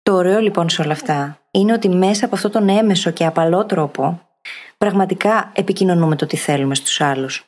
Το 0.03 0.15
ωραίο 0.15 0.41
λοιπόν 0.41 0.69
σε 0.69 0.83
όλα 0.83 0.93
αυτά 0.93 1.39
είναι 1.51 1.73
ότι 1.73 1.89
μέσα 1.89 2.25
από 2.25 2.35
αυτόν 2.35 2.51
τον 2.51 2.69
έμεσο 2.69 3.11
και 3.11 3.25
απαλό 3.25 3.67
τρόπο 3.67 4.21
πραγματικά 4.79 5.53
επικοινωνούμε 5.55 6.17
το 6.17 6.27
τι 6.27 6.37
θέλουμε 6.37 6.75
στους 6.75 7.01
άλλους. 7.01 7.45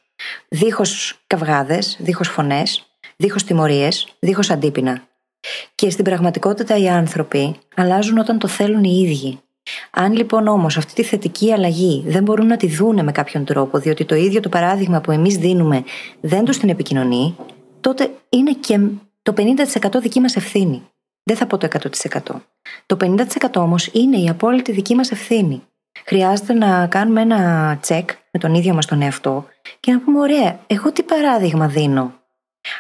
Δίχως 0.49 1.19
καυγάδες, 1.27 1.97
δίχως 2.01 2.29
φωνές, 2.29 2.87
δίχως 3.17 3.45
τιμωρίες, 3.45 4.09
δίχως 4.19 4.51
αντίπεινα. 4.51 5.09
Και 5.75 5.91
στην 5.91 6.05
πραγματικότητα 6.05 6.77
οι 6.77 6.89
άνθρωποι 6.89 7.57
αλλάζουν 7.75 8.19
όταν 8.19 8.39
το 8.39 8.49
θέλουν 8.49 8.85
οι 8.85 9.01
ίδιοι. 9.03 9.39
Αν 9.91 10.13
λοιπόν 10.13 10.47
όμως 10.47 10.77
αυτή 10.77 10.95
τη 10.95 11.03
θετική 11.03 11.53
αλλαγή 11.53 12.05
δεν 12.07 12.23
μπορούν 12.23 12.47
να 12.47 12.57
τη 12.57 12.67
δούνε 12.67 13.03
με 13.03 13.13
κάποιον 13.13 13.45
τρόπο, 13.45 13.79
διότι 13.79 14.05
το 14.05 14.15
ίδιο 14.15 14.41
το 14.41 14.49
παράδειγμα 14.49 15.01
που 15.01 15.11
εμείς 15.11 15.37
δίνουμε 15.37 15.85
δεν 16.21 16.45
τους 16.45 16.59
την 16.59 16.69
επικοινωνεί, 16.69 17.37
τότε 17.85 18.15
είναι 18.29 18.53
και 18.53 18.81
το 19.23 19.35
50% 19.37 20.01
δική 20.01 20.21
μας 20.21 20.37
ευθύνη. 20.37 20.89
Δεν 21.23 21.37
θα 21.37 21.47
πω 21.47 21.57
το 21.57 21.69
100%. 21.71 22.21
Το 22.87 22.97
50% 23.01 23.55
όμως 23.55 23.87
είναι 23.93 24.17
η 24.17 24.29
απόλυτη 24.29 24.73
δική 24.73 24.95
μας 24.95 25.11
ευθύνη 25.11 25.63
χρειάζεται 26.07 26.53
να 26.53 26.87
κάνουμε 26.87 27.21
ένα 27.21 27.79
τσεκ 27.81 28.11
με 28.31 28.39
τον 28.41 28.55
ίδιο 28.55 28.75
μας 28.75 28.87
τον 28.87 29.03
εαυτό 29.03 29.47
και 29.81 29.93
να 29.93 30.01
πούμε 30.01 30.19
ωραία, 30.19 30.59
εγώ 30.67 30.93
τι 30.93 31.03
παράδειγμα 31.03 31.69
δίνω. 31.69 32.13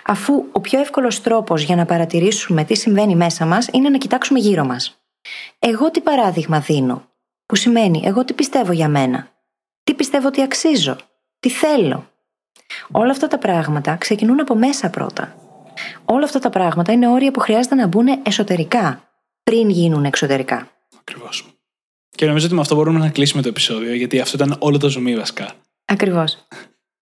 Αφού 0.05 0.45
ο 0.53 0.61
πιο 0.61 0.81
εύκολος 0.81 1.21
τρόπος 1.21 1.63
για 1.63 1.77
να 1.77 1.85
παρατηρήσουμε 1.85 2.65
τι 2.65 2.75
συμβαίνει 2.75 3.17
μέσα 3.17 3.47
μας 3.47 3.69
είναι 3.73 3.89
να 3.89 3.99
κοιτάξουμε 3.99 4.39
γύρω 4.39 4.65
μας. 4.65 4.99
Εγώ 5.59 5.91
τι 5.91 6.01
παράδειγμα 6.01 6.61
δίνω. 6.61 7.09
Που 7.47 7.57
σημαίνει 7.57 8.03
εγώ 8.05 8.25
τι 8.25 8.33
πιστεύω 8.33 8.73
για 8.73 8.89
μένα. 8.89 9.29
Τι 9.85 9.95
πιστεύω 9.95 10.27
ότι 10.27 10.43
αξίζω. 10.43 10.97
Τι 11.41 11.49
θέλω. 11.49 12.07
Όλα 12.91 13.11
αυτά 13.11 13.29
τα 13.29 13.39
πράγματα 13.39 13.97
ξεκινούν 13.97 14.41
από 14.41 14.55
μέσα 14.55 14.91
πρώτα. 14.91 15.35
Όλα 16.05 16.25
αυτά 16.25 16.39
τα 16.39 16.51
πράγματα 16.51 16.93
είναι 16.93 17.09
όρια 17.09 17.31
που 17.31 17.41
χρειάζεται 17.41 17.75
να 17.75 17.87
μπουν 17.87 18.07
εσωτερικά 18.23 19.09
πριν 19.43 19.71
γίνουν 19.71 20.05
εξωτερικά. 20.05 20.69
Ακριβώς. 20.99 21.47
Και 22.11 22.27
νομίζω 22.27 22.47
ότι 22.47 22.55
με 22.55 22.61
αυτό 22.61 22.75
μπορούμε 22.75 22.99
να 22.99 23.09
κλείσουμε 23.09 23.43
το 23.43 23.49
επεισόδιο, 23.49 23.95
γιατί 23.95 24.21
αυτό 24.21 24.37
ήταν 24.37 24.57
όλο 24.59 24.79
το 24.79 24.89
ζουμί 24.89 25.17
βασικά. 25.17 25.51
Ακριβώς. 25.85 26.47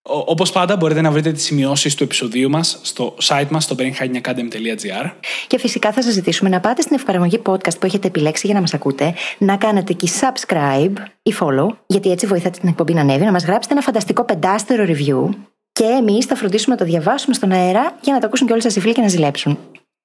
Όπως 0.04 0.52
πάντα, 0.52 0.76
μπορείτε 0.76 1.00
να 1.00 1.10
βρείτε 1.10 1.32
τις 1.32 1.44
σημειώσεις 1.44 1.94
του 1.94 2.04
επεισοδίου 2.04 2.50
μας 2.50 2.78
στο 2.82 3.14
site 3.22 3.48
μας, 3.50 3.64
στο 3.64 3.76
brainhackingacademy.gr. 3.78 5.10
Και 5.46 5.58
φυσικά 5.58 5.92
θα 5.92 6.02
σας 6.02 6.12
ζητήσουμε 6.12 6.50
να 6.50 6.60
πάτε 6.60 6.82
στην 6.82 6.96
εφαρμογή 6.96 7.42
podcast 7.46 7.78
που 7.78 7.86
έχετε 7.86 8.06
επιλέξει 8.06 8.46
για 8.46 8.54
να 8.54 8.60
μας 8.60 8.74
ακούτε, 8.74 9.14
να 9.38 9.56
κάνετε 9.56 9.92
και 9.92 10.08
subscribe 10.20 10.92
ή 11.22 11.34
follow, 11.40 11.68
γιατί 11.86 12.10
έτσι 12.10 12.26
βοηθάτε 12.26 12.58
την 12.58 12.68
εκπομπή 12.68 12.94
να 12.94 13.00
ανέβει, 13.00 13.24
να 13.24 13.32
μας 13.32 13.44
γράψετε 13.44 13.74
ένα 13.74 13.82
φανταστικό 13.82 14.24
πεντάστερο 14.24 14.84
review. 14.86 15.28
Και 15.72 15.84
εμείς 15.84 16.24
θα 16.24 16.34
φροντίσουμε 16.34 16.74
να 16.74 16.84
το 16.84 16.90
διαβάσουμε 16.90 17.34
στον 17.34 17.52
αέρα 17.52 17.98
για 18.00 18.12
να 18.12 18.20
το 18.20 18.26
ακούσουν 18.26 18.46
και 18.46 18.52
όλοι 18.52 18.62
σας 18.62 18.76
οι 18.76 18.80
φίλοι 18.80 18.92
και 18.92 19.00
να 19.00 19.08
ζηλέψουν. 19.08 19.58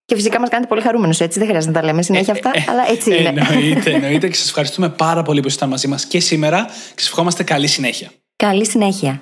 Και 0.06 0.16
φυσικά 0.16 0.40
μας 0.40 0.50
κάνετε 0.50 0.68
πολύ 0.68 0.82
χαρούμενους, 0.82 1.20
έτσι. 1.20 1.40
Δεν 1.40 1.48
χρειάζεται 1.48 1.74
να 1.74 1.80
τα 1.80 1.86
λέμε 1.86 2.02
συνέχεια 2.02 2.34
αυτά, 2.34 2.52
ε, 2.54 2.64
αλλά 2.70 2.90
έτσι 2.90 3.18
είναι. 3.18 3.28
Εννοείται, 3.28 3.92
εννοείται. 3.98 4.28
Και 4.28 4.36
σας 4.36 4.48
ευχαριστούμε 4.48 4.90
πάρα 4.90 5.24
πολύ 5.24 5.40
που 5.40 5.48
ήσασταν 5.48 5.70
μαζί 5.70 5.88
μας 5.88 6.06
και 6.06 6.20
σήμερα 6.20 6.66
και 6.66 7.02
σας 7.02 7.08
ευχόμαστε 7.08 7.44
καλή 7.44 7.68
συνέχεια. 7.68 8.12
Καλή 8.36 8.66
συνέχεια. 8.66 9.22